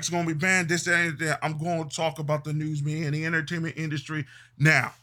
going 0.09 0.27
to 0.27 0.33
be 0.33 0.39
banned. 0.39 0.69
This, 0.69 0.87
and 0.87 1.17
that. 1.19 1.39
I'm 1.41 1.57
going 1.57 1.89
to 1.89 1.95
talk 1.95 2.19
about 2.19 2.43
the 2.43 2.53
news, 2.53 2.83
media, 2.83 3.07
and 3.07 3.15
the 3.15 3.25
entertainment 3.25 3.75
industry. 3.77 4.25
Now, 4.59 4.93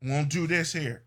I'm 0.00 0.08
to 0.28 0.36
do 0.36 0.46
this 0.46 0.72
here. 0.72 1.02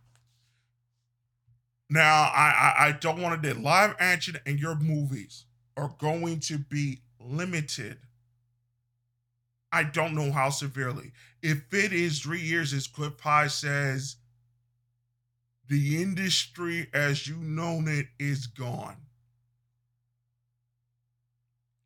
Now, 1.89 2.23
I, 2.35 2.75
I, 2.77 2.87
I 2.87 2.91
don't 2.91 3.21
want 3.21 3.41
to 3.41 3.53
do 3.53 3.61
live 3.61 3.95
action 3.97 4.37
and 4.45 4.59
your 4.59 4.75
movies 4.75 5.45
are 5.77 5.95
going 5.99 6.41
to 6.41 6.57
be 6.57 6.99
limited. 7.19 7.97
I 9.71 9.83
don't 9.83 10.15
know 10.15 10.31
how 10.31 10.49
severely. 10.49 11.13
If 11.41 11.73
it 11.73 11.93
is 11.93 12.19
three 12.19 12.41
years, 12.41 12.73
as 12.73 12.87
Cliff 12.87 13.17
High 13.21 13.47
says, 13.47 14.17
the 15.69 16.01
industry 16.01 16.87
as 16.93 17.25
you 17.27 17.37
known 17.37 17.87
it 17.87 18.07
is 18.19 18.47
gone 18.47 19.04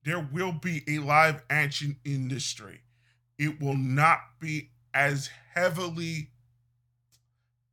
there 0.10 0.28
will 0.32 0.52
be 0.52 0.84
a 0.88 0.98
live 1.00 1.44
action 1.50 1.98
industry. 2.04 2.82
It 3.38 3.62
will 3.62 3.78
not 3.78 4.20
be 4.40 4.72
as 4.94 5.30
heavily 5.54 6.32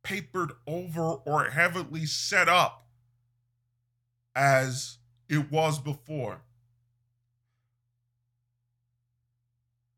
papered 0.03 0.51
over 0.67 1.01
or 1.01 1.45
heavily 1.45 2.05
set 2.05 2.47
up 2.47 2.85
as 4.35 4.99
it 5.27 5.51
was 5.51 5.79
before. 5.79 6.41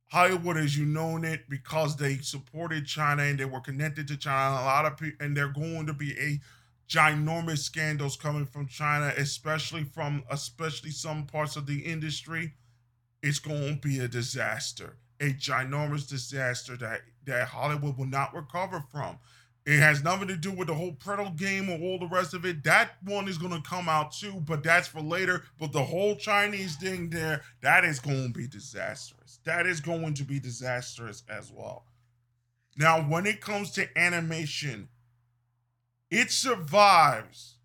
Hollywood, 0.07 0.57
as 0.57 0.75
you 0.75 0.85
known 0.85 1.23
it, 1.23 1.47
because 1.49 1.97
they 1.97 2.17
supported 2.17 2.87
China 2.87 3.23
and 3.23 3.37
they 3.37 3.45
were 3.45 3.59
connected 3.59 4.07
to 4.07 4.17
China, 4.17 4.61
a 4.61 4.65
lot 4.65 4.85
of 4.85 4.97
people, 4.97 5.23
and 5.23 5.37
they're 5.37 5.49
going 5.49 5.85
to 5.85 5.93
be 5.93 6.17
a 6.17 6.39
ginormous 6.89 7.59
scandals 7.59 8.17
coming 8.17 8.45
from 8.45 8.67
China, 8.67 9.13
especially 9.15 9.83
from 9.83 10.23
especially 10.29 10.91
some 10.91 11.25
parts 11.25 11.55
of 11.55 11.67
the 11.67 11.79
industry, 11.79 12.53
it's 13.21 13.39
going 13.39 13.75
to 13.75 13.87
be 13.87 13.99
a 13.99 14.07
disaster, 14.07 14.97
a 15.19 15.33
ginormous 15.33 16.07
disaster 16.07 16.75
that 16.77 17.01
that 17.25 17.47
Hollywood 17.47 17.97
will 17.97 18.07
not 18.07 18.33
recover 18.33 18.83
from. 18.91 19.19
It 19.65 19.79
has 19.79 20.03
nothing 20.03 20.29
to 20.29 20.35
do 20.35 20.51
with 20.51 20.67
the 20.67 20.73
whole 20.73 20.93
Predator 20.93 21.31
game 21.35 21.69
or 21.69 21.77
all 21.77 21.99
the 21.99 22.07
rest 22.07 22.33
of 22.33 22.43
it. 22.43 22.63
That 22.63 22.93
one 23.03 23.27
is 23.27 23.37
going 23.37 23.53
to 23.53 23.69
come 23.69 23.87
out 23.87 24.13
too, 24.13 24.41
but 24.45 24.63
that's 24.63 24.87
for 24.87 25.01
later. 25.01 25.43
But 25.59 25.73
the 25.73 25.83
whole 25.83 26.15
Chinese 26.15 26.75
thing 26.77 27.11
there, 27.11 27.43
that 27.61 27.85
is 27.85 27.99
going 27.99 28.33
to 28.33 28.39
be 28.39 28.47
disastrous. 28.47 29.39
That 29.43 29.67
is 29.67 29.79
going 29.79 30.15
to 30.15 30.23
be 30.23 30.39
disastrous 30.39 31.23
as 31.29 31.51
well. 31.51 31.85
Now, 32.77 33.01
when 33.01 33.27
it 33.27 33.41
comes 33.41 33.71
to 33.71 33.87
animation, 33.95 34.87
it 36.11 36.31
survives. 36.31 37.55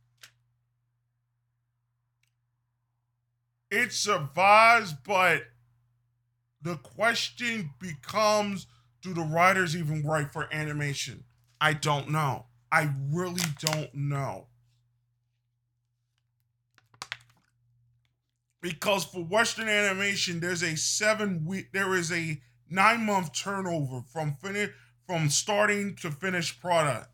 It 3.71 3.93
survives, 3.93 4.93
but 4.93 5.45
the 6.63 6.77
question 6.77 7.71
becomes 7.81 8.67
do 9.03 9.13
the 9.13 9.23
writers 9.23 9.77
even 9.77 10.03
write 10.03 10.33
for 10.33 10.49
animation? 10.53 11.25
I 11.61 11.75
don't 11.75 12.11
know. 12.11 12.47
I 12.71 12.91
really 13.11 13.45
don't 13.61 13.95
know. 13.95 14.47
Because 18.61 19.05
for 19.05 19.23
Western 19.23 19.69
animation, 19.69 20.41
there's 20.41 20.63
a 20.63 20.77
seven 20.77 21.45
week, 21.45 21.73
there 21.73 21.95
is 21.95 22.11
a 22.11 22.41
nine 22.71 23.05
month 23.05 23.33
turnover 23.33 24.03
from 24.11 24.35
finish 24.35 24.71
from 25.07 25.29
starting 25.29 25.97
to 25.97 26.11
finished 26.11 26.61
product 26.63 27.14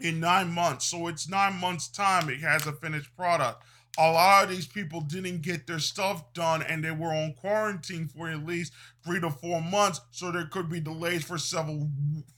in 0.00 0.20
nine 0.20 0.52
months. 0.52 0.86
So 0.86 1.08
it's 1.08 1.28
nine 1.28 1.54
months' 1.54 1.88
time, 1.88 2.28
it 2.28 2.40
has 2.40 2.66
a 2.66 2.72
finished 2.72 3.14
product. 3.16 3.62
A 3.98 4.12
lot 4.12 4.44
of 4.44 4.50
these 4.50 4.66
people 4.66 5.00
didn't 5.00 5.42
get 5.42 5.66
their 5.66 5.80
stuff 5.80 6.32
done 6.32 6.62
and 6.62 6.84
they 6.84 6.92
were 6.92 7.12
on 7.12 7.34
quarantine 7.34 8.06
for 8.06 8.28
at 8.28 8.46
least 8.46 8.72
three 9.04 9.20
to 9.20 9.30
four 9.30 9.60
months. 9.60 10.00
So 10.12 10.30
there 10.30 10.46
could 10.46 10.68
be 10.68 10.78
delays 10.78 11.24
for 11.24 11.36
several 11.36 11.90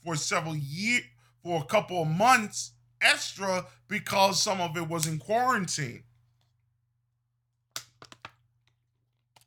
for 0.03 0.15
several 0.15 0.55
years 0.55 1.03
for 1.43 1.61
a 1.61 1.65
couple 1.65 2.01
of 2.01 2.07
months 2.07 2.71
extra 3.01 3.65
because 3.87 4.41
some 4.41 4.59
of 4.59 4.75
it 4.75 4.87
was 4.87 5.05
in 5.05 5.19
quarantine. 5.19 6.03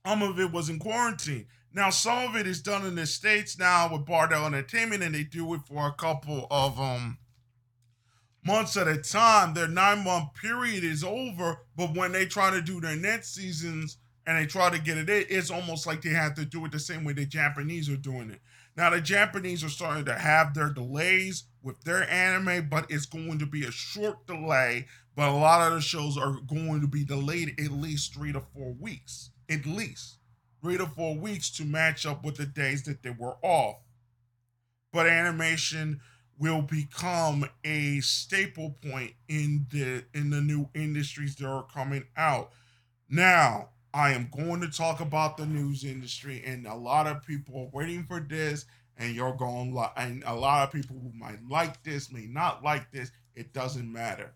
Some 0.06 0.22
of 0.22 0.38
it 0.38 0.52
was 0.52 0.68
in 0.68 0.78
quarantine. 0.78 1.46
Now, 1.72 1.90
some 1.90 2.28
of 2.28 2.36
it 2.36 2.46
is 2.46 2.62
done 2.62 2.86
in 2.86 2.94
the 2.94 3.06
States 3.06 3.58
now 3.58 3.90
with 3.90 4.06
Bardel 4.06 4.46
Entertainment, 4.46 5.02
and 5.02 5.14
they 5.14 5.24
do 5.24 5.54
it 5.54 5.62
for 5.66 5.88
a 5.88 5.92
couple 5.92 6.46
of 6.50 6.78
um 6.78 7.18
months 8.46 8.76
at 8.76 8.88
a 8.88 8.98
time. 8.98 9.54
Their 9.54 9.68
nine 9.68 10.04
month 10.04 10.34
period 10.34 10.84
is 10.84 11.04
over, 11.04 11.58
but 11.76 11.94
when 11.94 12.12
they 12.12 12.26
try 12.26 12.50
to 12.50 12.62
do 12.62 12.80
their 12.80 12.96
next 12.96 13.34
seasons 13.34 13.98
and 14.26 14.38
they 14.38 14.46
try 14.46 14.70
to 14.70 14.78
get 14.78 14.98
it 14.98 15.10
in, 15.10 15.24
it's 15.28 15.50
almost 15.50 15.86
like 15.86 16.02
they 16.02 16.10
have 16.10 16.34
to 16.34 16.44
do 16.44 16.64
it 16.64 16.72
the 16.72 16.78
same 16.78 17.04
way 17.04 17.12
the 17.12 17.26
Japanese 17.26 17.88
are 17.88 17.96
doing 17.96 18.30
it. 18.30 18.40
Now, 18.76 18.90
the 18.90 19.00
Japanese 19.00 19.62
are 19.62 19.68
starting 19.68 20.04
to 20.06 20.18
have 20.18 20.52
their 20.52 20.70
delays 20.70 21.44
with 21.62 21.80
their 21.82 22.08
anime, 22.10 22.68
but 22.68 22.90
it's 22.90 23.06
going 23.06 23.38
to 23.38 23.46
be 23.46 23.64
a 23.64 23.70
short 23.70 24.26
delay. 24.26 24.86
But 25.14 25.28
a 25.28 25.32
lot 25.32 25.66
of 25.66 25.74
the 25.74 25.80
shows 25.80 26.18
are 26.18 26.38
going 26.46 26.80
to 26.80 26.88
be 26.88 27.04
delayed 27.04 27.54
at 27.60 27.70
least 27.70 28.14
three 28.14 28.32
to 28.32 28.40
four 28.40 28.72
weeks. 28.72 29.30
At 29.48 29.64
least 29.64 30.18
three 30.60 30.76
to 30.76 30.86
four 30.86 31.16
weeks 31.16 31.50
to 31.52 31.64
match 31.64 32.04
up 32.04 32.24
with 32.24 32.36
the 32.36 32.46
days 32.46 32.82
that 32.84 33.02
they 33.02 33.10
were 33.10 33.36
off. 33.42 33.76
But 34.92 35.06
animation 35.06 36.00
will 36.38 36.62
become 36.62 37.48
a 37.64 38.00
staple 38.00 38.76
point 38.88 39.12
in 39.28 39.66
the 39.70 40.04
in 40.14 40.30
the 40.30 40.40
new 40.40 40.68
industries 40.74 41.36
that 41.36 41.46
are 41.46 41.64
coming 41.64 42.04
out. 42.16 42.50
Now, 43.08 43.70
I 43.92 44.12
am 44.12 44.28
going 44.36 44.60
to 44.60 44.70
talk 44.70 45.00
about 45.00 45.36
the 45.36 45.46
news 45.46 45.84
industry, 45.84 46.42
and 46.44 46.66
a 46.66 46.74
lot 46.74 47.06
of 47.06 47.24
people 47.24 47.60
are 47.60 47.78
waiting 47.78 48.04
for 48.04 48.20
this, 48.20 48.64
and 48.96 49.14
you're 49.14 49.34
going 49.34 49.76
and 49.96 50.24
a 50.26 50.34
lot 50.34 50.66
of 50.66 50.72
people 50.72 50.96
who 51.00 51.16
might 51.16 51.46
like 51.48 51.82
this, 51.84 52.10
may 52.10 52.26
not 52.26 52.64
like 52.64 52.90
this. 52.90 53.12
It 53.36 53.52
doesn't 53.52 53.92
matter. 53.92 54.34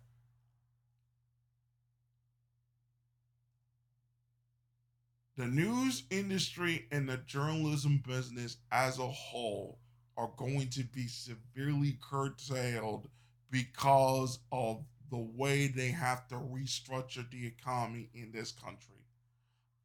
The 5.36 5.46
news 5.46 6.02
industry 6.10 6.86
and 6.90 7.08
the 7.08 7.18
journalism 7.18 8.02
business 8.06 8.56
as 8.72 8.98
a 8.98 9.06
whole 9.06 9.78
are 10.18 10.30
going 10.36 10.68
to 10.68 10.82
be 10.82 11.06
severely 11.06 11.96
curtailed 12.02 13.08
because 13.50 14.40
of 14.50 14.84
the 15.10 15.16
way 15.16 15.68
they 15.68 15.88
have 15.88 16.26
to 16.28 16.34
restructure 16.34 17.28
the 17.30 17.46
economy 17.46 18.10
in 18.12 18.32
this 18.32 18.52
country. 18.52 18.96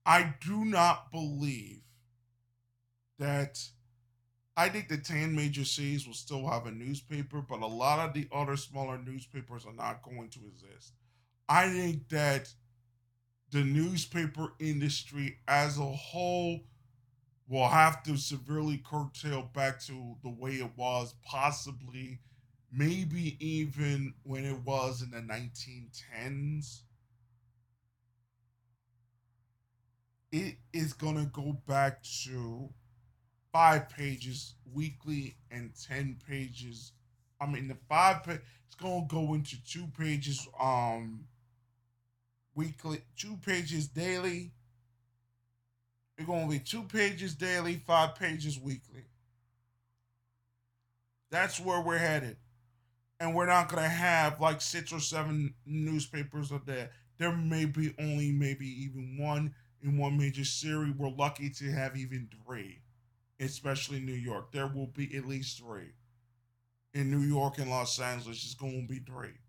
I 0.06 0.34
do 0.46 0.66
not 0.66 1.12
believe 1.12 1.82
that 3.20 3.62
I 4.58 4.70
think 4.70 4.90
the 4.90 4.98
10 4.98 5.36
major 5.36 5.64
cities 5.64 6.06
will 6.06 6.16
still 6.16 6.48
have 6.48 6.66
a 6.66 6.72
newspaper, 6.72 7.40
but 7.42 7.62
a 7.62 7.68
lot 7.68 8.00
of 8.00 8.14
the 8.14 8.28
other 8.32 8.58
smaller 8.58 8.98
newspapers 8.98 9.66
are 9.66 9.74
not 9.74 10.02
going 10.02 10.30
to 10.30 10.40
exist. 10.48 10.94
I 11.48 11.70
think 11.70 12.10
that 12.10 12.50
the 13.52 13.64
newspaper 13.64 14.54
industry 14.60 15.38
as 15.48 15.78
a 15.78 15.84
whole 15.84 16.62
will 17.48 17.68
have 17.68 18.04
to 18.04 18.18
severely 18.18 18.78
curtail 18.78 19.44
back 19.54 19.80
to 19.82 20.16
the 20.24 20.30
way 20.30 20.54
it 20.54 20.72
was, 20.78 21.16
possibly 21.26 22.20
maybe 22.72 23.38
even 23.40 24.14
when 24.24 24.46
it 24.46 24.60
was 24.66 25.02
in 25.02 25.12
the 25.12 25.22
1910s, 25.22 26.82
it 30.32 30.56
is 30.74 30.94
going 30.94 31.16
to 31.16 31.26
go 31.32 31.54
back 31.68 32.02
to 32.24 32.70
five 33.52 33.90
pages 33.90 34.56
weekly 34.74 35.36
and 35.52 35.72
10 35.88 36.18
pages. 36.28 36.92
I 37.40 37.46
mean, 37.46 37.68
the 37.68 37.78
five, 37.88 38.24
pa- 38.24 38.40
it's 38.66 38.76
going 38.76 39.08
to 39.08 39.16
go 39.16 39.34
into 39.36 39.64
two 39.64 39.88
pages 39.98 40.48
um 40.60 41.26
weekly, 42.56 43.02
two 43.18 43.38
pages 43.38 43.88
daily. 43.88 44.52
It's 46.18 46.28
going 46.28 46.46
to 46.46 46.52
be 46.52 46.60
two 46.60 46.84
pages 46.84 47.34
daily, 47.34 47.76
five 47.76 48.16
pages 48.16 48.60
weekly. 48.60 49.06
That's 51.32 51.60
where 51.60 51.82
we're 51.82 51.98
headed. 51.98 52.38
And 53.20 53.34
we're 53.34 53.48
not 53.48 53.70
going 53.70 53.84
to 53.84 53.90
have 53.90 54.40
like 54.40 54.62
six 54.62 54.94
or 54.94 55.00
seven 55.00 55.56
newspapers 55.66 56.52
a 56.52 56.60
day. 56.60 56.90
There 57.18 57.32
may 57.32 57.66
be 57.66 57.94
only 58.00 58.32
maybe 58.32 58.68
even 58.84 59.18
one 59.18 59.56
in 59.82 59.98
one 59.98 60.18
major 60.18 60.46
city. 60.46 60.94
We're 60.96 61.10
lucky 61.10 61.50
to 61.50 61.72
have 61.72 61.98
even 61.98 62.30
three, 62.46 62.82
especially 63.40 64.00
New 64.00 64.14
York. 64.14 64.52
There 64.52 64.68
will 64.68 64.88
be 64.88 65.16
at 65.16 65.26
least 65.26 65.60
three. 65.60 65.94
In 66.94 67.10
New 67.10 67.26
York 67.26 67.58
and 67.58 67.72
Los 67.72 68.00
Angeles, 68.00 68.44
it's 68.44 68.54
going 68.54 68.88
to 68.88 68.94
be 68.94 69.00
three. 69.00 69.40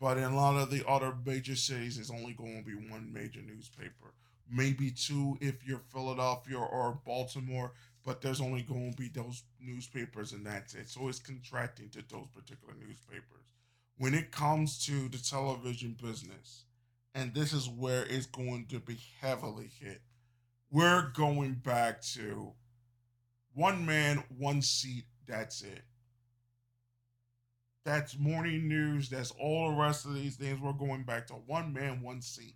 But 0.00 0.16
in 0.16 0.24
a 0.24 0.36
lot 0.36 0.56
of 0.56 0.70
the 0.70 0.88
other 0.88 1.14
major 1.26 1.56
cities, 1.56 1.98
it's 1.98 2.10
only 2.10 2.32
going 2.32 2.56
to 2.58 2.64
be 2.64 2.90
one 2.90 3.12
major 3.12 3.42
newspaper. 3.42 4.14
Maybe 4.50 4.90
two 4.90 5.38
if 5.40 5.66
you're 5.66 5.82
Philadelphia 5.92 6.58
or 6.58 6.98
Baltimore, 7.04 7.72
but 8.04 8.20
there's 8.20 8.40
only 8.40 8.62
going 8.62 8.92
to 8.92 8.96
be 8.96 9.08
those 9.08 9.42
newspapers 9.60 10.32
and 10.32 10.44
that's 10.46 10.74
it. 10.74 10.88
So 10.88 11.08
it's 11.08 11.18
contracting 11.18 11.90
to 11.90 12.02
those 12.08 12.26
particular 12.34 12.74
newspapers. 12.74 13.52
When 13.98 14.14
it 14.14 14.32
comes 14.32 14.84
to 14.86 15.08
the 15.08 15.18
television 15.18 15.96
business, 16.02 16.64
and 17.14 17.34
this 17.34 17.52
is 17.52 17.68
where 17.68 18.04
it's 18.04 18.26
going 18.26 18.66
to 18.66 18.80
be 18.80 18.98
heavily 19.20 19.70
hit, 19.80 20.00
we're 20.70 21.10
going 21.14 21.54
back 21.54 22.00
to 22.14 22.52
one 23.54 23.84
man, 23.84 24.24
one 24.38 24.62
seat, 24.62 25.04
that's 25.26 25.62
it. 25.62 25.82
That's 27.84 28.18
morning 28.18 28.68
news. 28.68 29.08
That's 29.08 29.32
all 29.32 29.70
the 29.70 29.76
rest 29.76 30.04
of 30.04 30.14
these 30.14 30.36
things. 30.36 30.60
We're 30.60 30.72
going 30.72 31.02
back 31.02 31.26
to 31.28 31.34
one 31.34 31.72
man, 31.72 32.02
one 32.02 32.20
seat. 32.20 32.54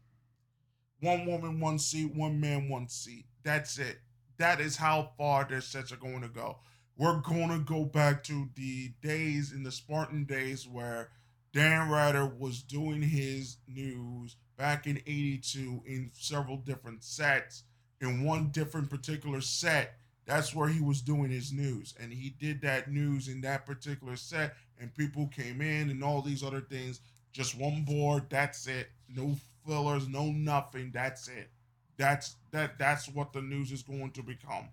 One 1.04 1.26
woman, 1.26 1.60
one 1.60 1.78
seat. 1.78 2.14
One 2.14 2.40
man, 2.40 2.70
one 2.70 2.88
seat. 2.88 3.26
That's 3.42 3.78
it. 3.78 3.98
That 4.38 4.58
is 4.58 4.76
how 4.76 5.10
far 5.18 5.44
their 5.44 5.60
sets 5.60 5.92
are 5.92 5.96
going 5.96 6.22
to 6.22 6.28
go. 6.28 6.56
We're 6.96 7.20
going 7.20 7.50
to 7.50 7.58
go 7.58 7.84
back 7.84 8.24
to 8.24 8.48
the 8.54 8.90
days 9.02 9.52
in 9.52 9.64
the 9.64 9.70
Spartan 9.70 10.24
days 10.24 10.66
where 10.66 11.10
Dan 11.52 11.90
Rather 11.90 12.24
was 12.24 12.62
doing 12.62 13.02
his 13.02 13.58
news 13.68 14.36
back 14.56 14.86
in 14.86 14.96
82 15.06 15.82
in 15.84 16.10
several 16.14 16.56
different 16.56 17.04
sets. 17.04 17.64
In 18.00 18.24
one 18.24 18.48
different 18.48 18.88
particular 18.88 19.42
set, 19.42 19.98
that's 20.24 20.54
where 20.54 20.68
he 20.68 20.80
was 20.80 21.02
doing 21.02 21.30
his 21.30 21.52
news. 21.52 21.94
And 22.00 22.14
he 22.14 22.30
did 22.30 22.62
that 22.62 22.90
news 22.90 23.28
in 23.28 23.42
that 23.42 23.66
particular 23.66 24.16
set, 24.16 24.54
and 24.80 24.94
people 24.94 25.26
came 25.28 25.60
in 25.60 25.90
and 25.90 26.02
all 26.02 26.22
these 26.22 26.42
other 26.42 26.62
things. 26.62 27.00
Just 27.30 27.58
one 27.58 27.82
board, 27.84 28.24
that's 28.30 28.66
it. 28.66 28.88
No 29.14 29.36
fillers, 29.66 30.08
no 30.08 30.26
nothing, 30.26 30.90
that's 30.92 31.28
it. 31.28 31.50
That's 31.96 32.36
that 32.50 32.78
that's 32.78 33.08
what 33.08 33.32
the 33.32 33.42
news 33.42 33.70
is 33.72 33.82
going 33.82 34.10
to 34.12 34.22
become. 34.22 34.68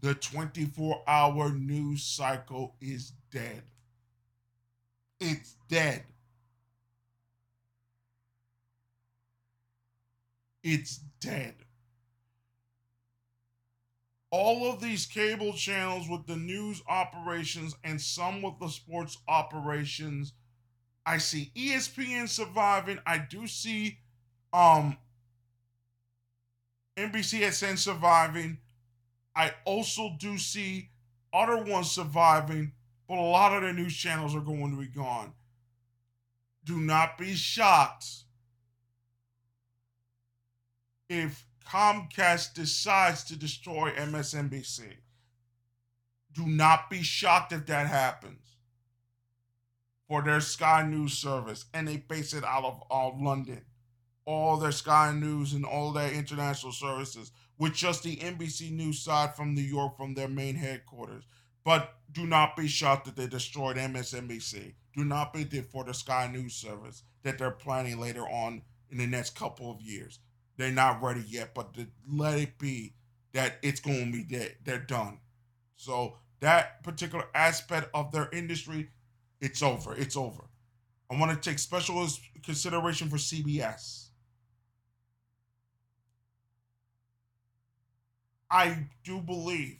The 0.00 0.14
24 0.14 1.02
hour 1.06 1.50
news 1.50 2.02
cycle 2.02 2.74
is 2.80 3.12
dead. 3.30 3.62
It's 5.20 5.56
dead. 5.68 6.02
It's 10.64 10.96
dead. 11.20 11.54
All 14.30 14.70
of 14.72 14.80
these 14.80 15.06
cable 15.06 15.52
channels 15.52 16.08
with 16.08 16.26
the 16.26 16.36
news 16.36 16.82
operations 16.88 17.76
and 17.84 18.00
some 18.00 18.42
with 18.42 18.58
the 18.58 18.68
sports 18.68 19.18
operations. 19.28 20.32
I 21.04 21.18
see 21.18 21.50
ESPN 21.56 22.28
surviving. 22.28 22.98
I 23.06 23.18
do 23.18 23.46
see 23.46 23.98
um 24.52 24.96
NBCSN 26.96 27.78
surviving. 27.78 28.58
I 29.34 29.52
also 29.64 30.10
do 30.18 30.36
see 30.38 30.90
other 31.32 31.64
ones 31.64 31.90
surviving, 31.90 32.72
but 33.08 33.16
a 33.16 33.22
lot 33.22 33.56
of 33.56 33.62
the 33.62 33.72
news 33.72 33.96
channels 33.96 34.36
are 34.36 34.40
going 34.40 34.70
to 34.70 34.76
be 34.76 34.86
gone. 34.86 35.32
Do 36.64 36.78
not 36.78 37.18
be 37.18 37.34
shocked 37.34 38.06
if 41.08 41.46
Comcast 41.66 42.54
decides 42.54 43.24
to 43.24 43.36
destroy 43.36 43.90
MSNBC. 43.92 44.82
Do 46.34 46.46
not 46.46 46.90
be 46.90 47.02
shocked 47.02 47.52
if 47.52 47.66
that 47.66 47.86
happens 47.86 48.41
for 50.12 50.20
their 50.20 50.42
Sky 50.42 50.86
News 50.86 51.14
service 51.14 51.64
and 51.72 51.88
they 51.88 51.96
base 51.96 52.34
it 52.34 52.44
out 52.44 52.64
of, 52.64 52.82
of 52.90 53.18
London. 53.18 53.62
All 54.26 54.58
their 54.58 54.70
Sky 54.70 55.10
News 55.10 55.54
and 55.54 55.64
all 55.64 55.90
their 55.90 56.12
international 56.12 56.72
services 56.72 57.32
with 57.58 57.72
just 57.72 58.02
the 58.02 58.16
NBC 58.16 58.72
News 58.72 58.98
side 58.98 59.34
from 59.34 59.54
New 59.54 59.62
York 59.62 59.96
from 59.96 60.12
their 60.12 60.28
main 60.28 60.56
headquarters. 60.56 61.24
But 61.64 61.94
do 62.12 62.26
not 62.26 62.58
be 62.58 62.66
shocked 62.66 63.06
that 63.06 63.16
they 63.16 63.26
destroyed 63.26 63.78
MSNBC. 63.78 64.74
Do 64.94 65.02
not 65.02 65.32
be 65.32 65.44
there 65.44 65.62
for 65.62 65.82
the 65.82 65.94
Sky 65.94 66.28
News 66.30 66.52
service 66.52 67.04
that 67.22 67.38
they're 67.38 67.50
planning 67.50 67.98
later 67.98 68.28
on 68.28 68.60
in 68.90 68.98
the 68.98 69.06
next 69.06 69.34
couple 69.34 69.70
of 69.70 69.80
years. 69.80 70.18
They're 70.58 70.70
not 70.70 71.02
ready 71.02 71.24
yet, 71.26 71.54
but 71.54 71.74
let 72.06 72.38
it 72.38 72.58
be 72.58 72.92
that 73.32 73.54
it's 73.62 73.80
going 73.80 74.12
to 74.12 74.18
be 74.18 74.24
dead. 74.24 74.56
They're 74.62 74.78
done. 74.78 75.20
So 75.76 76.18
that 76.40 76.82
particular 76.82 77.24
aspect 77.34 77.88
of 77.94 78.12
their 78.12 78.28
industry, 78.30 78.90
it's 79.42 79.62
over. 79.62 79.94
It's 79.94 80.16
over. 80.16 80.44
I 81.10 81.18
want 81.18 81.30
to 81.32 81.50
take 81.50 81.58
special 81.58 82.06
consideration 82.42 83.10
for 83.10 83.16
CBS. 83.16 84.06
I 88.50 88.86
do 89.04 89.20
believe 89.20 89.78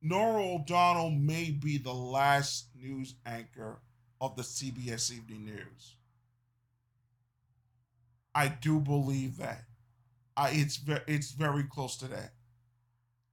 Norah 0.00 0.54
O'Donnell 0.54 1.10
may 1.10 1.50
be 1.50 1.76
the 1.78 1.92
last 1.92 2.68
news 2.74 3.14
anchor 3.26 3.80
of 4.20 4.36
the 4.36 4.42
CBS 4.42 5.10
Evening 5.12 5.44
News. 5.46 5.96
I 8.34 8.48
do 8.48 8.78
believe 8.80 9.38
that. 9.38 9.64
I 10.36 10.50
it's 10.50 10.76
ve- 10.76 11.04
it's 11.06 11.32
very 11.32 11.64
close 11.64 11.96
to 11.98 12.08
that. 12.08 12.32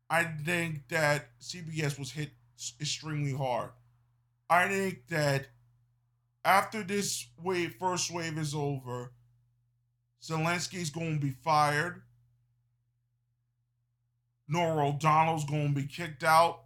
I 0.10 0.24
think 0.24 0.88
that 0.90 1.40
CBS 1.40 2.00
was 2.00 2.12
hit 2.12 2.32
extremely 2.80 3.34
hard. 3.34 3.72
I 4.50 4.68
think 4.68 5.08
that 5.10 5.48
after 6.44 6.84
this 6.84 7.28
wave 7.42 7.76
first 7.80 8.12
wave 8.12 8.38
is 8.38 8.56
over, 8.56 9.12
Zirinsky's 10.22 10.90
going 10.90 11.20
to 11.20 11.26
be 11.26 11.36
fired. 11.44 12.02
Norah 14.48 14.90
O'Donnell's 14.90 15.46
going 15.46 15.76
to 15.76 15.82
be 15.82 15.88
kicked 15.88 16.24
out. 16.24 16.64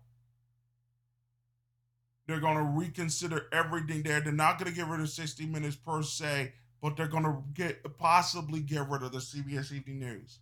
They're 2.26 2.40
going 2.40 2.58
to 2.58 2.64
reconsider 2.64 3.48
everything 3.52 4.04
there. 4.04 4.22
They're 4.22 4.32
not 4.32 4.58
going 4.58 4.72
to 4.72 4.78
get 4.78 4.88
rid 4.88 5.02
of 5.02 5.10
60 5.10 5.46
minutes 5.46 5.76
per 5.76 6.02
se 6.02 6.54
but 6.84 6.98
they're 6.98 7.08
going 7.08 7.24
to 7.24 7.38
get 7.54 7.98
possibly 7.98 8.60
get 8.60 8.90
rid 8.90 9.04
of 9.04 9.14
the 9.14 9.20
CBS 9.20 9.72
Evening 9.72 10.00
News. 10.00 10.40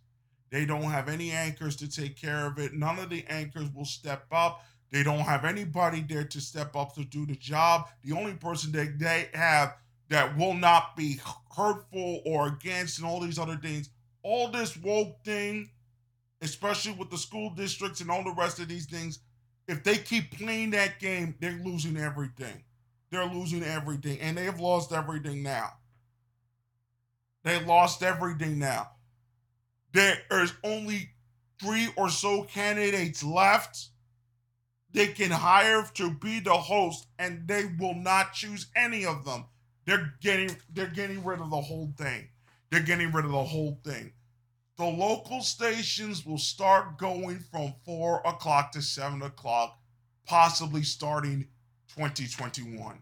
They 0.50 0.66
don't 0.66 0.82
have 0.82 1.08
any 1.08 1.30
anchors 1.30 1.76
to 1.76 1.88
take 1.88 2.20
care 2.20 2.46
of 2.46 2.58
it. 2.58 2.74
None 2.74 2.98
of 2.98 3.10
the 3.10 3.24
anchors 3.28 3.72
will 3.72 3.84
step 3.84 4.26
up. 4.32 4.66
They 4.92 5.02
don't 5.02 5.20
have 5.20 5.46
anybody 5.46 6.04
there 6.06 6.24
to 6.24 6.40
step 6.40 6.76
up 6.76 6.94
to 6.94 7.04
do 7.04 7.24
the 7.24 7.34
job. 7.34 7.88
The 8.04 8.12
only 8.12 8.34
person 8.34 8.72
that 8.72 8.98
they 8.98 9.30
have 9.32 9.74
that 10.10 10.36
will 10.36 10.52
not 10.52 10.96
be 10.96 11.18
hurtful 11.56 12.20
or 12.26 12.48
against 12.48 12.98
and 12.98 13.06
all 13.06 13.18
these 13.18 13.38
other 13.38 13.56
things, 13.56 13.88
all 14.22 14.48
this 14.48 14.76
woke 14.76 15.24
thing, 15.24 15.70
especially 16.42 16.92
with 16.92 17.08
the 17.08 17.16
school 17.16 17.48
districts 17.50 18.02
and 18.02 18.10
all 18.10 18.22
the 18.22 18.34
rest 18.34 18.60
of 18.60 18.68
these 18.68 18.84
things, 18.84 19.20
if 19.66 19.82
they 19.82 19.96
keep 19.96 20.30
playing 20.36 20.72
that 20.72 21.00
game, 21.00 21.36
they're 21.40 21.58
losing 21.64 21.96
everything. 21.96 22.62
They're 23.10 23.24
losing 23.24 23.62
everything, 23.62 24.20
and 24.20 24.36
they've 24.36 24.60
lost 24.60 24.92
everything 24.92 25.42
now. 25.42 25.70
They 27.44 27.62
lost 27.64 28.02
everything 28.02 28.58
now. 28.58 28.90
There 29.92 30.18
is 30.30 30.52
only 30.64 31.10
three 31.58 31.88
or 31.96 32.10
so 32.10 32.42
candidates 32.44 33.22
left 33.22 33.88
they 34.92 35.08
can 35.08 35.30
hire 35.30 35.86
to 35.94 36.10
be 36.10 36.40
the 36.40 36.52
host, 36.52 37.06
and 37.18 37.46
they 37.48 37.64
will 37.78 37.94
not 37.94 38.34
choose 38.34 38.66
any 38.76 39.06
of 39.06 39.24
them. 39.24 39.46
They're 39.84 40.14
getting 40.20 40.56
they're 40.72 40.86
getting 40.86 41.24
rid 41.24 41.40
of 41.40 41.50
the 41.50 41.60
whole 41.60 41.92
thing. 41.96 42.28
They're 42.70 42.80
getting 42.80 43.12
rid 43.12 43.24
of 43.24 43.32
the 43.32 43.44
whole 43.44 43.78
thing. 43.84 44.12
The 44.76 44.84
local 44.84 45.42
stations 45.42 46.24
will 46.24 46.38
start 46.38 46.98
going 46.98 47.40
from 47.40 47.74
four 47.84 48.22
o'clock 48.24 48.72
to 48.72 48.82
seven 48.82 49.22
o'clock 49.22 49.78
possibly 50.24 50.82
starting 50.82 51.48
2021. 51.94 52.98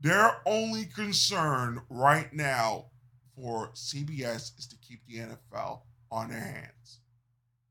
Their 0.00 0.36
only 0.46 0.84
concern 0.86 1.82
right 1.90 2.32
now 2.32 2.86
for 3.34 3.70
CBS 3.74 4.58
is 4.58 4.66
to 4.68 4.76
keep 4.76 5.00
the 5.06 5.18
NFL 5.18 5.80
on 6.10 6.30
their 6.30 6.40
hands. 6.40 7.00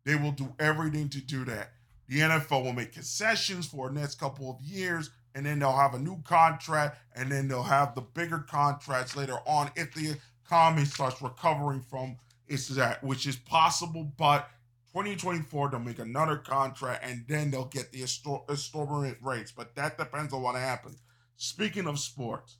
They 0.05 0.15
will 0.15 0.31
do 0.31 0.53
everything 0.59 1.09
to 1.09 1.21
do 1.21 1.45
that. 1.45 1.71
The 2.09 2.19
NFL 2.19 2.63
will 2.63 2.73
make 2.73 2.91
concessions 2.91 3.67
for 3.67 3.87
the 3.87 3.99
next 3.99 4.19
couple 4.19 4.49
of 4.49 4.61
years, 4.61 5.11
and 5.35 5.45
then 5.45 5.59
they'll 5.59 5.71
have 5.71 5.93
a 5.93 5.99
new 5.99 6.21
contract, 6.23 6.97
and 7.15 7.31
then 7.31 7.47
they'll 7.47 7.63
have 7.63 7.95
the 7.95 8.01
bigger 8.01 8.39
contracts 8.39 9.15
later 9.15 9.37
on 9.45 9.71
if 9.75 9.93
the 9.93 10.17
economy 10.43 10.85
starts 10.85 11.21
recovering 11.21 11.81
from 11.81 12.17
its 12.47 12.67
that, 12.69 13.03
which 13.03 13.27
is 13.27 13.35
possible, 13.35 14.11
but 14.17 14.49
2024 14.93 15.69
they'll 15.69 15.79
make 15.79 15.99
another 15.99 16.37
contract 16.37 17.05
and 17.05 17.23
then 17.27 17.51
they'll 17.51 17.65
get 17.65 17.91
the 17.91 18.01
exorbitant 18.01 19.17
rates. 19.21 19.51
But 19.51 19.75
that 19.75 19.99
depends 19.99 20.33
on 20.33 20.41
what 20.41 20.55
happens. 20.55 20.97
Speaking 21.37 21.85
of 21.85 21.99
sports, 21.99 22.57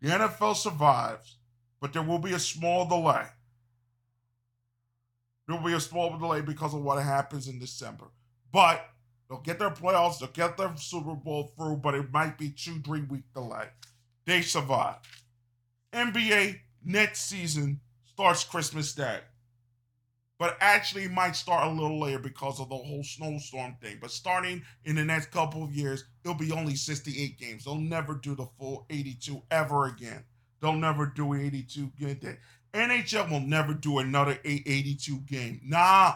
the 0.00 0.10
NFL 0.10 0.54
survives, 0.54 1.38
but 1.80 1.92
there 1.92 2.02
will 2.02 2.20
be 2.20 2.34
a 2.34 2.38
small 2.38 2.88
delay. 2.88 3.26
There 5.48 5.56
will 5.56 5.66
be 5.66 5.74
a 5.74 5.80
small 5.80 6.16
delay 6.16 6.40
because 6.40 6.72
of 6.72 6.82
what 6.82 7.02
happens 7.02 7.48
in 7.48 7.58
December. 7.58 8.06
But 8.52 8.88
they'll 9.32 9.40
get 9.40 9.58
their 9.58 9.70
playoffs, 9.70 10.18
they'll 10.18 10.28
get 10.28 10.58
their 10.58 10.76
Super 10.76 11.14
Bowl 11.14 11.54
through, 11.56 11.76
but 11.76 11.94
it 11.94 12.12
might 12.12 12.36
be 12.36 12.50
two, 12.50 12.80
three 12.80 13.00
week 13.02 13.24
delay. 13.32 13.68
They 14.26 14.42
survive. 14.42 14.96
NBA 15.94 16.60
next 16.84 17.30
season 17.30 17.80
starts 18.04 18.44
Christmas 18.44 18.92
Day. 18.92 19.20
But 20.38 20.58
actually 20.60 21.08
might 21.08 21.36
start 21.36 21.68
a 21.68 21.70
little 21.70 22.00
later 22.00 22.18
because 22.18 22.60
of 22.60 22.68
the 22.68 22.76
whole 22.76 23.04
snowstorm 23.04 23.76
thing. 23.80 23.98
But 24.00 24.10
starting 24.10 24.62
in 24.84 24.96
the 24.96 25.04
next 25.04 25.30
couple 25.30 25.64
of 25.64 25.72
years, 25.72 26.04
it'll 26.24 26.36
be 26.36 26.52
only 26.52 26.74
68 26.74 27.38
games. 27.38 27.64
They'll 27.64 27.76
never 27.76 28.14
do 28.14 28.34
the 28.34 28.46
full 28.58 28.84
82 28.90 29.40
ever 29.50 29.86
again. 29.86 30.24
They'll 30.60 30.72
never 30.74 31.06
do 31.06 31.32
82 31.32 31.92
game. 31.98 32.38
NHL 32.74 33.30
will 33.30 33.40
never 33.40 33.72
do 33.72 33.98
another 33.98 34.38
82 34.44 35.20
game. 35.20 35.60
Nah, 35.64 36.14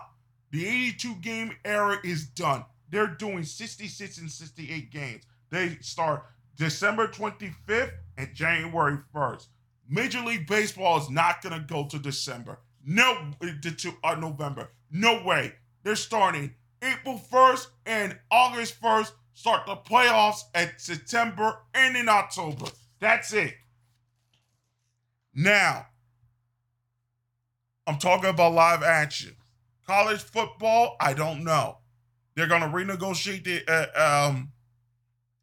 the 0.50 0.66
82 0.66 1.14
game 1.16 1.52
era 1.64 1.98
is 2.04 2.26
done. 2.26 2.64
They're 2.91 3.07
doing 3.07 3.45
66 3.45 4.18
and 4.18 4.30
68 4.30 4.91
games. 4.91 5.24
They 5.51 5.78
start 5.80 6.24
December 6.57 7.09
25th 7.09 7.93
and 8.16 8.34
January 8.34 8.99
1st. 9.14 9.47
Major 9.89 10.20
League 10.20 10.47
Baseball 10.47 10.99
is 10.99 11.11
not 11.11 11.43
going 11.43 11.59
to 11.59 11.66
go 11.66 11.87
to 11.87 11.99
December. 11.99 12.59
No, 12.84 13.32
to 13.61 13.93
uh, 14.05 14.14
November. 14.14 14.70
No 14.91 15.22
way. 15.22 15.55
They're 15.82 15.97
starting 15.97 16.55
April 16.82 17.20
1st 17.30 17.66
and 17.87 18.18
August 18.30 18.80
1st. 18.80 19.12
Start 19.34 19.66
the 19.66 19.76
playoffs 19.76 20.41
at 20.55 20.80
September 20.80 21.59
and 21.74 21.97
in 21.97 22.09
October. 22.09 22.66
That's 23.01 23.32
it. 23.32 23.55
Now, 25.34 25.87
I'm 27.87 27.99
talking 27.99 28.30
about 28.30 28.55
live 28.55 28.82
action. 28.82 29.37
College 29.87 30.22
football, 30.22 30.97
I 31.01 31.12
don't 31.12 31.45
know. 31.45 31.78
They're 32.37 32.47
going 32.47 32.61
to 32.61 32.68
renegotiate 32.68 33.45
the 33.45 33.62
uh, 33.68 34.28
um, 34.28 34.53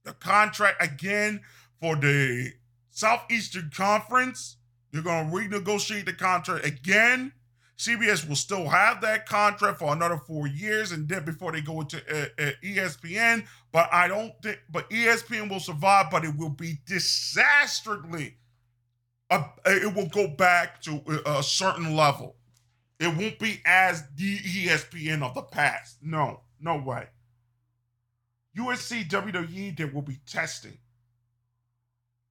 the 0.06 0.14
contract 0.14 0.82
again 0.82 1.42
for 1.82 1.96
the 1.96 2.52
Southeastern 2.92 3.72
Conference. 3.76 4.58
They're 4.92 5.02
going 5.02 5.30
to 5.30 5.36
renegotiate 5.36 6.06
the 6.06 6.14
contract 6.14 6.66
again. 6.66 7.34
CBS 7.78 8.28
will 8.28 8.36
still 8.36 8.70
have 8.70 9.02
that 9.02 9.26
contract 9.26 9.80
for 9.80 9.92
another 9.92 10.18
four 10.18 10.48
years, 10.48 10.92
and 10.92 11.10
then 11.10 11.26
before 11.26 11.52
they 11.52 11.62
go 11.62 11.82
into 11.82 11.98
uh, 11.98 12.28
uh, 12.40 12.52
ESPN. 12.64 13.46
But 13.72 13.90
I 13.92 14.08
don't 14.08 14.34
think, 14.44 14.60
but 14.70 14.88
ESPN 14.92 15.50
will 15.50 15.60
survive, 15.60 16.12
but 16.12 16.24
it 16.24 16.38
will 16.38 16.52
be 16.52 16.78
disastrously. 16.86 18.38
Uh, 19.32 19.46
it 19.66 19.96
will 19.96 20.10
go 20.10 20.28
back 20.28 20.80
to 20.84 21.02
a 21.26 21.42
certain 21.42 21.96
level. 21.96 22.36
It 23.00 23.08
won't 23.08 23.40
be 23.40 23.60
as 23.66 24.04
the 24.16 24.38
ESPN 24.38 25.24
of 25.24 25.34
the 25.34 25.42
past. 25.42 25.98
No, 26.04 26.42
no 26.64 26.78
way. 26.78 27.08
UFC 28.58 29.08
WWE, 29.08 29.76
there 29.76 29.88
will 29.88 30.02
be 30.02 30.20
testing. 30.26 30.78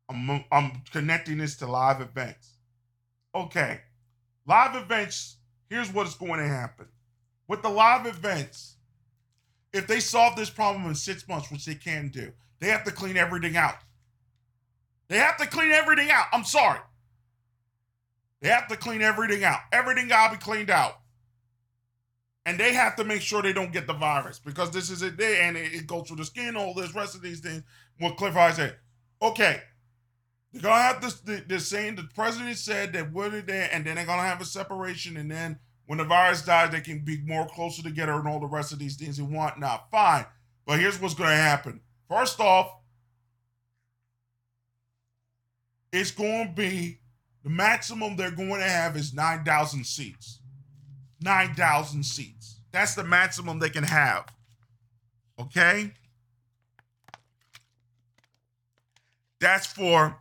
I'm, 0.09 0.29
um, 0.31 0.45
I'm 0.53 0.83
connecting 0.91 1.39
this 1.39 1.57
to 1.57 1.67
live 1.67 2.01
events. 2.01 2.51
Okay, 3.35 3.81
live 4.47 4.77
events, 4.77 5.37
here's 5.69 5.93
what's 5.93 6.15
going 6.15 6.39
to 6.39 6.47
happen. 6.47 6.87
With 7.49 7.63
the 7.63 7.71
live 7.71 8.07
events, 8.07 8.77
if 9.73 9.87
they 9.87 10.01
solve 10.01 10.37
this 10.37 10.51
problem 10.51 10.87
in 10.87 10.95
six 10.95 11.27
months, 11.27 11.51
which 11.51 11.65
they 11.65 11.75
can 11.75 12.09
do, 12.09 12.33
they 12.61 12.69
have 12.69 12.85
to 12.85 12.93
clean 12.93 13.17
everything 13.17 13.57
out. 13.57 13.77
They 15.09 15.17
have 15.19 15.37
to 15.39 15.47
clean 15.47 15.73
everything 15.73 16.11
out. 16.11 16.27
I'm 16.33 16.45
sorry. 16.45 16.81
They 18.41 18.49
have 18.49 18.69
to 18.69 18.77
clean 18.77 19.03
everything 19.03 19.45
out. 19.45 19.61
Everything 19.73 20.09
got 20.09 20.33
to 20.33 20.39
be 20.39 20.43
cleaned 20.43 20.71
out. 20.71 21.02
And 22.45 22.59
they 22.59 22.73
have 22.73 22.97
to 22.97 23.05
make 23.05 23.23
sure 23.23 23.41
they 23.41 23.53
don't 23.53 23.73
get 23.73 23.87
the 23.87 23.93
virus 23.93 24.41
because 24.41 24.71
this 24.71 24.91
is 24.91 25.03
it 25.03 25.17
there 25.17 25.43
and 25.43 25.57
it, 25.57 25.73
it 25.73 25.87
goes 25.87 26.09
through 26.09 26.17
the 26.17 26.25
skin, 26.25 26.57
all 26.57 26.75
this 26.75 26.95
rest 26.95 27.15
of 27.15 27.23
these 27.23 27.41
things. 27.41 27.63
What 27.99 28.17
Cliff 28.17 28.35
High 28.35 28.53
said. 28.53 28.77
Okay, 29.21 29.63
they're 30.53 30.63
gonna 30.63 30.83
have 30.83 31.01
this. 31.01 31.21
They're 31.21 31.59
saying 31.61 31.95
the 31.95 32.09
president 32.15 32.57
said 32.57 32.93
that 32.95 33.13
we're 33.13 33.41
there, 33.41 33.71
and 33.73 33.85
then 33.85 33.95
they're 33.95 34.05
gonna 34.05 34.23
have 34.23 34.41
a 34.41 34.45
separation, 34.45 35.17
and 35.17 35.31
then 35.31 35.59
when 35.87 35.99
the 35.99 36.05
virus 36.05 36.43
dies, 36.43 36.73
they 36.73 36.81
can 36.81 37.05
be 37.05 37.21
more 37.23 37.47
closer 37.47 37.83
together 37.83 38.15
and 38.15 38.27
all 38.27 38.41
the 38.41 38.47
rest 38.47 38.73
of 38.73 38.81
these 38.81 38.97
things 38.97 39.21
and 39.21 39.33
whatnot. 39.33 39.91
Fine, 39.93 40.27
but 40.67 40.81
here's 40.81 41.01
what's 41.01 41.15
gonna 41.15 41.37
happen. 41.37 41.81
First 42.09 42.41
off, 42.41 42.73
it's 45.93 46.11
to 46.11 46.51
be 46.55 46.99
the 47.45 47.51
maximum 47.51 48.17
they're 48.17 48.31
going 48.31 48.61
to 48.61 48.69
have 48.69 48.97
is 48.97 49.15
nine 49.15 49.45
thousand 49.45 49.85
seats. 49.87 50.41
Nine 51.23 51.55
thousand 51.55 52.05
seats. 52.05 52.61
That's 52.73 52.95
the 52.95 53.05
maximum 53.05 53.59
they 53.59 53.71
can 53.71 53.85
have. 53.85 54.27
Okay. 55.39 55.93
That's 59.41 59.67
for 59.67 60.21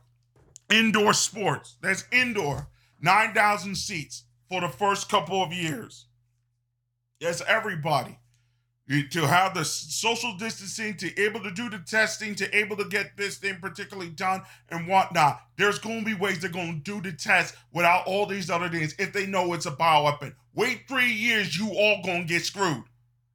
indoor 0.72 1.14
sports. 1.14 1.78
That's 1.82 2.06
indoor. 2.12 2.68
9,000 3.02 3.76
seats 3.76 4.26
for 4.49 4.62
the 4.62 4.70
first 4.70 5.10
couple 5.10 5.43
of 5.43 5.54
years. 5.54 6.08
That's 7.20 7.41
everybody. 7.47 8.18
To 9.12 9.26
have 9.26 9.54
the 9.54 9.64
social 9.64 10.36
distancing, 10.38 10.98
to 10.98 11.18
able 11.22 11.42
to 11.44 11.52
do 11.52 11.70
the 11.70 11.80
testing, 11.80 12.36
to 12.36 12.58
able 12.58 12.76
to 12.76 12.86
get 12.86 13.16
this 13.16 13.38
thing 13.38 13.58
particularly 13.62 14.10
done 14.10 14.42
and 14.70 14.88
whatnot. 14.88 15.39
There's 15.58 15.80
going 15.80 16.00
to 16.00 16.06
be 16.06 16.14
ways 16.14 16.39
they're 16.39 16.50
going 16.50 16.84
to 16.84 17.00
do 17.00 17.02
the 17.02 17.16
test 17.16 17.56
without 17.72 18.06
all 18.06 18.26
these 18.26 18.50
other 18.50 18.68
things 18.68 18.94
if 19.00 19.14
they 19.14 19.26
know 19.26 19.54
it's 19.54 19.66
a 19.66 19.72
bioweapon. 19.72 20.36
Wait 20.54 20.82
three 20.89 21.12
years, 21.12 21.58
you 21.58 21.70
all 21.70 22.02
going 22.04 22.24
to 22.24 22.28
get 22.28 22.44
screwed. 22.44 22.84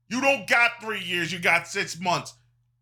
You 0.08 0.20
don't 0.20 0.46
got 0.46 0.72
three 0.82 1.00
years, 1.00 1.32
you 1.32 1.38
got 1.38 1.66
six 1.66 1.98
months 1.98 2.34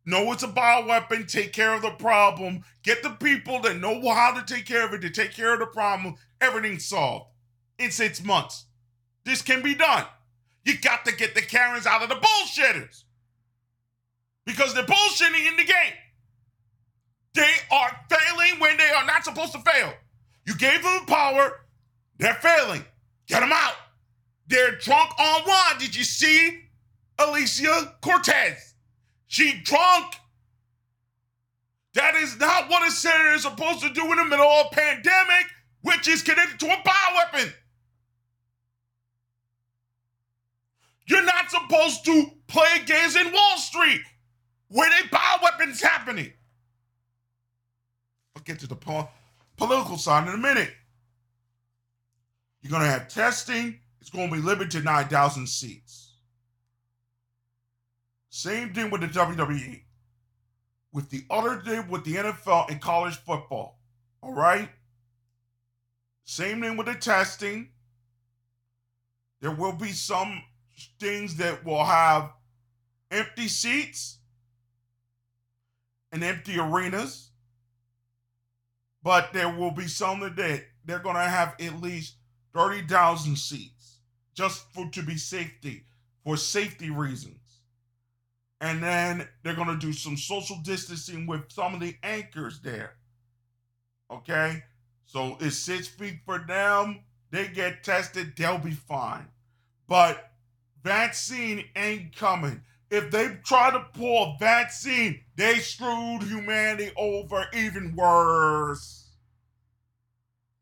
know 0.07 0.33
it's 0.33 0.43
a 0.43 0.49
bioweapon, 0.49 1.31
take 1.31 1.53
care 1.53 1.75
of 1.75 1.83
the 1.83 1.91
problem, 1.91 2.63
get 2.83 3.03
the 3.03 3.11
people 3.11 3.61
that 3.63 3.79
know 3.79 4.01
how 4.13 4.33
to 4.33 4.55
take 4.55 4.67
care 4.67 4.85
of 4.85 4.93
it 4.93 5.01
to 5.01 5.11
take 5.11 5.33
care 5.33 5.55
of 5.55 5.61
the 5.61 5.67
problem, 5.67 6.15
everything's 6.41 6.85
solved 6.85 7.27
in 7.79 7.91
six 7.91 8.23
months. 8.23 8.67
This 9.25 9.43
can 9.43 9.63
be 9.63 9.75
done. 9.75 10.05
You 10.65 10.79
got 10.79 11.05
to 11.05 11.15
get 11.15 11.35
the 11.35 11.43
Karens 11.43 11.87
out 11.87 12.03
of 12.03 12.09
the 12.09 12.15
bullshitters 12.15 13.05
because 14.47 14.75
they're 14.75 14.85
bullshitting 14.85 15.49
in 15.49 15.57
the 15.57 15.65
game. 15.65 15.93
They 17.35 17.53
are 17.71 18.01
failing 18.09 18.61
when 18.61 18.77
they 18.77 18.91
are 18.91 19.05
not 19.05 19.25
supposed 19.25 19.53
to 19.53 19.59
fail. 19.59 19.93
You 20.47 20.57
gave 20.57 20.83
them 20.83 21.07
power, 21.07 21.61
they're 22.19 22.35
failing. 22.35 22.85
Get 23.27 23.41
them 23.41 23.53
out. 23.53 23.75
They're 24.47 24.77
drunk 24.77 25.11
on 25.19 25.43
wine. 25.47 25.79
Did 25.79 25.97
you 25.97 26.05
see 26.05 26.61
Alicia 27.19 27.97
Cortez? 28.03 28.75
She 29.27 29.61
drunk. 29.65 30.15
That 31.95 32.15
is 32.17 32.39
not 32.39 32.69
what 32.69 32.87
a 32.87 32.91
senator 32.91 33.35
is 33.35 33.43
supposed 33.43 33.81
to 33.81 33.91
do 33.91 34.03
in 34.13 34.19
the 34.19 34.25
middle 34.25 34.47
of 34.47 34.67
a 34.67 34.75
pandemic, 34.75 35.47
which 35.83 36.09
is 36.09 36.23
connected 36.23 36.61
to 36.61 36.67
a 36.67 36.77
bioweapon. 36.77 37.53
You're 41.07 41.25
not 41.25 41.51
supposed 41.51 42.05
to 42.07 42.31
play 42.47 42.83
games 42.87 43.17
in 43.17 43.33
Wall 43.33 43.57
Street 43.59 44.03
where 44.69 44.91
they 44.91 45.07
buy 45.09 45.39
weapons 45.43 45.81
happening. 45.81 46.33
I'll 48.35 48.43
get 48.43 48.59
to 48.61 48.67
the 48.67 48.77
po- 48.77 49.09
political 49.57 49.99
side 49.99 50.27
in 50.29 50.35
a 50.35 50.39
minute. 50.39 50.73
You're 52.63 52.71
going 52.71 52.83
to 52.83 52.89
have 52.89 53.09
testing. 53.09 53.79
It's 54.01 54.11
going 54.11 54.31
to 54.31 54.37
be 54.37 54.43
limited 54.43 54.71
to 54.73 54.81
9,000 54.81 55.47
seats. 55.47 56.15
Same 58.31 58.73
thing 58.73 58.91
with 58.91 59.03
the 59.03 59.07
WWE. 59.07 59.83
With 60.93 61.11
the 61.11 61.25
other 61.31 61.61
thing 61.61 61.89
with 61.89 62.05
the 62.05 62.15
NFL 62.15 62.71
and 62.71 62.81
college 62.81 63.17
football. 63.17 63.79
All 64.23 64.33
right? 64.33 64.69
Same 66.25 66.63
thing 66.63 66.77
with 66.77 66.87
the 66.87 66.95
testing. 66.95 67.69
There 69.41 69.51
will 69.51 69.73
be 69.73 69.93
some 69.93 70.43
things 71.05 71.37
that 71.37 71.63
will 71.67 71.85
have 71.85 72.33
empty 73.11 73.47
seats 73.47 74.21
and 76.11 76.25
empty 76.25 76.59
arenas, 76.59 77.31
but 79.03 79.31
there 79.35 79.55
will 79.55 79.71
be 79.71 79.87
some 79.87 80.21
that 80.21 80.65
they're 80.87 80.99
going 80.99 81.17
to 81.17 81.21
have 81.21 81.57
at 81.61 81.83
least 81.83 82.15
30,000 82.55 83.37
seats 83.37 83.99
just 84.33 84.65
for 84.73 84.89
to 84.93 85.03
be 85.03 85.19
safety 85.19 85.85
for 86.25 86.39
safety 86.39 86.89
reasons. 86.89 87.61
And 88.63 88.83
then 88.83 89.29
they're 89.43 89.55
going 89.55 89.69
to 89.69 89.87
do 89.87 89.93
some 89.93 90.17
social 90.17 90.57
distancing 90.65 91.27
with 91.27 91.53
some 91.53 91.75
of 91.75 91.81
the 91.81 91.97
anchors 92.03 92.61
there. 92.63 92.95
Okay? 94.11 94.63
So 95.05 95.37
it's 95.39 95.59
six 95.59 95.87
feet 95.87 96.21
for 96.25 96.39
them. 96.39 97.01
They 97.31 97.49
get 97.49 97.85
tested, 97.85 98.33
they'll 98.39 98.57
be 98.57 98.71
fine. 98.71 99.27
But 99.87 100.31
vaccine 100.85 101.65
ain't 101.75 102.15
coming. 102.15 102.63
If 102.91 103.11
they 103.11 103.39
try 103.45 103.73
to 103.73 103.81
pull 103.99 104.23
a 104.23 104.37
vaccine, 104.39 105.21
they 105.35 105.57
screwed 105.57 106.23
humanity 106.23 106.93
over 106.97 107.47
even 107.53 107.97
worse. 107.97 109.09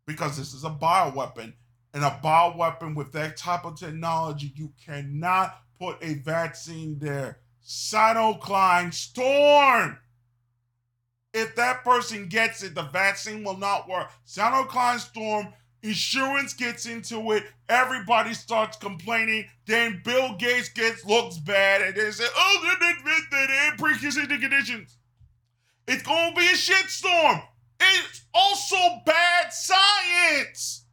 Because 0.07 0.39
this 0.39 0.55
is 0.55 0.64
a 0.64 0.70
bioweapon. 0.70 1.53
And 1.93 2.05
a 2.05 2.20
bioweapon 2.25 2.95
with 2.95 3.12
that 3.12 3.37
type 3.37 3.66
of 3.66 3.79
technology, 3.79 4.53
you 4.57 4.73
cannot 4.83 5.61
put 5.79 5.99
a 6.01 6.14
vaccine 6.14 6.99
there. 6.99 7.41
Cytokine 7.62 8.95
storm. 8.95 9.99
If 11.35 11.55
that 11.57 11.85
person 11.85 12.29
gets 12.29 12.62
it, 12.62 12.75
the 12.75 12.83
vaccine 12.85 13.45
will 13.45 13.59
not 13.59 13.89
work. 13.89 14.11
Cytokine 14.27 15.01
storm 15.01 15.53
Insurance 15.83 16.55
gets 16.55 16.87
into 16.87 17.33
it. 17.33 17.45
Everybody 17.68 18.35
starts 18.35 18.76
complaining. 18.76 19.47
Then 19.66 20.01
Bill 20.05 20.37
Gates 20.37 20.68
gets 20.68 21.05
looks 21.05 21.39
bad, 21.39 21.83
and 21.83 21.97
they 21.97 22.11
say, 22.12 22.26
"Oh, 22.35 22.76
they 22.80 22.91
admit 22.91 23.30
that 23.30 23.51
it 23.51 23.78
pre-existing 23.78 24.28
conditions." 24.28 24.97
It's 25.89 26.05
gonna 26.05 26.35
be 26.35 26.47
a 26.47 26.53
shitstorm. 26.53 27.49
It's 27.80 28.22
also 28.33 28.76
bad 29.05 29.53
science 29.53 30.85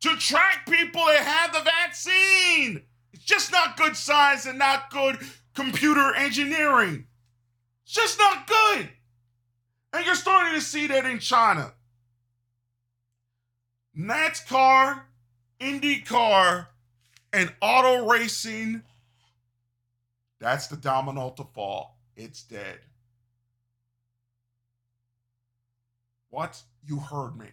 to 0.00 0.16
track 0.16 0.66
people 0.66 1.04
that 1.06 1.24
have 1.24 1.52
the 1.52 1.62
vaccine. 1.62 2.86
It's 3.12 3.24
just 3.24 3.50
not 3.50 3.76
good 3.76 3.96
science 3.96 4.46
and 4.46 4.58
not 4.58 4.90
good 4.90 5.18
computer 5.54 6.14
engineering. 6.14 7.08
It's 7.82 7.94
just 7.94 8.18
not 8.18 8.46
good. 8.46 8.88
And 9.92 10.06
you're 10.06 10.14
starting 10.14 10.54
to 10.54 10.60
see 10.60 10.86
that 10.86 11.04
in 11.04 11.18
China. 11.18 11.74
NASCAR, 13.98 15.02
IndyCar, 15.60 16.68
and 17.32 17.52
auto 17.60 18.06
racing, 18.08 18.82
that's 20.38 20.68
the 20.68 20.76
domino 20.76 21.30
to 21.36 21.44
fall. 21.52 21.98
It's 22.16 22.42
dead. 22.42 22.78
What? 26.30 26.62
You 26.86 27.00
heard 27.00 27.36
me. 27.36 27.46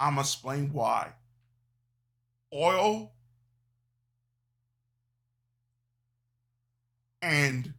I'm 0.00 0.14
going 0.14 0.24
to 0.24 0.28
explain 0.28 0.72
why. 0.72 1.12
Oil 2.52 3.12
and 7.22 7.72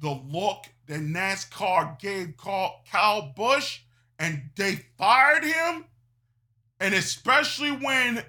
the 0.00 0.20
look 0.30 0.66
that 0.86 1.00
NASCAR 1.00 1.98
gave 1.98 2.36
Kyle 2.36 3.32
Busch 3.34 3.80
and 4.18 4.50
they 4.56 4.84
fired 4.98 5.44
him 5.44 5.84
and 6.82 6.94
especially 6.94 7.70
when 7.70 8.24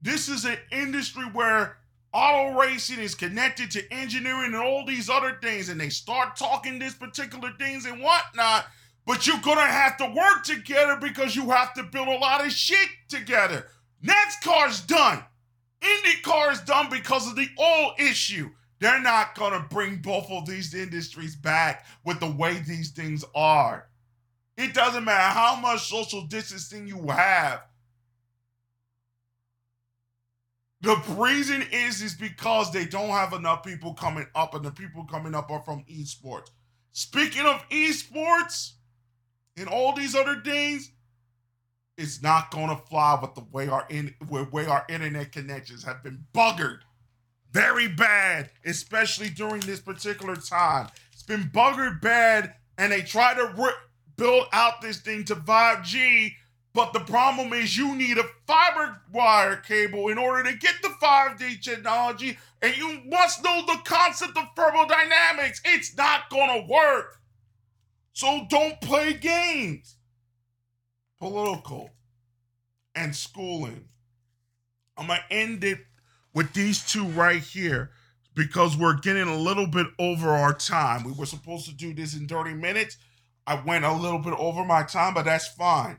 this 0.00 0.30
is 0.30 0.46
an 0.46 0.56
industry 0.72 1.24
where 1.24 1.76
auto 2.10 2.58
racing 2.58 2.98
is 2.98 3.14
connected 3.14 3.70
to 3.70 3.92
engineering 3.92 4.54
and 4.54 4.56
all 4.56 4.86
these 4.86 5.10
other 5.10 5.36
things, 5.42 5.68
and 5.68 5.78
they 5.78 5.90
start 5.90 6.36
talking 6.36 6.78
these 6.78 6.94
particular 6.94 7.52
things 7.58 7.84
and 7.84 8.02
whatnot, 8.02 8.64
but 9.04 9.26
you're 9.26 9.42
gonna 9.42 9.60
have 9.60 9.98
to 9.98 10.06
work 10.06 10.42
together 10.42 10.96
because 10.96 11.36
you 11.36 11.50
have 11.50 11.74
to 11.74 11.82
build 11.82 12.08
a 12.08 12.16
lot 12.16 12.44
of 12.44 12.50
shit 12.50 12.88
together. 13.10 13.66
NASCAR's 14.02 14.80
done. 14.80 15.22
IndyCar 15.82 16.52
is 16.52 16.60
done 16.62 16.88
because 16.90 17.28
of 17.28 17.36
the 17.36 17.48
oil 17.60 17.92
issue. 17.98 18.48
They're 18.78 19.02
not 19.02 19.34
gonna 19.34 19.66
bring 19.68 19.96
both 19.96 20.30
of 20.30 20.46
these 20.46 20.72
industries 20.72 21.36
back 21.36 21.84
with 22.06 22.20
the 22.20 22.30
way 22.30 22.60
these 22.60 22.92
things 22.92 23.22
are. 23.34 23.89
It 24.60 24.74
doesn't 24.74 25.04
matter 25.04 25.38
how 25.38 25.56
much 25.56 25.88
social 25.88 26.26
distancing 26.26 26.86
you 26.86 27.08
have. 27.08 27.62
The 30.82 30.96
reason 31.16 31.64
is 31.72 32.02
is 32.02 32.14
because 32.14 32.70
they 32.70 32.84
don't 32.84 33.08
have 33.08 33.32
enough 33.32 33.64
people 33.64 33.94
coming 33.94 34.26
up, 34.34 34.54
and 34.54 34.62
the 34.62 34.70
people 34.70 35.04
coming 35.04 35.34
up 35.34 35.50
are 35.50 35.62
from 35.62 35.84
esports. 35.90 36.50
Speaking 36.92 37.46
of 37.46 37.66
esports 37.70 38.72
and 39.56 39.66
all 39.66 39.94
these 39.94 40.14
other 40.14 40.42
things, 40.42 40.92
it's 41.96 42.22
not 42.22 42.50
gonna 42.50 42.76
fly 42.76 43.18
with 43.18 43.34
the 43.34 43.44
way 43.52 43.68
our 43.68 43.86
in 43.88 44.14
with 44.28 44.52
way 44.52 44.66
our 44.66 44.84
internet 44.90 45.32
connections 45.32 45.84
have 45.84 46.02
been 46.02 46.26
buggered. 46.34 46.80
Very 47.50 47.88
bad, 47.88 48.50
especially 48.66 49.30
during 49.30 49.60
this 49.62 49.80
particular 49.80 50.36
time. 50.36 50.88
It's 51.12 51.22
been 51.22 51.44
buggered 51.44 52.02
bad, 52.02 52.56
and 52.76 52.92
they 52.92 53.00
try 53.00 53.32
to 53.34 53.54
rip 53.56 53.74
build 54.20 54.46
out 54.52 54.82
this 54.82 54.98
thing 54.98 55.24
to 55.24 55.34
5G, 55.34 56.34
but 56.74 56.92
the 56.92 57.00
problem 57.00 57.54
is 57.54 57.76
you 57.76 57.96
need 57.96 58.18
a 58.18 58.24
fiber 58.46 59.00
wire 59.10 59.56
cable 59.56 60.08
in 60.08 60.18
order 60.18 60.50
to 60.50 60.58
get 60.58 60.74
the 60.82 60.90
5G 61.02 61.62
technology, 61.62 62.36
and 62.60 62.76
you 62.76 63.00
must 63.06 63.42
know 63.42 63.62
the 63.66 63.80
concept 63.84 64.36
of 64.36 64.44
thermodynamics. 64.54 65.62
It's 65.64 65.96
not 65.96 66.28
gonna 66.28 66.66
work. 66.66 67.18
So 68.12 68.46
don't 68.50 68.78
play 68.82 69.14
games. 69.14 69.96
Political 71.18 71.90
and 72.94 73.16
schooling. 73.16 73.88
I'm 74.98 75.06
gonna 75.06 75.24
end 75.30 75.64
it 75.64 75.78
with 76.34 76.52
these 76.52 76.84
two 76.86 77.06
right 77.06 77.42
here 77.42 77.90
because 78.34 78.76
we're 78.76 78.98
getting 79.00 79.28
a 79.28 79.36
little 79.36 79.66
bit 79.66 79.86
over 79.98 80.28
our 80.28 80.52
time. 80.52 81.04
We 81.04 81.12
were 81.12 81.24
supposed 81.24 81.64
to 81.66 81.74
do 81.74 81.94
this 81.94 82.14
in 82.14 82.28
30 82.28 82.52
minutes. 82.52 82.98
I 83.50 83.60
went 83.66 83.84
a 83.84 83.92
little 83.92 84.20
bit 84.20 84.34
over 84.34 84.64
my 84.64 84.84
time, 84.84 85.12
but 85.12 85.24
that's 85.24 85.48
fine. 85.48 85.98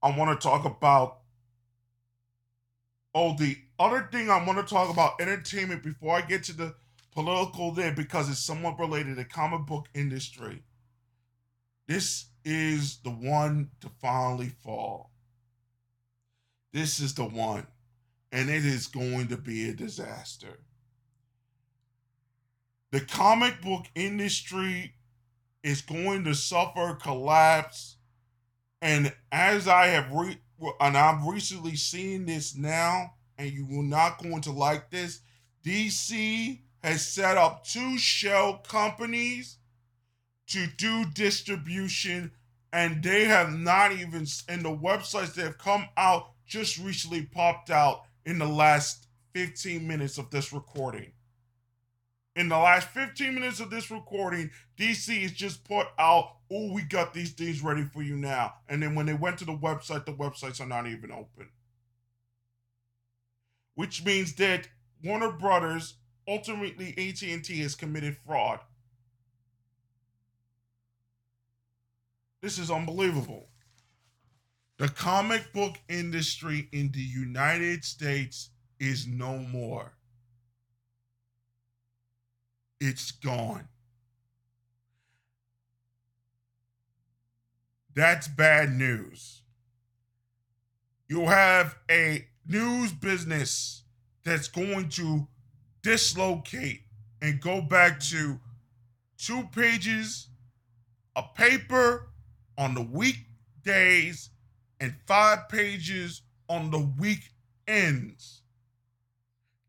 I 0.00 0.16
want 0.16 0.40
to 0.40 0.48
talk 0.48 0.64
about. 0.64 1.18
Oh, 3.12 3.34
the 3.36 3.56
other 3.76 4.08
thing 4.12 4.30
I 4.30 4.46
want 4.46 4.56
to 4.60 4.72
talk 4.72 4.88
about 4.88 5.20
entertainment 5.20 5.82
before 5.82 6.14
I 6.14 6.20
get 6.20 6.44
to 6.44 6.52
the 6.52 6.76
political 7.10 7.72
there 7.72 7.90
because 7.90 8.30
it's 8.30 8.38
somewhat 8.38 8.78
related 8.78 9.16
to 9.16 9.24
comic 9.24 9.66
book 9.66 9.88
industry. 9.94 10.62
This 11.88 12.26
is 12.44 12.98
the 12.98 13.10
one 13.10 13.70
to 13.80 13.88
finally 14.00 14.52
fall. 14.62 15.10
This 16.72 17.00
is 17.00 17.14
the 17.14 17.24
one, 17.24 17.66
and 18.30 18.48
it 18.48 18.64
is 18.64 18.86
going 18.86 19.26
to 19.26 19.36
be 19.36 19.68
a 19.68 19.74
disaster. 19.74 20.60
The 22.92 23.00
comic 23.00 23.60
book 23.60 23.86
industry 23.96 24.94
is 25.62 25.80
going 25.80 26.24
to 26.24 26.34
suffer 26.34 26.94
collapse. 27.00 27.96
And 28.80 29.12
as 29.30 29.68
I 29.68 29.86
have 29.88 30.10
re- 30.12 30.40
and 30.80 30.96
I've 30.96 31.26
recently 31.26 31.76
seen 31.76 32.26
this 32.26 32.56
now, 32.56 33.14
and 33.38 33.50
you 33.50 33.66
will 33.66 33.82
not 33.82 34.22
going 34.22 34.40
to 34.42 34.52
like 34.52 34.90
this. 34.90 35.20
DC 35.64 36.60
has 36.82 37.06
set 37.06 37.36
up 37.36 37.64
two 37.64 37.98
shell 37.98 38.58
companies 38.58 39.58
to 40.48 40.66
do 40.76 41.04
distribution, 41.14 42.32
and 42.72 43.02
they 43.02 43.24
have 43.24 43.52
not 43.52 43.92
even 43.92 44.26
and 44.48 44.62
the 44.64 44.76
websites 44.76 45.34
that 45.34 45.44
have 45.44 45.58
come 45.58 45.86
out 45.96 46.30
just 46.46 46.78
recently 46.78 47.22
popped 47.22 47.70
out 47.70 48.02
in 48.26 48.38
the 48.38 48.46
last 48.46 49.06
15 49.34 49.86
minutes 49.86 50.18
of 50.18 50.30
this 50.30 50.52
recording 50.52 51.12
in 52.34 52.48
the 52.48 52.56
last 52.56 52.88
15 52.88 53.34
minutes 53.34 53.60
of 53.60 53.70
this 53.70 53.90
recording, 53.90 54.50
DC 54.78 55.22
has 55.22 55.32
just 55.32 55.64
put 55.64 55.86
out, 55.98 56.36
oh, 56.50 56.72
we 56.72 56.82
got 56.82 57.12
these 57.12 57.32
things 57.32 57.62
ready 57.62 57.84
for 57.84 58.02
you 58.02 58.16
now. 58.16 58.54
And 58.68 58.82
then 58.82 58.94
when 58.94 59.06
they 59.06 59.14
went 59.14 59.38
to 59.38 59.44
the 59.44 59.56
website, 59.56 60.06
the 60.06 60.14
websites 60.14 60.60
are 60.60 60.66
not 60.66 60.86
even 60.86 61.12
open. 61.12 61.50
Which 63.74 64.04
means 64.04 64.34
that 64.34 64.68
Warner 65.04 65.32
Brothers, 65.32 65.94
ultimately 66.26 66.90
AT&T 66.96 67.60
has 67.60 67.74
committed 67.74 68.16
fraud. 68.26 68.60
This 72.40 72.58
is 72.58 72.70
unbelievable. 72.70 73.48
The 74.78 74.88
comic 74.88 75.52
book 75.52 75.76
industry 75.88 76.68
in 76.72 76.90
the 76.92 77.00
United 77.00 77.84
States 77.84 78.50
is 78.80 79.06
no 79.06 79.38
more 79.38 79.92
it's 82.82 83.12
gone. 83.12 83.68
That's 87.94 88.26
bad 88.26 88.72
news. 88.72 89.42
You'll 91.06 91.28
have 91.28 91.76
a 91.88 92.26
news 92.44 92.92
business 92.92 93.84
that's 94.24 94.48
going 94.48 94.88
to 94.90 95.28
dislocate 95.82 96.80
and 97.20 97.40
go 97.40 97.60
back 97.60 98.00
to 98.00 98.40
two 99.16 99.44
pages 99.52 100.28
a 101.14 101.22
paper 101.34 102.08
on 102.58 102.74
the 102.74 102.82
weekdays 102.82 104.30
and 104.80 104.94
five 105.06 105.48
pages 105.48 106.22
on 106.48 106.70
the 106.70 106.90
weekends. 106.98 108.42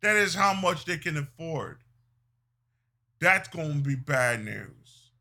That 0.02 0.16
is 0.16 0.34
how 0.34 0.54
much 0.54 0.86
they 0.86 0.98
can 0.98 1.18
afford. 1.18 1.83
That's 3.24 3.48
going 3.48 3.84
to 3.84 3.90
be 3.90 3.96
bad 3.96 4.44
news. 4.44 5.12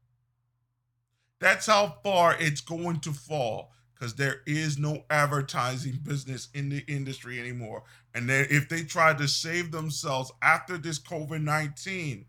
That's 1.39 1.67
how 1.67 1.99
far 2.03 2.35
it's 2.37 2.61
going 2.61 2.99
to 3.01 3.13
fall 3.13 3.71
because 3.95 4.15
there 4.15 4.41
is 4.45 4.77
no 4.77 5.05
advertising 5.09 6.01
business 6.03 6.49
in 6.53 6.69
the 6.69 6.83
industry 6.89 7.39
anymore. 7.39 7.85
And 8.13 8.29
then 8.29 8.49
if 8.51 8.69
they 8.69 8.83
try 8.83 9.15
to 9.15 9.29
save 9.29 9.71
themselves 9.71 10.33
after 10.43 10.79
this 10.79 10.99
COVID 10.99 11.45
19, 11.45 12.25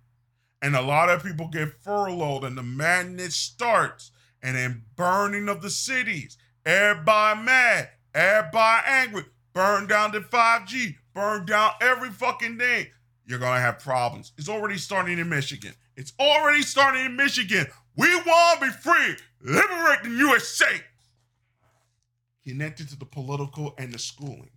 and 0.61 0.76
a 0.76 0.82
lot 0.82 1.09
of 1.09 1.24
people 1.24 1.47
get 1.47 1.82
furloughed 1.82 2.43
and 2.43 2.55
the 2.55 2.61
madness 2.61 3.36
starts, 3.36 4.11
and 4.43 4.55
then 4.55 4.84
burning 4.95 5.49
of 5.49 5.63
the 5.63 5.71
cities, 5.71 6.38
everybody 6.67 7.41
mad, 7.41 7.89
everybody 8.13 8.84
angry, 8.86 9.26
burn 9.53 9.88
down 9.88 10.11
the 10.11 10.19
5G, 10.19 10.97
burn 11.15 11.47
down 11.47 11.71
every 11.82 12.11
fucking 12.11 12.59
thing. 12.59 12.86
You're 13.26 13.39
gonna 13.39 13.61
have 13.61 13.80
problems. 13.80 14.34
It's 14.38 14.49
already 14.49 14.78
starting 14.78 15.19
in 15.19 15.30
Michigan. 15.30 15.74
It's 15.95 16.13
already 16.19 16.61
starting 16.61 17.05
in 17.05 17.15
Michigan. 17.15 17.67
We 17.95 18.13
want 18.15 18.59
to 18.59 18.65
be 18.65 18.71
free. 18.71 19.15
Liberate 19.41 20.03
the 20.03 20.09
USA 20.09 20.82
connected 22.43 22.89
to 22.89 22.99
the 22.99 23.05
political 23.05 23.74
and 23.78 23.93
the 23.93 23.99
schooling. 23.99 24.49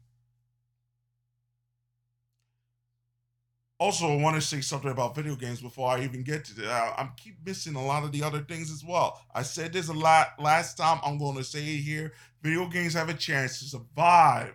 Also, 3.78 4.10
I 4.10 4.16
want 4.16 4.36
to 4.36 4.40
say 4.40 4.62
something 4.62 4.90
about 4.90 5.14
video 5.14 5.36
games 5.36 5.60
before 5.60 5.90
I 5.90 6.02
even 6.02 6.22
get 6.22 6.46
to 6.46 6.54
that. 6.54 6.70
I, 6.70 7.10
keep 7.16 7.34
missing 7.44 7.74
a 7.74 7.84
lot 7.84 8.04
of 8.04 8.12
the 8.12 8.22
other 8.22 8.40
things 8.40 8.70
as 8.70 8.82
well. 8.82 9.20
I 9.34 9.42
said 9.42 9.74
this 9.74 9.88
a 9.88 9.92
lot 9.92 10.28
last 10.38 10.78
time. 10.78 10.98
I'm 11.04 11.18
going 11.18 11.36
to 11.36 11.44
say 11.44 11.60
it 11.60 11.82
here. 11.82 12.14
Video 12.40 12.66
games 12.68 12.94
have 12.94 13.10
a 13.10 13.14
chance 13.14 13.58
to 13.58 13.66
survive. 13.66 14.54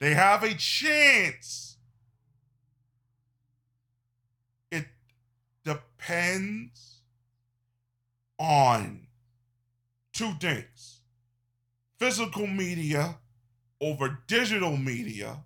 They 0.00 0.14
have 0.14 0.42
a 0.42 0.52
chance. 0.54 1.76
It 4.72 4.86
depends 5.64 7.00
on 8.38 9.06
two 10.12 10.32
things 10.40 11.00
physical 11.98 12.46
media 12.46 13.16
over 13.80 14.18
digital 14.26 14.76
media. 14.76 15.38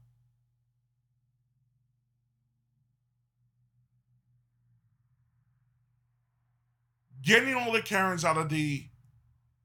Getting 7.22 7.54
all 7.54 7.72
the 7.72 7.82
Karens 7.82 8.24
out 8.24 8.38
of 8.38 8.48
the 8.48 8.86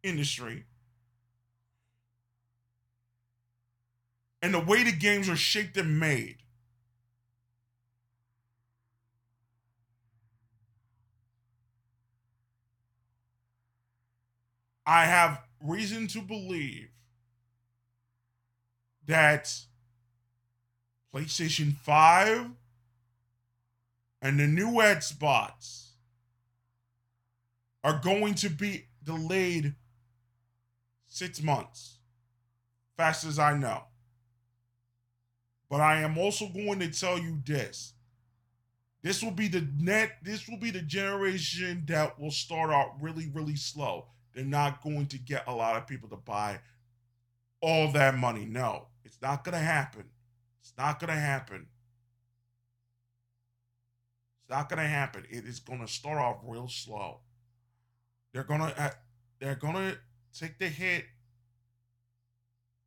industry. 0.04 0.66
And 4.42 4.54
the 4.54 4.60
way 4.60 4.84
the 4.84 4.92
games 4.92 5.30
are 5.30 5.36
shaped 5.38 5.78
and 5.78 6.00
made. 6.00 6.43
I 14.86 15.06
have 15.06 15.42
reason 15.62 16.08
to 16.08 16.22
believe 16.22 16.90
that 19.08 19.54
PlayStation 21.14 21.76
5 21.76 22.50
and 24.22 24.40
the 24.40 24.48
new 24.48 24.74
Xbox 24.74 25.88
are 27.84 28.00
going 28.04 28.34
to 28.36 28.50
be 28.50 28.86
delayed 29.04 29.76
six 31.08 31.42
months, 31.42 31.98
fast 32.98 33.26
as 33.26 33.40
I 33.40 33.58
know. 33.58 33.84
But 35.70 35.82
I 35.82 36.02
am 36.02 36.18
also 36.18 36.48
going 36.48 36.80
to 36.80 36.90
tell 36.90 37.18
you 37.18 37.42
this. 37.46 37.94
This 39.02 39.22
will 39.22 39.32
be 39.32 39.50
the 39.50 39.68
net, 39.78 40.12
this 40.24 40.48
will 40.48 40.58
be 40.58 40.72
the 40.72 40.82
generation 40.82 41.84
that 41.88 42.20
will 42.20 42.32
start 42.32 42.72
out 42.72 42.96
really, 43.02 43.30
really 43.34 43.58
slow 43.58 44.08
they're 44.34 44.44
not 44.44 44.82
going 44.82 45.08
to 45.08 45.18
get 45.18 45.44
a 45.48 45.54
lot 45.54 45.76
of 45.76 45.88
people 45.88 46.10
to 46.10 46.18
buy 46.18 46.60
all 47.62 47.92
that 47.92 48.18
money. 48.18 48.46
No, 48.46 48.88
it's 49.04 49.22
not 49.22 49.44
going 49.44 49.54
to 49.54 49.64
happen. 49.64 50.06
It's 50.62 50.74
not 50.78 51.00
going 51.00 51.14
to 51.14 51.20
happen. 51.20 51.68
It's 54.42 54.50
not 54.50 54.70
going 54.70 54.82
to 54.82 54.88
happen. 54.88 55.24
It 55.30 55.46
is 55.46 55.60
going 55.60 55.82
to 55.82 55.88
start 55.88 56.18
off 56.18 56.40
real 56.44 56.68
slow. 56.68 57.20
They're 58.34 58.44
going 58.44 58.62
to 58.62 58.82
uh, 58.82 58.90
they're 59.40 59.56
going 59.56 59.76
to 59.76 59.98
take 60.38 60.58
the 60.58 60.68
hit 60.68 61.06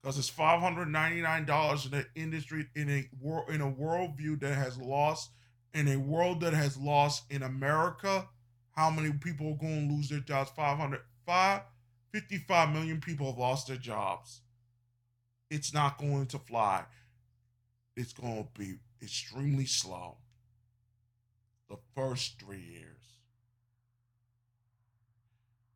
because 0.00 0.18
it's 0.18 0.28
five 0.28 0.60
hundred 0.60 0.86
ninety 0.86 1.20
nine 1.20 1.44
dollars 1.44 1.86
in 1.86 1.94
an 1.94 2.06
industry 2.14 2.66
in 2.74 2.90
a 2.90 3.08
world 3.20 3.50
in 3.50 3.60
a 3.60 3.70
worldview 3.70 4.40
that 4.40 4.54
has 4.54 4.78
lost 4.78 5.30
in 5.74 5.88
a 5.88 5.96
world 5.96 6.40
that 6.40 6.54
has 6.54 6.76
lost 6.76 7.24
in 7.30 7.42
America. 7.42 8.28
How 8.74 8.90
many 8.90 9.12
people 9.12 9.52
are 9.52 9.56
going 9.56 9.88
to 9.88 9.94
lose 9.94 10.08
their 10.08 10.20
jobs? 10.20 10.50
500 10.50 11.00
five, 11.26 11.62
55 12.12 12.72
million 12.72 13.00
people 13.00 13.26
have 13.26 13.38
lost 13.38 13.66
their 13.66 13.76
jobs. 13.76 14.40
It's 15.50 15.74
not 15.74 15.98
going 15.98 16.26
to 16.28 16.38
fly. 16.38 16.84
It's 17.96 18.12
going 18.12 18.44
to 18.44 18.60
be 18.60 18.76
extremely 19.02 19.66
slow. 19.66 20.16
The 21.68 21.76
first 21.94 22.40
three 22.40 22.62
years. 22.62 22.92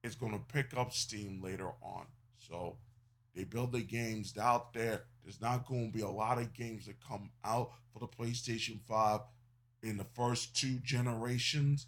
It's 0.03 0.15
going 0.15 0.33
to 0.33 0.53
pick 0.53 0.77
up 0.77 0.93
steam 0.93 1.43
later 1.43 1.69
on. 1.83 2.07
So 2.39 2.77
they 3.35 3.45
build 3.45 3.73
the 3.73 3.83
games 3.83 4.39
out 4.39 4.73
there. 4.73 5.03
There's 5.23 5.41
not 5.41 5.67
going 5.67 5.93
to 5.93 5.99
be 5.99 6.03
a 6.03 6.09
lot 6.09 6.39
of 6.39 6.55
games 6.55 6.87
that 6.87 6.97
come 7.07 7.31
out 7.45 7.73
for 7.93 7.99
the 7.99 8.07
PlayStation 8.07 8.81
5 8.89 9.21
in 9.83 9.97
the 9.97 10.07
first 10.15 10.57
two 10.57 10.79
generations 10.83 11.87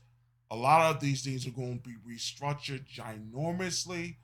a 0.53 0.57
lot 0.57 0.94
of 0.94 1.00
these 1.00 1.22
things 1.22 1.46
are 1.46 1.50
going 1.50 1.80
to 1.80 1.88
be 1.88 1.96
restructured 2.07 2.84
ginormously. 2.86 4.16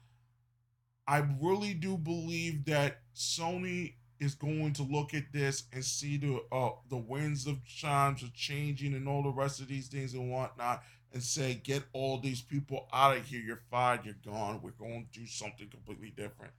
I 1.06 1.24
really 1.40 1.72
do 1.72 1.96
believe 1.96 2.66
that 2.66 3.00
Sony 3.16 3.94
is 4.20 4.34
going 4.34 4.74
to 4.74 4.82
look 4.82 5.14
at 5.14 5.32
this 5.32 5.62
and 5.72 5.82
see 5.82 6.18
the 6.18 6.42
uh, 6.52 6.72
the 6.90 6.98
winds 6.98 7.46
of 7.46 7.64
chimes 7.64 8.22
are 8.22 8.32
changing 8.34 8.92
and 8.92 9.08
all 9.08 9.22
the 9.22 9.30
rest 9.30 9.60
of 9.62 9.68
these 9.68 9.88
things 9.88 10.12
and 10.12 10.30
whatnot, 10.30 10.82
and 11.14 11.22
say, 11.22 11.54
get 11.64 11.84
all 11.94 12.20
these 12.20 12.42
people 12.42 12.88
out 12.92 13.16
of 13.16 13.24
here. 13.24 13.40
You're 13.40 13.62
fired. 13.70 14.04
You're 14.04 14.14
gone. 14.22 14.60
We're 14.62 14.72
going 14.72 15.08
to 15.10 15.20
do 15.20 15.26
something 15.26 15.70
completely 15.70 16.10
different. 16.10 16.52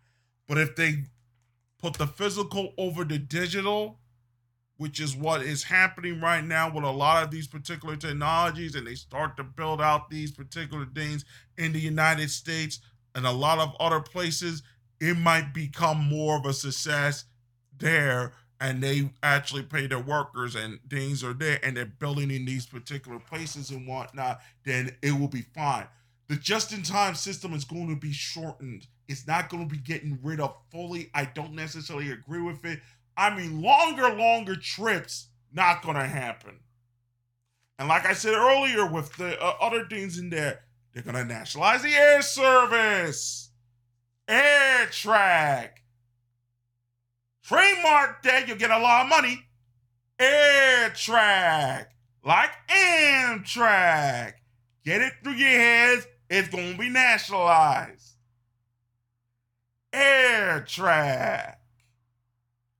But 0.47 0.57
if 0.57 0.75
they 0.75 1.03
put 1.79 1.93
the 1.93 2.07
physical 2.07 2.73
over 2.79 3.03
the 3.03 3.19
digital, 3.19 3.99
which 4.79 5.01
is 5.01 5.13
what 5.13 5.41
is 5.41 5.61
happening 5.61 6.21
right 6.21 6.45
now 6.45 6.73
with 6.73 6.85
a 6.85 6.89
lot 6.89 7.21
of 7.21 7.29
these 7.29 7.47
particular 7.47 7.97
technologies, 7.97 8.75
and 8.75 8.87
they 8.87 8.95
start 8.95 9.35
to 9.35 9.43
build 9.43 9.81
out 9.81 10.09
these 10.09 10.31
particular 10.31 10.85
things 10.95 11.25
in 11.57 11.73
the 11.73 11.79
United 11.79 12.31
States 12.31 12.79
and 13.13 13.27
a 13.27 13.31
lot 13.31 13.59
of 13.59 13.75
other 13.81 13.99
places, 13.99 14.63
it 15.01 15.17
might 15.17 15.53
become 15.53 15.97
more 15.97 16.37
of 16.37 16.45
a 16.45 16.53
success 16.53 17.25
there. 17.77 18.31
And 18.61 18.81
they 18.81 19.09
actually 19.21 19.63
pay 19.63 19.87
their 19.87 19.99
workers 19.99 20.55
and 20.55 20.79
things 20.89 21.25
are 21.25 21.33
there, 21.33 21.59
and 21.61 21.75
they're 21.75 21.85
building 21.85 22.31
in 22.31 22.45
these 22.45 22.65
particular 22.65 23.19
places 23.19 23.71
and 23.71 23.85
whatnot, 23.85 24.39
then 24.63 24.95
it 25.01 25.11
will 25.11 25.27
be 25.27 25.41
fine. 25.41 25.87
The 26.29 26.37
just 26.37 26.71
in 26.71 26.83
time 26.83 27.15
system 27.15 27.53
is 27.53 27.65
going 27.65 27.89
to 27.89 27.95
be 27.95 28.13
shortened. 28.13 28.87
It's 29.09 29.27
not 29.27 29.49
going 29.49 29.67
to 29.67 29.75
be 29.75 29.81
getting 29.81 30.19
rid 30.21 30.39
of 30.39 30.55
fully. 30.71 31.09
I 31.13 31.25
don't 31.25 31.53
necessarily 31.53 32.11
agree 32.11 32.41
with 32.41 32.63
it 32.63 32.79
I 33.19 33.35
mean, 33.35 33.61
longer, 33.61 34.15
longer 34.15 34.55
trips, 34.55 35.27
not 35.51 35.83
going 35.83 35.97
to 35.97 36.07
happen. 36.07 36.61
And 37.77 37.89
like 37.89 38.05
I 38.05 38.13
said 38.13 38.33
earlier, 38.33 38.89
with 38.89 39.13
the 39.17 39.37
uh, 39.41 39.55
other 39.59 39.85
things 39.85 40.17
in 40.17 40.29
there, 40.29 40.61
they're 40.93 41.03
going 41.03 41.17
to 41.17 41.25
nationalize 41.25 41.81
the 41.81 41.93
air 41.93 42.21
service, 42.21 43.51
air 44.25 44.85
track. 44.85 45.83
Trademark 47.43 48.23
that, 48.23 48.47
you'll 48.47 48.55
get 48.55 48.71
a 48.71 48.79
lot 48.79 49.03
of 49.03 49.09
money. 49.09 49.41
Air 50.17 50.89
track, 50.91 51.91
like 52.23 52.51
Amtrak. 52.69 54.33
Get 54.85 55.01
it 55.01 55.13
through 55.23 55.33
your 55.33 55.49
heads, 55.49 56.07
it's 56.29 56.47
going 56.47 56.71
to 56.71 56.79
be 56.79 56.89
nationalized. 56.89 58.15
Air 59.91 60.61
track. 60.61 61.58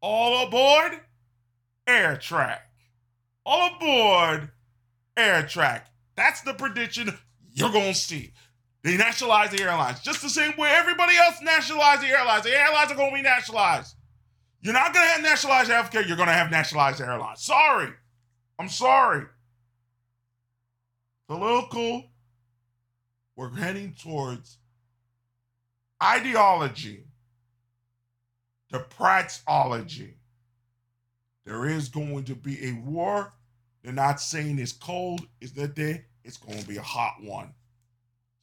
All 0.01 0.47
aboard 0.47 1.01
Air 1.87 2.17
Track. 2.17 2.61
All 3.45 3.75
aboard 3.75 4.51
Air 5.17 5.43
Track. 5.43 5.87
That's 6.15 6.41
the 6.41 6.53
prediction 6.53 7.17
you're 7.53 7.71
going 7.71 7.93
to 7.93 7.99
see. 7.99 8.33
They 8.83 8.95
nationalize 8.95 9.51
the 9.51 9.61
airlines 9.61 9.99
just 10.01 10.21
the 10.21 10.29
same 10.29 10.53
way 10.57 10.69
everybody 10.71 11.15
else 11.17 11.35
nationalized 11.41 12.01
the 12.01 12.07
airlines. 12.07 12.43
The 12.43 12.57
airlines 12.57 12.91
are 12.91 12.95
going 12.95 13.11
to 13.11 13.15
be 13.15 13.21
nationalized. 13.21 13.95
You're 14.61 14.73
not 14.73 14.93
going 14.93 15.05
to 15.05 15.11
have 15.11 15.21
nationalized 15.21 15.69
healthcare. 15.69 16.07
You're 16.07 16.17
going 16.17 16.27
to 16.27 16.33
have 16.33 16.51
nationalized 16.51 17.01
airlines. 17.01 17.41
Sorry. 17.41 17.89
I'm 18.57 18.69
sorry. 18.69 19.25
Political, 21.27 22.05
we're 23.35 23.51
heading 23.51 23.93
towards 23.93 24.57
ideology, 26.03 27.05
the 28.69 28.79
Prattology. 28.79 30.13
There 31.45 31.65
is 31.65 31.89
going 31.89 32.25
to 32.25 32.35
be 32.35 32.67
a 32.67 32.73
war. 32.73 33.33
They're 33.83 33.93
not 33.93 34.21
saying 34.21 34.59
it's 34.59 34.71
cold. 34.71 35.27
Is 35.41 35.53
that 35.53 35.75
there? 35.75 36.05
It's 36.23 36.37
going 36.37 36.59
to 36.59 36.67
be 36.67 36.77
a 36.77 36.81
hot 36.81 37.15
one. 37.21 37.53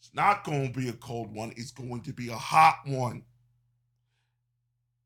It's 0.01 0.15
not 0.15 0.45
going 0.45 0.73
to 0.73 0.79
be 0.79 0.89
a 0.89 0.95
cold 0.95 1.33
one. 1.33 1.53
It's 1.57 1.71
going 1.71 2.01
to 2.03 2.13
be 2.13 2.29
a 2.29 2.37
hot 2.37 2.79
one. 2.87 3.23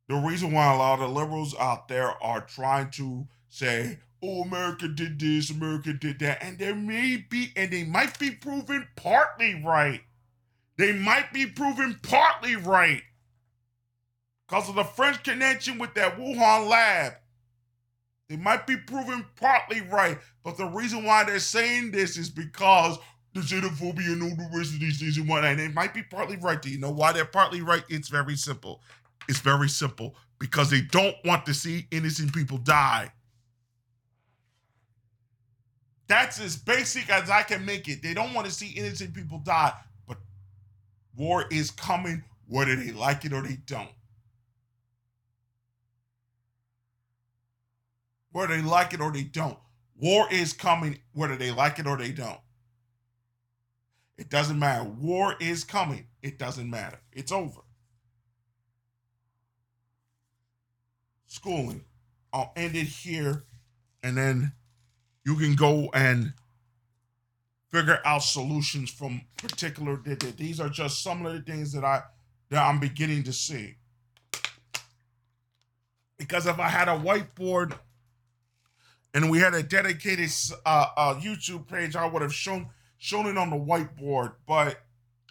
The 0.08 0.16
reason 0.16 0.52
why 0.52 0.72
a 0.72 0.76
lot 0.76 1.00
of 1.00 1.10
liberals 1.10 1.54
out 1.58 1.88
there 1.88 2.10
are 2.22 2.40
trying 2.40 2.90
to 2.92 3.28
say, 3.48 3.98
oh, 4.22 4.42
America 4.42 4.88
did 4.88 5.20
this, 5.20 5.50
America 5.50 5.92
did 5.92 6.18
that, 6.20 6.42
and 6.42 6.58
there 6.58 6.74
may 6.74 7.16
be, 7.16 7.52
and 7.56 7.70
they 7.70 7.84
might 7.84 8.18
be 8.18 8.30
proven 8.30 8.88
partly 8.96 9.62
right. 9.62 10.00
They 10.76 10.92
might 10.92 11.32
be 11.32 11.46
proven 11.46 12.00
partly 12.02 12.56
right 12.56 13.02
because 14.51 14.68
of 14.68 14.74
the 14.74 14.84
French 14.84 15.22
connection 15.22 15.78
with 15.78 15.94
that 15.94 16.18
Wuhan 16.18 16.68
lab. 16.68 17.12
They 18.28 18.36
might 18.36 18.66
be 18.66 18.76
proven 18.76 19.24
partly 19.36 19.80
right, 19.82 20.18
but 20.44 20.57
the 20.57 20.66
reason 20.66 21.05
why 21.05 21.24
they're 21.24 21.38
saying 21.38 21.92
this 21.92 22.16
is 22.16 22.30
because 22.30 22.98
the 23.32 23.40
xenophobia 23.40 24.12
and 24.12 24.22
all 24.22 24.30
the 24.30 24.51
rest 24.53 24.74
of 24.74 24.80
these 24.80 24.98
things 24.98 25.18
and 25.18 25.28
whatnot. 25.28 25.53
And 25.53 25.61
they 25.61 25.68
might 25.68 25.94
be 25.94 26.03
partly 26.03 26.36
right. 26.36 26.61
Do 26.61 26.68
you 26.68 26.78
know 26.78 26.90
why 26.90 27.12
they're 27.12 27.24
partly 27.24 27.61
right? 27.61 27.84
It's 27.88 28.09
very 28.09 28.34
simple. 28.36 28.82
It's 29.28 29.38
very 29.38 29.68
simple 29.68 30.16
because 30.40 30.68
they 30.68 30.80
don't 30.80 31.16
want 31.24 31.46
to 31.46 31.55
see 31.55 31.86
innocent 31.92 32.34
people 32.34 32.59
die. 32.59 33.12
That's 36.09 36.40
as 36.40 36.57
basic 36.57 37.09
as 37.09 37.30
I 37.30 37.42
can 37.42 37.64
make 37.64 37.88
it. 37.88 38.03
They 38.03 38.14
don't 38.14 38.34
want 38.34 38.48
to 38.48 38.53
see 38.53 38.70
innocent 38.70 39.14
people 39.14 39.38
die, 39.38 39.74
but 40.09 40.18
war 41.16 41.44
is 41.53 41.70
coming 41.70 42.24
whether 42.48 42.74
they 42.74 42.90
like 42.90 43.24
it 43.24 43.32
or 43.32 43.42
they 43.42 43.59
don't. 43.66 43.90
Whether 48.33 48.57
they 48.57 48.62
like 48.62 48.95
it 48.95 49.01
or 49.01 49.11
they 49.11 49.22
don't. 49.22 49.59
War 49.97 50.26
is 50.31 50.53
coming 50.53 50.99
whether 51.12 51.37
they 51.37 51.51
like 51.51 51.78
it 51.78 51.87
or 51.87 51.97
they 51.97 52.12
don't. 52.12 52.41
It 54.16 54.31
doesn't 54.31 54.59
matter. 54.59 54.85
War 54.85 55.35
is 55.41 55.64
coming. 55.64 56.07
It 56.22 56.39
doesn't 56.39 56.68
matter. 56.68 57.01
It's 57.12 57.33
over. 57.33 57.61
Schooling. 61.26 61.85
I'll 62.33 62.53
end 62.57 62.76
it 62.76 62.87
here 62.87 63.45
and 64.03 64.16
then 64.16 64.53
you 65.24 65.37
can 65.37 65.55
go 65.55 65.91
and 65.95 66.33
figure 67.70 68.01
out 68.05 68.22
solutions 68.22 68.91
from 68.91 69.22
particular 69.37 69.97
these 70.37 70.61
are 70.61 70.68
just 70.68 71.03
some 71.03 71.24
of 71.24 71.33
the 71.33 71.41
things 71.41 71.72
that 71.72 71.85
I 71.85 72.03
that 72.51 72.62
I'm 72.62 72.81
beginning 72.81 73.22
to 73.24 73.33
see. 73.33 73.76
Because 76.18 76.47
if 76.47 76.59
I 76.59 76.68
had 76.68 76.89
a 76.89 76.99
whiteboard 76.99 77.74
and 79.14 79.30
we 79.30 79.38
had 79.38 79.54
a 79.54 79.62
dedicated 79.62 80.30
uh, 80.64 80.86
uh, 80.96 81.14
YouTube 81.14 81.66
page, 81.68 81.96
I 81.96 82.06
would 82.06 82.22
have 82.22 82.34
shown 82.34 82.68
shown 82.98 83.26
it 83.26 83.38
on 83.38 83.50
the 83.50 83.56
whiteboard, 83.56 84.34
but 84.46 84.82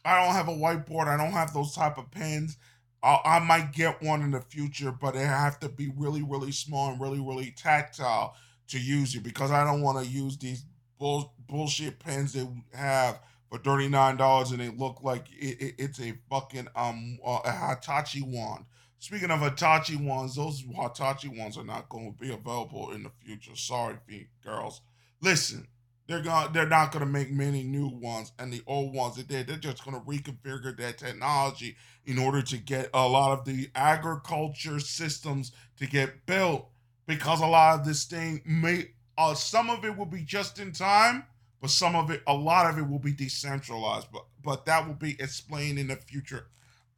I 0.03 0.25
don't 0.25 0.33
have 0.33 0.47
a 0.47 0.51
whiteboard. 0.53 1.07
I 1.07 1.17
don't 1.17 1.31
have 1.33 1.53
those 1.53 1.75
type 1.75 1.97
of 1.97 2.09
pens. 2.11 2.57
I, 3.03 3.19
I 3.23 3.39
might 3.39 3.71
get 3.73 4.01
one 4.01 4.21
in 4.21 4.31
the 4.31 4.41
future, 4.41 4.91
but 4.91 5.15
it 5.15 5.25
have 5.25 5.59
to 5.59 5.69
be 5.69 5.91
really, 5.95 6.23
really 6.23 6.51
small 6.51 6.91
and 6.91 6.99
really, 6.99 7.19
really 7.19 7.51
tactile 7.51 8.35
to 8.69 8.79
use 8.79 9.15
it 9.15 9.23
because 9.23 9.51
I 9.51 9.63
don't 9.63 9.81
want 9.81 10.03
to 10.03 10.09
use 10.09 10.37
these 10.37 10.65
bull, 10.97 11.33
bullshit 11.47 11.99
pens 11.99 12.33
they 12.33 12.47
have 12.73 13.19
for 13.49 13.57
thirty 13.57 13.87
nine 13.87 14.17
dollars 14.17 14.51
and 14.51 14.59
they 14.59 14.69
look 14.69 15.01
like 15.01 15.25
it, 15.31 15.61
it, 15.61 15.75
it's 15.77 15.99
a 15.99 16.13
fucking 16.29 16.67
um 16.75 17.17
uh, 17.25 17.39
a 17.45 17.51
Hitachi 17.51 18.21
wand. 18.21 18.65
Speaking 18.99 19.31
of 19.31 19.41
Hitachi 19.41 19.95
ones, 19.95 20.35
those 20.35 20.61
Hitachi 20.61 21.29
ones 21.29 21.57
are 21.57 21.63
not 21.63 21.87
going 21.87 22.13
to 22.13 22.19
be 22.19 22.33
available 22.33 22.91
in 22.91 23.03
the 23.03 23.11
future. 23.23 23.55
Sorry, 23.55 23.95
girls. 24.43 24.81
Listen, 25.21 25.67
they're 26.09 26.21
going 26.21 26.51
they're 26.51 26.67
not 26.67 26.91
gonna 26.91 27.05
make 27.05 27.31
many 27.31 27.63
new 27.63 27.87
ones, 27.87 28.31
and 28.39 28.51
the 28.51 28.63
old 28.65 28.95
ones 28.95 29.15
that 29.15 29.29
they 29.29 29.43
they're 29.43 29.57
just 29.57 29.85
gonna 29.85 30.01
reconfigure 30.01 30.75
that 30.77 30.97
technology 30.97 31.77
in 32.05 32.17
order 32.17 32.41
to 32.41 32.57
get 32.57 32.89
a 32.93 33.07
lot 33.07 33.37
of 33.37 33.45
the 33.45 33.69
agriculture 33.75 34.79
systems 34.79 35.51
to 35.77 35.85
get 35.85 36.25
built. 36.25 36.67
Because 37.05 37.41
a 37.41 37.47
lot 37.47 37.79
of 37.79 37.85
this 37.85 38.05
thing 38.05 38.41
may 38.43 38.89
uh, 39.17 39.33
some 39.33 39.69
of 39.69 39.85
it 39.85 39.95
will 39.95 40.05
be 40.05 40.23
just 40.23 40.59
in 40.59 40.71
time, 40.71 41.25
but 41.61 41.69
some 41.69 41.95
of 41.95 42.09
it, 42.09 42.23
a 42.25 42.33
lot 42.33 42.69
of 42.69 42.77
it 42.77 42.89
will 42.89 42.99
be 42.99 43.13
decentralized. 43.13 44.07
But 44.11 44.25
but 44.43 44.65
that 44.65 44.87
will 44.87 44.95
be 44.95 45.15
explained 45.19 45.77
in 45.77 45.87
the 45.87 45.95
future 45.95 46.47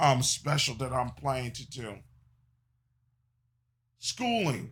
um 0.01 0.23
special 0.23 0.73
that 0.75 0.91
I'm 0.91 1.11
planning 1.11 1.51
to 1.51 1.69
do. 1.69 1.95
Schooling. 3.99 4.71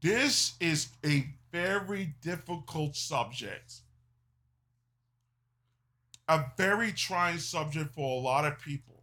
This 0.00 0.54
is 0.60 0.88
a 1.06 1.28
very 1.52 2.14
difficult 2.22 2.96
subject. 2.96 3.74
A 6.28 6.44
very 6.56 6.92
trying 6.92 7.38
subject 7.38 7.94
for 7.94 8.18
a 8.18 8.22
lot 8.22 8.44
of 8.44 8.58
people. 8.60 9.02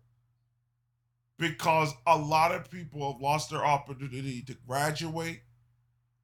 Because 1.37 1.93
a 2.05 2.17
lot 2.17 2.53
of 2.53 2.69
people 2.69 3.11
have 3.11 3.21
lost 3.21 3.49
their 3.49 3.65
opportunity 3.65 4.41
to 4.43 4.55
graduate, 4.67 5.41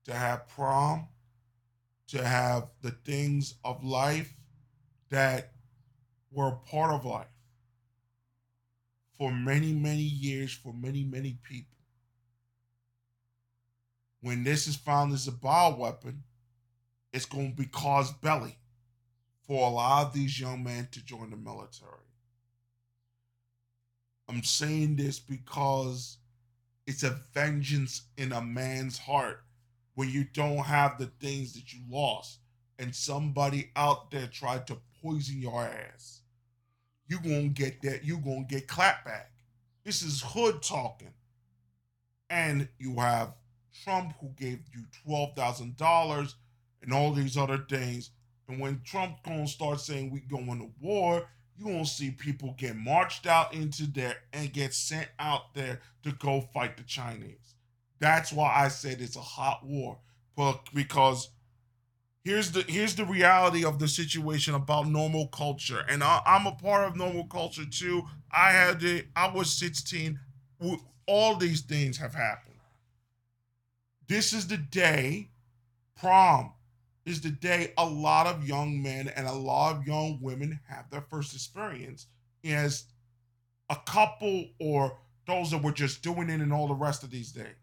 to 0.05 0.13
have 0.13 0.47
prom, 0.47 1.07
to 2.11 2.25
have 2.25 2.69
the 2.81 2.91
things 2.91 3.55
of 3.65 3.83
life 3.83 4.33
that 5.09 5.51
were 6.31 6.51
part 6.69 6.93
of 6.93 7.05
life 7.05 7.27
for 9.17 9.31
many, 9.31 9.73
many 9.73 10.01
years, 10.01 10.53
for 10.53 10.73
many, 10.73 11.03
many 11.03 11.37
people 11.43 11.71
when 14.21 14.43
this 14.43 14.67
is 14.67 14.75
found 14.75 15.13
as 15.13 15.27
a 15.27 15.31
bioweapon, 15.31 16.19
it's 17.11 17.25
going 17.25 17.51
to 17.51 17.55
be 17.55 17.65
casus 17.65 18.13
belli 18.21 18.57
for 19.41 19.67
a 19.67 19.71
lot 19.71 20.07
of 20.07 20.13
these 20.13 20.39
young 20.39 20.63
men 20.63 20.87
to 20.91 21.03
join 21.03 21.31
the 21.31 21.35
military. 21.35 21.91
I'm 24.29 24.43
saying 24.43 24.95
this 24.95 25.19
because 25.19 26.17
it's 26.87 27.03
a 27.03 27.19
vengeance 27.33 28.03
in 28.17 28.31
a 28.31 28.41
man's 28.41 28.97
heart 28.97 29.43
when 29.95 30.09
you 30.09 30.25
don't 30.33 30.59
have 30.59 30.97
the 30.97 31.11
things 31.19 31.53
that 31.53 31.73
you 31.73 31.81
lost 31.89 32.39
and 32.79 32.95
somebody 32.95 33.71
out 33.75 34.09
there 34.11 34.27
tried 34.27 34.65
to 34.67 34.77
poison 35.01 35.41
your 35.41 35.63
ass. 35.63 36.21
You 37.07 37.19
gonna 37.19 37.49
get 37.49 37.81
that, 37.83 38.03
you 38.03 38.17
gonna 38.17 38.45
get 38.47 38.67
clapped 38.67 39.07
clapback. 39.07 39.25
This 39.83 40.01
is 40.01 40.23
hood 40.25 40.61
talking. 40.61 41.13
And 42.29 42.69
you 42.79 42.95
have 42.95 43.33
Trump 43.83 44.13
who 44.19 44.29
gave 44.37 44.59
you 44.73 44.85
$12,000 45.05 46.33
and 46.81 46.93
all 46.93 47.11
these 47.11 47.37
other 47.37 47.65
things. 47.69 48.11
And 48.47 48.59
when 48.59 48.81
Trump 48.83 49.23
gonna 49.23 49.47
start 49.47 49.79
saying 49.79 50.11
we 50.11 50.21
going 50.21 50.59
to 50.59 50.71
war, 50.79 51.27
you 51.57 51.65
gonna 51.65 51.85
see 51.85 52.11
people 52.11 52.55
get 52.57 52.75
marched 52.75 53.27
out 53.27 53.53
into 53.53 53.85
there 53.87 54.15
and 54.33 54.51
get 54.53 54.73
sent 54.73 55.09
out 55.19 55.53
there 55.53 55.81
to 56.03 56.11
go 56.13 56.41
fight 56.53 56.77
the 56.77 56.83
Chinese. 56.83 57.55
That's 58.01 58.33
why 58.33 58.51
I 58.53 58.67
said 58.67 58.99
it's 58.99 59.15
a 59.15 59.21
hot 59.21 59.63
war. 59.63 59.99
Because 60.73 61.29
here's 62.23 62.51
the 62.51 62.65
here's 62.67 62.95
the 62.95 63.05
reality 63.05 63.63
of 63.63 63.77
the 63.77 63.87
situation 63.87 64.55
about 64.55 64.87
normal 64.87 65.27
culture, 65.27 65.85
and 65.87 66.03
I, 66.03 66.19
am 66.25 66.47
a 66.47 66.51
part 66.53 66.87
of 66.87 66.97
normal 66.97 67.25
culture 67.27 67.65
too. 67.69 68.01
I 68.31 68.51
had 68.51 68.81
it. 68.81 69.05
I 69.15 69.31
was 69.31 69.53
16. 69.53 70.19
All 71.05 71.35
these 71.35 71.61
things 71.61 71.97
have 71.99 72.15
happened. 72.15 72.55
This 74.07 74.33
is 74.33 74.47
the 74.47 74.57
day, 74.57 75.29
prom 75.95 76.53
is 77.05 77.21
the 77.21 77.29
day 77.29 77.73
a 77.77 77.85
lot 77.85 78.27
of 78.27 78.47
young 78.47 78.81
men 78.81 79.09
and 79.09 79.27
a 79.27 79.33
lot 79.33 79.75
of 79.75 79.87
young 79.87 80.19
women 80.21 80.59
have 80.67 80.89
their 80.89 81.01
first 81.01 81.33
experience 81.33 82.07
as 82.43 82.85
a 83.69 83.77
couple 83.85 84.45
or 84.59 84.97
those 85.27 85.51
that 85.51 85.63
were 85.63 85.71
just 85.71 86.03
doing 86.03 86.29
it 86.29 86.41
and 86.41 86.53
all 86.53 86.67
the 86.67 86.73
rest 86.73 87.03
of 87.03 87.09
these 87.09 87.31
days. 87.31 87.55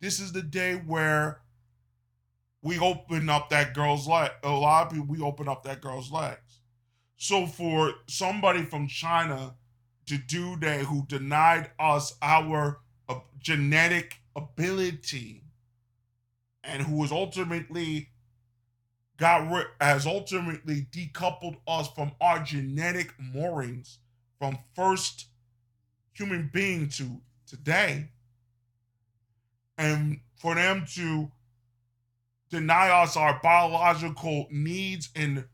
This 0.00 0.18
is 0.18 0.32
the 0.32 0.42
day 0.42 0.74
where 0.74 1.42
we 2.62 2.78
open 2.78 3.28
up 3.28 3.50
that 3.50 3.74
girl's 3.74 4.08
leg. 4.08 4.30
A 4.42 4.50
lot 4.50 4.86
of 4.86 4.92
people, 4.92 5.06
we 5.06 5.20
open 5.20 5.48
up 5.48 5.62
that 5.64 5.80
girl's 5.80 6.10
legs. 6.10 6.60
So 7.16 7.46
for 7.46 7.92
somebody 8.08 8.64
from 8.64 8.88
China 8.88 9.54
to 10.06 10.16
do 10.16 10.56
that 10.56 10.80
who 10.86 11.04
denied 11.06 11.70
us 11.78 12.14
our 12.22 12.80
uh, 13.08 13.20
genetic 13.38 14.20
ability 14.34 15.44
and 16.64 16.82
who 16.82 17.02
has 17.02 17.12
ultimately 17.12 18.08
got 19.18 19.50
rid 19.50 19.66
has 19.80 20.06
ultimately 20.06 20.86
decoupled 20.90 21.56
us 21.66 21.88
from 21.88 22.12
our 22.20 22.38
genetic 22.42 23.12
moorings 23.18 23.98
from 24.38 24.58
first 24.74 25.26
human 26.12 26.50
being 26.52 26.88
to 26.88 27.20
today 27.46 28.08
and 29.80 30.20
for 30.36 30.54
them 30.54 30.84
to 30.94 31.32
deny 32.50 32.90
us 32.90 33.16
our 33.16 33.40
biological 33.42 34.46
needs 34.50 35.08
and 35.16 35.46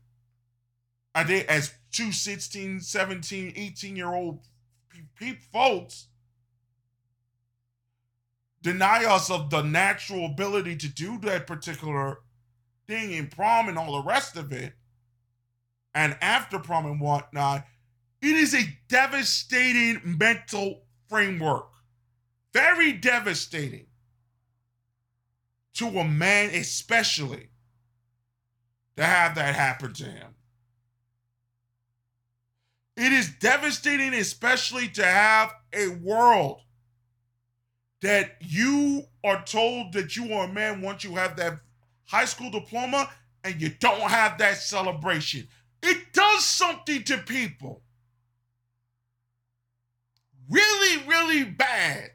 I 1.15 1.23
did 1.23 1.47
as 1.47 1.73
two 1.91 2.11
16, 2.11 2.81
17, 2.81 3.53
18 3.55 3.95
year 3.95 4.13
old 4.13 4.41
pe- 5.15 5.39
folks 5.51 6.07
deny 8.61 9.05
us 9.05 9.31
of 9.31 9.49
the 9.49 9.61
natural 9.61 10.25
ability 10.25 10.75
to 10.75 10.89
do 10.89 11.17
that 11.19 11.47
particular 11.47 12.19
thing 12.85 13.13
in 13.13 13.27
prom 13.27 13.69
and 13.69 13.77
all 13.77 13.93
the 13.93 14.07
rest 14.07 14.35
of 14.35 14.51
it, 14.51 14.73
and 15.95 16.17
after 16.21 16.59
prom 16.59 16.85
and 16.85 16.99
whatnot, 16.99 17.65
it 18.21 18.35
is 18.35 18.53
a 18.53 18.77
devastating 18.89 20.01
mental 20.03 20.83
framework. 21.07 21.69
Very 22.53 22.91
devastating 22.91 23.86
to 25.77 25.87
a 25.99 26.07
man, 26.07 26.49
especially 26.51 27.49
to 28.95 29.03
have 29.03 29.35
that 29.35 29.55
happen 29.55 29.93
to 29.93 30.05
him. 30.05 30.35
It 32.95 33.13
is 33.13 33.29
devastating, 33.39 34.15
especially 34.15 34.87
to 34.89 35.05
have 35.05 35.53
a 35.71 35.89
world 35.89 36.61
that 38.01 38.37
you 38.41 39.03
are 39.23 39.43
told 39.43 39.93
that 39.93 40.15
you 40.15 40.33
are 40.33 40.45
a 40.47 40.53
man 40.53 40.81
once 40.81 41.03
you 41.03 41.15
have 41.15 41.35
that 41.37 41.59
high 42.05 42.25
school 42.25 42.49
diploma 42.49 43.09
and 43.43 43.61
you 43.61 43.69
don't 43.79 44.01
have 44.01 44.37
that 44.39 44.57
celebration. 44.57 45.47
It 45.83 46.11
does 46.13 46.43
something 46.43 47.03
to 47.03 47.17
people. 47.19 47.81
Really, 50.49 51.03
really 51.07 51.43
bad. 51.43 52.11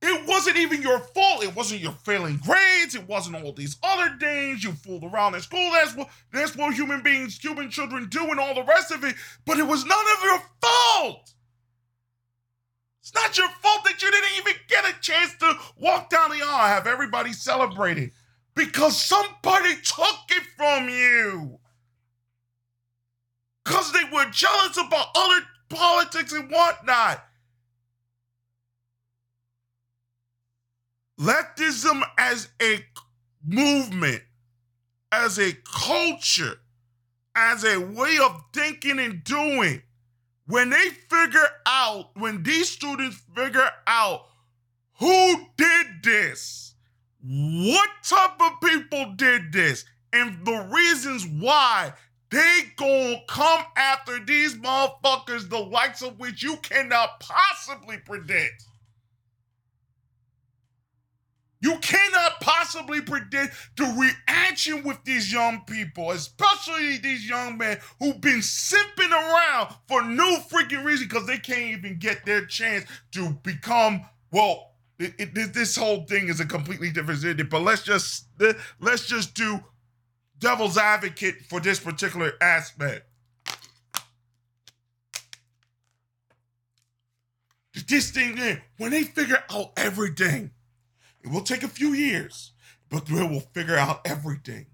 It 0.00 0.28
wasn't 0.28 0.58
even 0.58 0.80
your 0.80 1.00
fault. 1.00 1.42
It 1.42 1.56
wasn't 1.56 1.80
your 1.80 1.92
failing 1.92 2.36
grades. 2.38 2.94
It 2.94 3.08
wasn't 3.08 3.36
all 3.36 3.52
these 3.52 3.76
other 3.82 4.16
things. 4.18 4.62
You 4.62 4.72
fooled 4.72 5.04
around 5.04 5.34
in 5.34 5.40
school. 5.40 5.70
That's 5.72 5.96
what 5.96 6.08
that's 6.32 6.56
what 6.56 6.74
human 6.74 7.02
beings, 7.02 7.38
human 7.38 7.68
children 7.68 8.08
do, 8.08 8.30
and 8.30 8.38
all 8.38 8.54
the 8.54 8.62
rest 8.62 8.92
of 8.92 9.02
it. 9.02 9.16
But 9.44 9.58
it 9.58 9.66
was 9.66 9.84
none 9.84 10.06
of 10.16 10.24
your 10.24 10.40
fault. 10.62 11.34
It's 13.00 13.14
not 13.14 13.36
your 13.36 13.48
fault 13.48 13.84
that 13.84 14.02
you 14.02 14.10
didn't 14.10 14.38
even 14.38 14.52
get 14.68 14.84
a 14.84 15.00
chance 15.00 15.34
to 15.38 15.54
walk 15.78 16.10
down 16.10 16.30
the 16.30 16.44
aisle, 16.44 16.68
have 16.68 16.86
everybody 16.86 17.32
celebrating 17.32 18.12
because 18.54 19.00
somebody 19.00 19.74
took 19.82 20.18
it 20.30 20.42
from 20.56 20.88
you. 20.88 21.58
Because 23.64 23.92
they 23.92 24.04
were 24.12 24.26
jealous 24.30 24.76
about 24.76 25.06
other 25.16 25.42
politics 25.68 26.32
and 26.32 26.50
whatnot. 26.50 27.24
Leftism 31.18 32.02
as 32.16 32.48
a 32.62 32.84
movement, 33.44 34.22
as 35.10 35.38
a 35.38 35.52
culture, 35.64 36.60
as 37.34 37.64
a 37.64 37.78
way 37.78 38.18
of 38.22 38.42
thinking 38.52 38.98
and 38.98 39.22
doing, 39.24 39.82
when 40.46 40.70
they 40.70 40.88
figure 41.10 41.48
out, 41.66 42.10
when 42.16 42.42
these 42.42 42.68
students 42.68 43.20
figure 43.34 43.68
out 43.86 44.26
who 44.98 45.46
did 45.56 45.86
this, 46.02 46.74
what 47.20 47.90
type 48.02 48.40
of 48.40 48.60
people 48.62 49.12
did 49.16 49.52
this, 49.52 49.84
and 50.12 50.44
the 50.44 50.68
reasons 50.72 51.26
why 51.26 51.92
they 52.30 52.72
gonna 52.76 53.20
come 53.26 53.64
after 53.76 54.18
these 54.24 54.54
motherfuckers, 54.56 55.48
the 55.48 55.58
likes 55.58 56.02
of 56.02 56.18
which 56.18 56.42
you 56.42 56.56
cannot 56.58 57.20
possibly 57.20 57.98
predict. 57.98 58.67
You 61.60 61.76
cannot 61.78 62.40
possibly 62.40 63.00
predict 63.00 63.54
the 63.76 63.84
reaction 63.84 64.84
with 64.84 65.02
these 65.04 65.32
young 65.32 65.62
people, 65.66 66.12
especially 66.12 66.98
these 66.98 67.28
young 67.28 67.58
men 67.58 67.78
who've 67.98 68.20
been 68.20 68.38
simping 68.38 69.10
around 69.10 69.74
for 69.88 70.04
no 70.04 70.36
freaking 70.38 70.84
reason 70.84 71.08
because 71.08 71.26
they 71.26 71.38
can't 71.38 71.78
even 71.78 71.98
get 71.98 72.24
their 72.24 72.46
chance 72.46 72.84
to 73.12 73.30
become, 73.42 74.02
well, 74.30 74.72
it, 75.00 75.14
it, 75.18 75.54
this 75.54 75.76
whole 75.76 76.04
thing 76.04 76.28
is 76.28 76.40
a 76.40 76.46
completely 76.46 76.90
different 76.90 77.20
city, 77.20 77.42
but 77.42 77.62
let's 77.62 77.82
just 77.82 78.26
let's 78.80 79.06
just 79.06 79.34
do 79.34 79.60
devil's 80.38 80.78
advocate 80.78 81.36
for 81.48 81.60
this 81.60 81.80
particular 81.80 82.32
aspect. 82.40 83.04
This 87.86 88.10
thing, 88.10 88.60
when 88.76 88.90
they 88.90 89.04
figure 89.04 89.42
out 89.50 89.72
everything, 89.76 90.50
it 91.28 91.34
will 91.34 91.42
take 91.42 91.62
a 91.62 91.68
few 91.68 91.92
years, 91.92 92.52
but 92.88 93.04
they 93.06 93.22
will 93.22 93.40
figure 93.40 93.76
out 93.76 94.00
everything. 94.06 94.66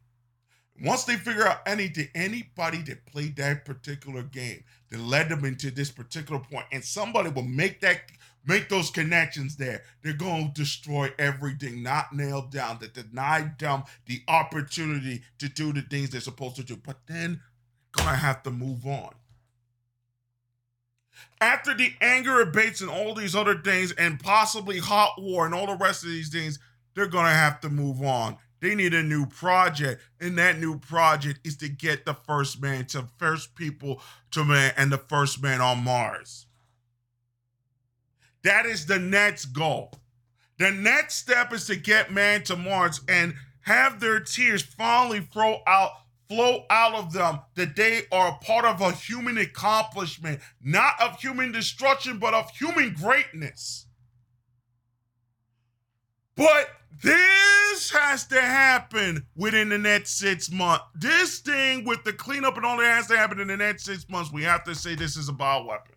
Once 0.82 1.05
they 1.05 1.16
figure 1.16 1.47
out 1.47 1.59
anything, 1.66 2.09
anybody 2.14 2.78
that 2.82 3.05
played 3.06 3.36
that 3.36 3.64
particular 3.64 4.22
game 4.22 4.62
that 4.90 5.01
led 5.01 5.28
them 5.28 5.44
into 5.44 5.70
this 5.70 5.90
particular 5.90 6.40
point, 6.40 6.66
and 6.70 6.85
somebody 6.85 7.28
will 7.31 7.43
make 7.43 7.81
that 7.81 8.02
make 8.47 8.68
those 8.68 8.90
connections 8.90 9.56
there. 9.56 9.82
They're 10.02 10.12
going 10.12 10.48
to 10.48 10.52
destroy 10.52 11.10
everything 11.18 11.82
not 11.82 12.12
nailed 12.12 12.51
down, 12.51 12.78
that 12.81 12.94
denied 12.94 13.59
them 13.59 13.85
the 14.06 14.22
opportunity 14.28 15.22
to 15.39 15.48
do 15.48 15.72
the 15.72 15.82
things 15.82 16.10
they're 16.10 16.20
supposed 16.20 16.56
to 16.56 16.64
do. 16.64 16.76
But 16.76 16.98
then 17.06 17.40
gonna 17.93 18.16
have 18.16 18.43
to 18.44 18.51
move 18.51 18.86
on. 18.86 19.10
After 21.41 21.74
the 21.74 21.93
anger 22.01 22.41
abates 22.41 22.81
and 22.81 22.91
all 22.91 23.15
these 23.15 23.36
other 23.36 23.59
things, 23.59 23.93
and 23.93 24.20
possibly 24.20 24.78
hot 24.78 25.20
war 25.20 25.47
and 25.47 25.55
all 25.55 25.66
the 25.66 25.77
rest 25.77 26.03
of 26.03 26.11
these 26.11 26.31
things, 26.31 26.59
they're 26.95 27.07
gonna 27.07 27.31
have 27.31 27.61
to 27.61 27.69
move 27.69 28.03
on. 28.03 28.36
They 28.61 28.74
need 28.74 28.95
a 28.95 29.03
new 29.03 29.27
project, 29.27 30.01
and 30.20 30.39
that 30.39 30.59
new 30.59 30.78
project 30.78 31.41
is 31.45 31.57
to 31.59 31.69
get 31.69 32.07
the 32.07 32.15
first 32.15 32.62
man 32.62 32.86
to 32.86 33.09
first 33.19 33.55
people 33.55 34.01
to 34.31 34.45
man 34.45 34.73
and 34.77 34.91
the 34.91 34.99
first 34.99 35.43
man 35.43 35.61
on 35.61 35.85
Mars. 35.85 36.47
That 38.43 38.65
is 38.65 38.86
the 38.86 38.99
next 38.99 39.47
goal. 39.47 39.93
The 40.59 40.70
next 40.70 41.16
step 41.16 41.53
is 41.53 41.66
to 41.66 41.77
get 41.77 42.12
man 42.12 42.43
to 42.45 42.57
Mars 42.57 43.01
and 43.09 43.35
have 43.62 44.01
their 44.01 44.20
tears 44.20 44.62
finally 44.62 45.20
flow 45.20 45.61
out 45.66 45.91
flow 46.35 46.65
out 46.70 46.94
of 46.94 47.12
them 47.12 47.40
that 47.55 47.77
they 47.77 48.02
are 48.11 48.28
a 48.28 48.44
part 48.44 48.65
of 48.65 48.81
a 48.81 48.93
human 48.93 49.39
accomplishment, 49.39 50.40
not 50.62 51.01
of 51.01 51.20
human 51.20 51.52
destruction, 51.52 52.19
but 52.19 52.35
of 52.35 52.51
human 52.51 52.93
greatness. 52.93 53.86
But 56.36 56.69
this 57.02 57.90
has 57.90 58.27
to 58.28 58.40
happen 58.40 59.27
within 59.36 59.69
the 59.69 59.78
next 59.78 60.19
six 60.19 60.51
months. 60.51 60.85
This 60.97 61.39
thing 61.39 61.85
with 61.85 62.02
the 62.02 62.12
cleanup 62.12 62.56
and 62.56 62.66
all 62.66 62.78
that 62.78 62.85
has 62.86 63.06
to 63.09 63.16
happen 63.16 63.39
in 63.39 63.48
the 63.48 63.56
next 63.56 63.85
six 63.85 64.09
months. 64.09 64.32
We 64.32 64.43
have 64.43 64.65
to 64.65 64.74
say 64.74 64.94
this 64.94 65.16
is 65.16 65.28
a 65.28 65.32
bioweapon. 65.32 65.94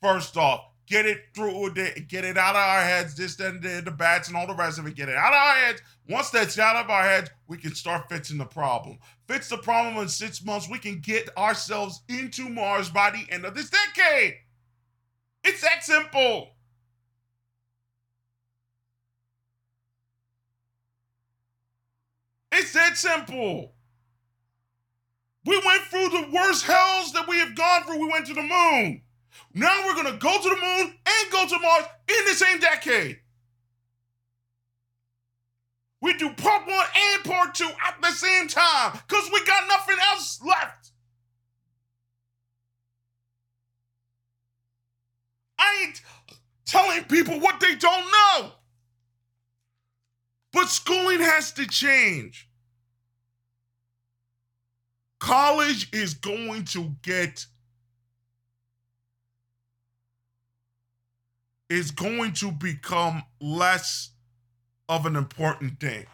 First 0.00 0.36
off, 0.36 0.60
get 0.86 1.06
it 1.06 1.18
through, 1.34 1.72
get 1.72 2.24
it 2.24 2.36
out 2.36 2.54
of 2.54 2.60
our 2.60 2.82
heads, 2.82 3.14
this, 3.14 3.36
then 3.36 3.60
the, 3.60 3.82
the 3.84 3.90
bats 3.90 4.28
and 4.28 4.36
all 4.36 4.46
the 4.46 4.54
rest 4.54 4.78
of 4.78 4.86
it, 4.86 4.94
get 4.94 5.08
it 5.08 5.16
out 5.16 5.32
of 5.32 5.38
our 5.38 5.54
heads. 5.54 5.82
Once 6.08 6.30
that's 6.30 6.58
out 6.58 6.76
of 6.76 6.90
our 6.90 7.02
heads, 7.02 7.30
we 7.48 7.56
can 7.56 7.74
start 7.74 8.08
fixing 8.08 8.38
the 8.38 8.44
problem. 8.44 8.98
Fix 9.26 9.48
the 9.48 9.56
problem 9.58 9.96
in 9.96 10.08
six 10.08 10.44
months, 10.44 10.68
we 10.68 10.78
can 10.78 11.00
get 11.00 11.34
ourselves 11.38 12.02
into 12.08 12.48
Mars 12.48 12.90
by 12.90 13.10
the 13.10 13.24
end 13.32 13.44
of 13.44 13.54
this 13.54 13.70
decade. 13.70 14.34
It's 15.42 15.62
that 15.62 15.84
simple. 15.84 16.50
It's 22.52 22.72
that 22.72 22.96
simple. 22.96 23.72
We 25.44 25.60
went 25.64 25.82
through 25.82 26.08
the 26.08 26.30
worst 26.32 26.64
hells 26.64 27.12
that 27.12 27.28
we 27.28 27.38
have 27.38 27.54
gone 27.54 27.84
through. 27.84 28.00
We 28.00 28.10
went 28.10 28.26
to 28.26 28.34
the 28.34 28.42
moon. 28.42 29.02
Now 29.52 29.84
we're 29.86 29.94
going 29.94 30.12
to 30.12 30.18
go 30.18 30.36
to 30.42 30.48
the 30.48 30.56
moon 30.56 30.94
and 31.06 31.32
go 31.32 31.46
to 31.46 31.58
Mars 31.58 31.84
in 32.08 32.24
the 32.26 32.34
same 32.34 32.58
decade. 32.58 33.18
We 36.00 36.12
do 36.14 36.30
part 36.30 36.66
one 36.66 36.86
and 36.96 37.24
part 37.24 37.54
two 37.54 37.70
at 37.86 37.96
the 38.02 38.10
same 38.10 38.46
time 38.48 38.92
because 38.92 39.30
we 39.32 39.44
got 39.46 39.66
nothing 39.68 39.96
else 40.10 40.40
left. 40.44 40.90
I 45.58 45.86
ain't 45.86 46.02
telling 46.66 47.04
people 47.04 47.40
what 47.40 47.60
they 47.60 47.74
don't 47.74 48.04
know. 48.04 48.52
But 50.52 50.68
schooling 50.68 51.20
has 51.20 51.52
to 51.52 51.66
change. 51.66 52.48
College 55.18 55.88
is 55.92 56.12
going 56.14 56.66
to 56.66 56.94
get 57.02 57.46
is 61.68 61.90
going 61.90 62.32
to 62.34 62.52
become 62.52 63.22
less 63.40 64.10
of 64.88 65.06
an 65.06 65.16
important 65.16 65.80
thing. 65.80 66.06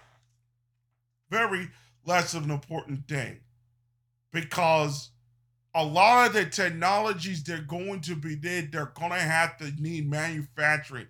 Very 1.28 1.68
less 2.04 2.34
of 2.34 2.44
an 2.44 2.50
important 2.50 3.08
thing. 3.08 3.40
Because 4.32 5.10
a 5.74 5.84
lot 5.84 6.28
of 6.28 6.32
the 6.32 6.44
technologies 6.44 7.42
they're 7.42 7.62
going 7.62 8.00
to 8.02 8.14
be 8.14 8.34
there, 8.34 8.68
they're 8.70 8.92
going 8.94 9.10
to 9.10 9.18
have 9.18 9.56
to 9.58 9.72
need 9.80 10.08
manufacturing. 10.08 11.06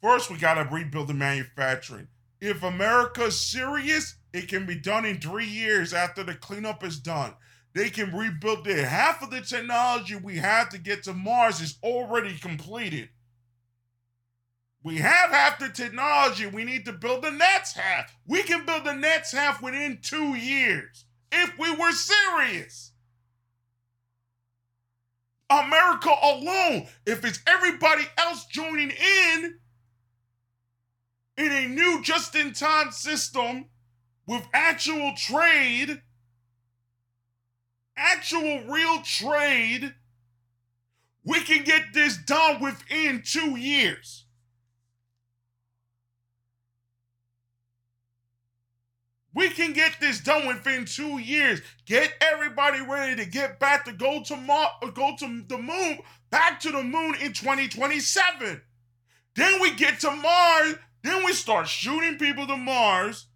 First, 0.00 0.30
we 0.30 0.38
got 0.38 0.54
to 0.54 0.74
rebuild 0.74 1.08
the 1.08 1.14
manufacturing. 1.14 2.08
If 2.40 2.62
America's 2.62 3.40
serious, 3.40 4.16
it 4.32 4.48
can 4.48 4.66
be 4.66 4.74
done 4.74 5.04
in 5.04 5.20
three 5.20 5.46
years 5.46 5.94
after 5.94 6.22
the 6.22 6.34
cleanup 6.34 6.84
is 6.84 6.98
done. 6.98 7.34
They 7.72 7.90
can 7.90 8.14
rebuild 8.14 8.66
it. 8.66 8.84
Half 8.84 9.22
of 9.22 9.30
the 9.30 9.40
technology 9.40 10.14
we 10.16 10.36
have 10.36 10.68
to 10.70 10.78
get 10.78 11.04
to 11.04 11.14
Mars 11.14 11.60
is 11.60 11.78
already 11.82 12.36
completed. 12.38 13.08
We 14.84 14.98
have 14.98 15.30
half 15.30 15.58
the 15.58 15.70
technology. 15.70 16.46
We 16.46 16.62
need 16.62 16.84
to 16.84 16.92
build 16.92 17.24
the 17.24 17.30
next 17.30 17.72
half. 17.72 18.14
We 18.26 18.42
can 18.42 18.66
build 18.66 18.84
the 18.84 18.94
next 18.94 19.32
half 19.32 19.62
within 19.62 19.98
two 20.02 20.34
years 20.34 21.06
if 21.32 21.58
we 21.58 21.74
were 21.74 21.90
serious. 21.90 22.92
America 25.48 26.14
alone, 26.22 26.86
if 27.06 27.24
it's 27.24 27.40
everybody 27.46 28.04
else 28.18 28.44
joining 28.46 28.90
in, 28.90 29.58
in 31.38 31.52
a 31.52 31.66
new 31.66 32.02
just 32.02 32.34
in 32.34 32.52
time 32.52 32.90
system 32.90 33.66
with 34.26 34.46
actual 34.52 35.14
trade, 35.16 36.02
actual 37.96 38.64
real 38.64 39.00
trade, 39.02 39.94
we 41.24 41.40
can 41.40 41.64
get 41.64 41.94
this 41.94 42.18
done 42.18 42.60
within 42.60 43.22
two 43.24 43.56
years. 43.56 44.23
We 49.34 49.50
can 49.50 49.72
get 49.72 49.96
this 50.00 50.20
done 50.20 50.46
within 50.46 50.84
two 50.84 51.18
years. 51.18 51.60
Get 51.86 52.12
everybody 52.20 52.80
ready 52.80 53.16
to 53.16 53.28
get 53.28 53.58
back 53.58 53.84
to 53.86 53.92
go 53.92 54.22
to 54.22 54.36
Mar- 54.36 54.70
uh, 54.82 54.90
go 54.90 55.14
to 55.18 55.42
the 55.48 55.58
moon, 55.58 55.98
back 56.30 56.60
to 56.60 56.70
the 56.70 56.82
moon 56.82 57.16
in 57.20 57.32
2027. 57.32 58.62
Then 59.34 59.60
we 59.60 59.74
get 59.74 60.00
to 60.00 60.10
Mars. 60.10 60.76
Then 61.02 61.24
we 61.24 61.32
start 61.32 61.68
shooting 61.68 62.16
people 62.16 62.46
to 62.46 62.56
Mars. 62.56 63.26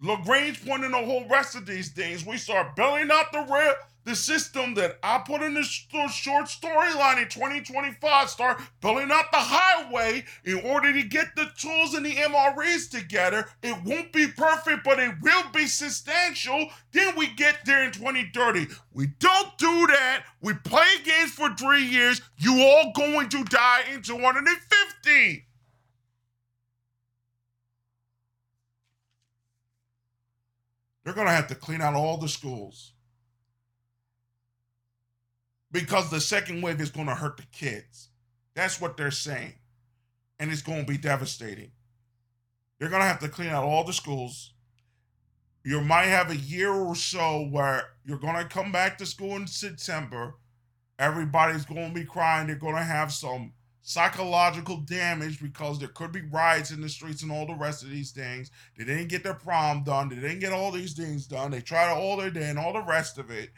Lagrange 0.00 0.58
point 0.64 0.82
pointing 0.82 0.90
the 0.90 1.06
whole 1.06 1.26
rest 1.28 1.54
of 1.54 1.66
these 1.66 1.92
things. 1.92 2.26
We 2.26 2.36
start 2.36 2.76
building 2.76 3.10
out 3.10 3.32
the 3.32 3.46
rail 3.50 3.74
the 4.04 4.14
system 4.14 4.74
that 4.74 4.98
I 5.02 5.22
put 5.26 5.42
in 5.42 5.54
the 5.54 5.62
short 5.62 6.46
storyline 6.46 7.22
in 7.22 7.28
2025, 7.28 8.28
start 8.28 8.60
building 8.80 9.10
out 9.10 9.32
the 9.32 9.38
highway 9.38 10.24
in 10.44 10.60
order 10.60 10.92
to 10.92 11.02
get 11.02 11.34
the 11.36 11.50
tools 11.56 11.94
and 11.94 12.04
the 12.04 12.14
MREs 12.14 12.90
together. 12.90 13.46
It 13.62 13.82
won't 13.84 14.12
be 14.12 14.26
perfect, 14.28 14.84
but 14.84 14.98
it 14.98 15.14
will 15.22 15.44
be 15.52 15.66
substantial. 15.66 16.68
Then 16.92 17.16
we 17.16 17.28
get 17.28 17.64
there 17.64 17.84
in 17.84 17.92
2030. 17.92 18.66
We 18.92 19.08
don't 19.18 19.58
do 19.58 19.86
that. 19.86 20.24
We 20.42 20.52
play 20.52 20.86
games 21.02 21.30
for 21.30 21.54
three 21.54 21.84
years. 21.84 22.20
You 22.38 22.62
all 22.62 22.92
going 22.94 23.30
to 23.30 23.44
die 23.44 23.84
in 23.92 24.02
250. 24.02 25.46
They're 31.04 31.12
going 31.12 31.26
to 31.26 31.32
have 31.32 31.48
to 31.48 31.54
clean 31.54 31.82
out 31.82 31.94
all 31.94 32.16
the 32.16 32.28
schools 32.28 32.93
because 35.74 36.08
the 36.08 36.20
second 36.20 36.62
wave 36.62 36.80
is 36.80 36.92
going 36.92 37.08
to 37.08 37.16
hurt 37.16 37.36
the 37.36 37.42
kids. 37.50 38.10
That's 38.54 38.80
what 38.80 38.96
they're 38.96 39.10
saying. 39.10 39.54
And 40.38 40.52
it's 40.52 40.62
going 40.62 40.86
to 40.86 40.90
be 40.90 40.96
devastating. 40.96 41.72
They're 42.78 42.88
going 42.88 43.02
to 43.02 43.08
have 43.08 43.18
to 43.18 43.28
clean 43.28 43.48
out 43.48 43.64
all 43.64 43.82
the 43.82 43.92
schools. 43.92 44.52
You 45.64 45.80
might 45.80 46.04
have 46.04 46.30
a 46.30 46.36
year 46.36 46.70
or 46.70 46.94
so 46.94 47.48
where 47.50 47.88
you're 48.04 48.18
going 48.18 48.36
to 48.36 48.44
come 48.44 48.70
back 48.70 48.98
to 48.98 49.06
school 49.06 49.34
in 49.34 49.48
September. 49.48 50.36
Everybody's 51.00 51.64
going 51.64 51.88
to 51.88 52.00
be 52.00 52.06
crying. 52.06 52.46
They're 52.46 52.56
going 52.56 52.76
to 52.76 52.82
have 52.82 53.12
some 53.12 53.52
psychological 53.82 54.76
damage 54.76 55.42
because 55.42 55.80
there 55.80 55.88
could 55.88 56.12
be 56.12 56.22
riots 56.22 56.70
in 56.70 56.82
the 56.82 56.88
streets 56.88 57.24
and 57.24 57.32
all 57.32 57.46
the 57.46 57.54
rest 57.54 57.82
of 57.82 57.90
these 57.90 58.12
things. 58.12 58.52
They 58.78 58.84
didn't 58.84 59.08
get 59.08 59.24
their 59.24 59.34
prom 59.34 59.82
done. 59.82 60.08
They 60.08 60.16
didn't 60.16 60.38
get 60.38 60.52
all 60.52 60.70
these 60.70 60.92
things 60.92 61.26
done. 61.26 61.50
They 61.50 61.60
tried 61.60 61.90
all 61.90 62.16
their 62.16 62.30
day 62.30 62.48
and 62.48 62.60
all 62.60 62.72
the 62.72 62.84
rest 62.84 63.18
of 63.18 63.32
it 63.32 63.50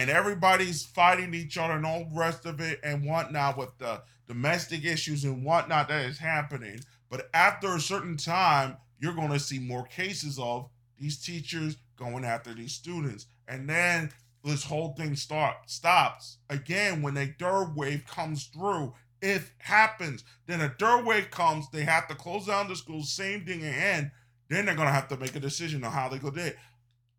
and 0.00 0.08
everybody's 0.08 0.82
fighting 0.82 1.34
each 1.34 1.58
other 1.58 1.74
and 1.74 1.84
all 1.84 2.06
the 2.06 2.18
rest 2.18 2.46
of 2.46 2.58
it 2.58 2.80
and 2.82 3.04
whatnot 3.04 3.58
with 3.58 3.76
the 3.76 4.00
domestic 4.26 4.82
issues 4.82 5.24
and 5.24 5.44
whatnot 5.44 5.88
that 5.88 6.06
is 6.06 6.16
happening. 6.16 6.80
But 7.10 7.28
after 7.34 7.74
a 7.74 7.80
certain 7.80 8.16
time, 8.16 8.78
you're 8.98 9.12
going 9.12 9.32
to 9.32 9.38
see 9.38 9.58
more 9.58 9.84
cases 9.84 10.38
of 10.38 10.70
these 10.98 11.22
teachers 11.22 11.76
going 11.96 12.24
after 12.24 12.54
these 12.54 12.72
students. 12.72 13.26
And 13.46 13.68
then 13.68 14.10
this 14.42 14.64
whole 14.64 14.94
thing 14.94 15.16
start 15.16 15.56
stops 15.66 16.38
again 16.48 17.02
when 17.02 17.18
a 17.18 17.34
third 17.38 17.74
wave 17.76 18.06
comes 18.06 18.46
through. 18.46 18.94
If 19.20 19.52
happens, 19.58 20.24
then 20.46 20.62
a 20.62 20.70
third 20.78 21.04
wave 21.04 21.30
comes, 21.30 21.68
they 21.68 21.84
have 21.84 22.08
to 22.08 22.14
close 22.14 22.46
down 22.46 22.68
the 22.68 22.76
schools, 22.76 23.12
same 23.12 23.44
thing 23.44 23.58
again. 23.58 24.12
Then 24.48 24.64
they're 24.64 24.74
gonna 24.74 24.92
have 24.92 25.08
to 25.08 25.18
make 25.18 25.36
a 25.36 25.40
decision 25.40 25.84
on 25.84 25.92
how 25.92 26.08
they 26.08 26.18
go 26.18 26.30
do 26.30 26.40
it. 26.40 26.56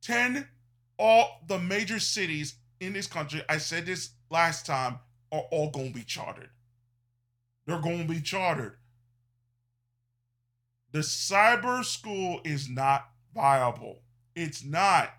10 0.02 0.48
all 1.02 1.42
the 1.48 1.58
major 1.58 2.00
cities 2.00 2.56
in 2.82 2.94
this 2.94 3.08
country, 3.08 3.42
I 3.48 3.60
said 3.60 3.86
this 3.86 4.10
last 4.30 4.66
time, 4.66 5.00
are 5.32 5.46
all 5.52 5.70
going 5.70 5.90
to 5.90 5.94
be 5.94 6.04
chartered. 6.04 6.50
They're 7.66 7.80
going 7.80 8.06
to 8.06 8.14
be 8.14 8.20
chartered. 8.20 8.78
The 10.92 11.00
cyber 11.00 11.86
school 11.86 12.42
is 12.44 12.68
not 12.68 13.08
viable. 13.34 14.02
It's 14.36 14.66
not. 14.66 15.14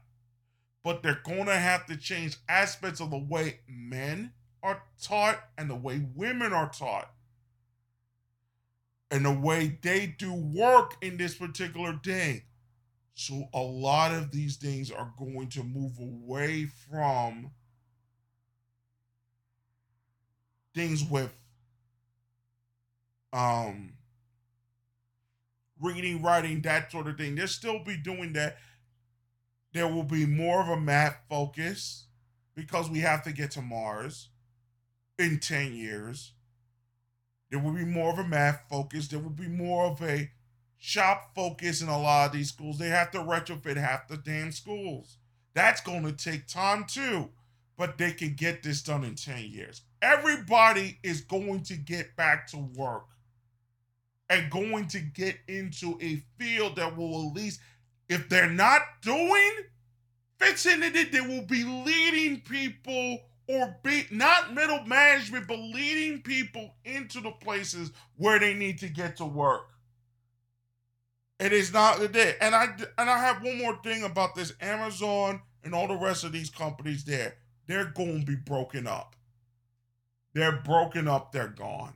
But 0.84 1.02
they're 1.02 1.22
going 1.24 1.47
to 1.47 1.56
have 1.56 1.86
to 1.86 1.97
change 1.97 2.36
aspects 2.48 3.01
of 3.01 3.10
the 3.10 3.18
way 3.18 3.60
men 3.66 4.32
are 4.62 4.82
taught 5.01 5.39
and 5.56 5.70
the 5.70 5.76
way 5.76 6.05
women 6.14 6.52
are 6.52 6.70
taught 6.70 7.10
and 9.10 9.24
the 9.24 9.32
way 9.32 9.78
they 9.80 10.06
do 10.06 10.32
work 10.34 10.97
in 11.01 11.16
this 11.16 11.36
particular 11.36 11.93
day. 11.93 12.44
So 13.14 13.44
a 13.52 13.60
lot 13.60 14.12
of 14.12 14.30
these 14.30 14.56
things 14.56 14.90
are 14.90 15.12
going 15.18 15.48
to 15.51 15.62
move 15.62 15.98
away 15.98 16.66
from 16.66 17.51
things 20.74 21.05
with 21.05 21.32
um 23.32 23.93
reading, 25.80 26.22
writing, 26.22 26.62
that 26.62 26.90
sort 26.93 27.09
of 27.09 27.18
thing. 27.18 27.34
They'll 27.34 27.48
still 27.48 27.82
be 27.82 27.97
doing 27.97 28.32
that. 28.34 28.56
There 29.72 29.89
will 29.89 30.05
be 30.05 30.26
more 30.26 30.62
of 30.62 30.68
a 30.68 30.80
math 30.80 31.16
focus 31.28 32.06
because 32.55 32.89
we 32.89 33.01
have 33.01 33.24
to 33.24 33.32
get 33.32 33.51
to 33.52 33.62
Mars 33.62 34.28
in 35.18 35.40
10 35.40 35.74
years. 35.74 36.32
There 37.51 37.59
will 37.59 37.72
be 37.72 37.84
more 37.84 38.12
of 38.12 38.18
a 38.18 38.24
math 38.24 38.62
focus. 38.70 39.09
There 39.09 39.18
will 39.18 39.30
be 39.30 39.48
more 39.48 39.86
of 39.86 40.01
a 40.02 40.30
shop 40.85 41.31
focus 41.33 41.81
in 41.81 41.89
a 41.89 41.97
lot 41.97 42.27
of 42.27 42.33
these 42.33 42.49
schools. 42.49 42.77
They 42.77 42.89
have 42.89 43.13
to 43.13 43.19
retrofit 43.19 43.77
half 43.77 44.09
the 44.09 44.17
damn 44.17 44.51
schools. 44.51 45.17
That's 45.55 45.81
going 45.81 46.03
to 46.05 46.13
take 46.13 46.49
time 46.49 46.87
too, 46.89 47.29
but 47.79 47.99
they 47.99 48.11
can 48.11 48.35
get 48.35 48.65
this 48.65 48.83
done 48.83 49.05
in 49.05 49.15
10 49.15 49.45
years. 49.45 49.83
Everybody 50.03 50.99
is 51.05 51.21
going 51.21 51.63
to 51.65 51.77
get 51.77 52.17
back 52.17 52.49
to 52.49 52.57
work 52.57 53.07
and 54.29 54.51
going 54.51 54.89
to 54.89 54.99
get 54.99 55.37
into 55.47 55.97
a 56.03 56.21
field 56.37 56.75
that 56.77 56.97
will 56.97 57.29
at 57.29 57.37
least, 57.37 57.61
if 58.09 58.29
they're 58.29 58.51
not 58.51 58.83
doing 59.03 59.53
fixing 60.41 60.83
it, 60.83 61.13
they 61.13 61.21
will 61.21 61.47
be 61.47 61.63
leading 61.63 62.41
people 62.41 63.19
or 63.47 63.77
be 63.85 64.05
not 64.11 64.53
middle 64.53 64.85
management, 64.85 65.47
but 65.47 65.61
leading 65.61 66.23
people 66.23 66.75
into 66.85 67.21
the 67.21 67.31
places 67.31 67.93
where 68.17 68.41
they 68.41 68.53
need 68.53 68.81
to 68.81 68.89
get 68.89 69.17
to 69.19 69.25
work. 69.25 69.69
It 71.43 71.52
is 71.52 71.73
not 71.73 71.98
the 71.98 72.06
day. 72.06 72.36
And 72.40 72.55
I 72.55 72.66
and 72.97 73.10
I 73.10 73.19
have 73.19 73.43
one 73.43 73.59
more 73.59 73.77
thing 73.82 74.05
about 74.05 74.36
this 74.36 74.55
Amazon 74.60 75.43
and 75.64 75.74
all 75.74 75.89
the 75.89 75.97
rest 75.97 76.23
of 76.23 76.31
these 76.31 76.51
companies 76.51 77.05
there. 77.05 77.35
They're 77.66 77.86
going 77.86 78.20
to 78.20 78.27
be 78.27 78.36
broken 78.36 78.86
up. 78.86 79.16
They're 80.35 80.60
broken 80.62 81.09
up, 81.09 81.32
they're 81.32 81.48
gone. 81.48 81.94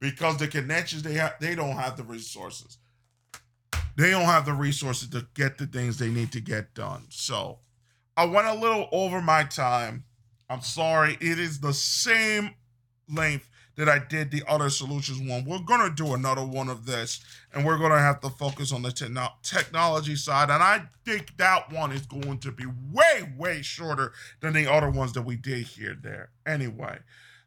Because 0.00 0.38
the 0.38 0.48
connections 0.48 1.04
they 1.04 1.14
have 1.14 1.34
they 1.40 1.54
don't 1.54 1.76
have 1.76 1.96
the 1.96 2.02
resources. 2.02 2.78
They 3.96 4.10
don't 4.10 4.24
have 4.24 4.46
the 4.46 4.52
resources 4.52 5.10
to 5.10 5.26
get 5.34 5.58
the 5.58 5.66
things 5.66 5.98
they 5.98 6.10
need 6.10 6.32
to 6.32 6.40
get 6.40 6.74
done. 6.74 7.04
So, 7.10 7.58
I 8.16 8.24
went 8.24 8.48
a 8.48 8.54
little 8.54 8.88
over 8.92 9.20
my 9.20 9.44
time. 9.44 10.04
I'm 10.48 10.62
sorry. 10.62 11.16
It 11.20 11.38
is 11.38 11.60
the 11.60 11.74
same 11.74 12.54
length 13.08 13.49
that 13.80 13.88
I 13.88 13.98
did 13.98 14.30
the 14.30 14.42
other 14.46 14.70
solutions 14.70 15.20
one. 15.28 15.44
We're 15.44 15.58
going 15.58 15.88
to 15.88 15.94
do 15.94 16.14
another 16.14 16.44
one 16.44 16.68
of 16.68 16.86
this, 16.86 17.20
and 17.52 17.64
we're 17.64 17.78
going 17.78 17.92
to 17.92 17.98
have 17.98 18.20
to 18.20 18.30
focus 18.30 18.72
on 18.72 18.82
the 18.82 18.92
te- 18.92 19.06
technology 19.42 20.16
side. 20.16 20.50
And 20.50 20.62
I 20.62 20.82
think 21.04 21.36
that 21.38 21.72
one 21.72 21.90
is 21.90 22.06
going 22.06 22.38
to 22.40 22.52
be 22.52 22.66
way, 22.92 23.32
way 23.36 23.62
shorter 23.62 24.12
than 24.40 24.52
the 24.52 24.70
other 24.70 24.90
ones 24.90 25.12
that 25.14 25.22
we 25.22 25.36
did 25.36 25.66
here 25.66 25.96
there. 26.00 26.30
Anyway. 26.46 26.98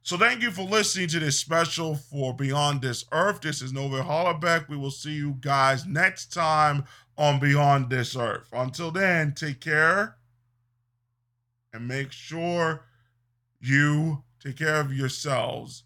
So 0.02 0.18
thank 0.18 0.42
you 0.42 0.52
for 0.52 0.64
listening 0.64 1.08
to 1.10 1.20
this 1.20 1.40
special 1.40 1.96
for 1.96 2.34
Beyond 2.34 2.82
This 2.82 3.06
Earth. 3.14 3.40
This 3.40 3.62
is 3.62 3.72
Nova 3.72 4.02
Hollaback. 4.02 4.68
We 4.68 4.76
will 4.76 4.92
see 4.92 5.14
you 5.14 5.38
guys 5.40 5.86
next 5.86 6.34
time 6.34 6.84
on 7.18 7.40
Beyond 7.40 7.90
This 7.90 8.16
Earth. 8.18 8.50
Until 8.52 8.92
then, 8.92 9.34
take 9.34 9.62
care 9.62 10.18
and 11.72 11.88
make 11.88 12.12
sure 12.12 12.84
You 13.62 14.24
take 14.42 14.58
care 14.58 14.82
of 14.82 14.92
yourselves 14.92 15.84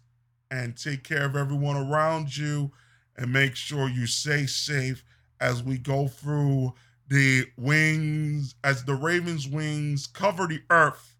and 0.50 0.76
take 0.76 1.04
care 1.04 1.24
of 1.24 1.36
everyone 1.36 1.76
around 1.76 2.36
you 2.36 2.72
and 3.16 3.32
make 3.32 3.56
sure 3.56 3.88
you 3.88 4.06
stay 4.06 4.46
safe 4.46 5.04
as 5.40 5.62
we 5.62 5.78
go 5.78 6.08
through 6.08 6.72
the 7.08 7.46
wings, 7.56 8.54
as 8.64 8.84
the 8.84 8.94
raven's 8.94 9.48
wings 9.48 10.06
cover 10.06 10.46
the 10.46 10.62
earth 10.70 11.16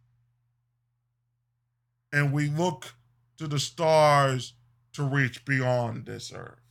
and 2.12 2.32
we 2.32 2.48
look 2.48 2.94
to 3.36 3.46
the 3.46 3.58
stars 3.58 4.54
to 4.92 5.02
reach 5.02 5.44
beyond 5.44 6.06
this 6.06 6.32
earth. 6.32 6.67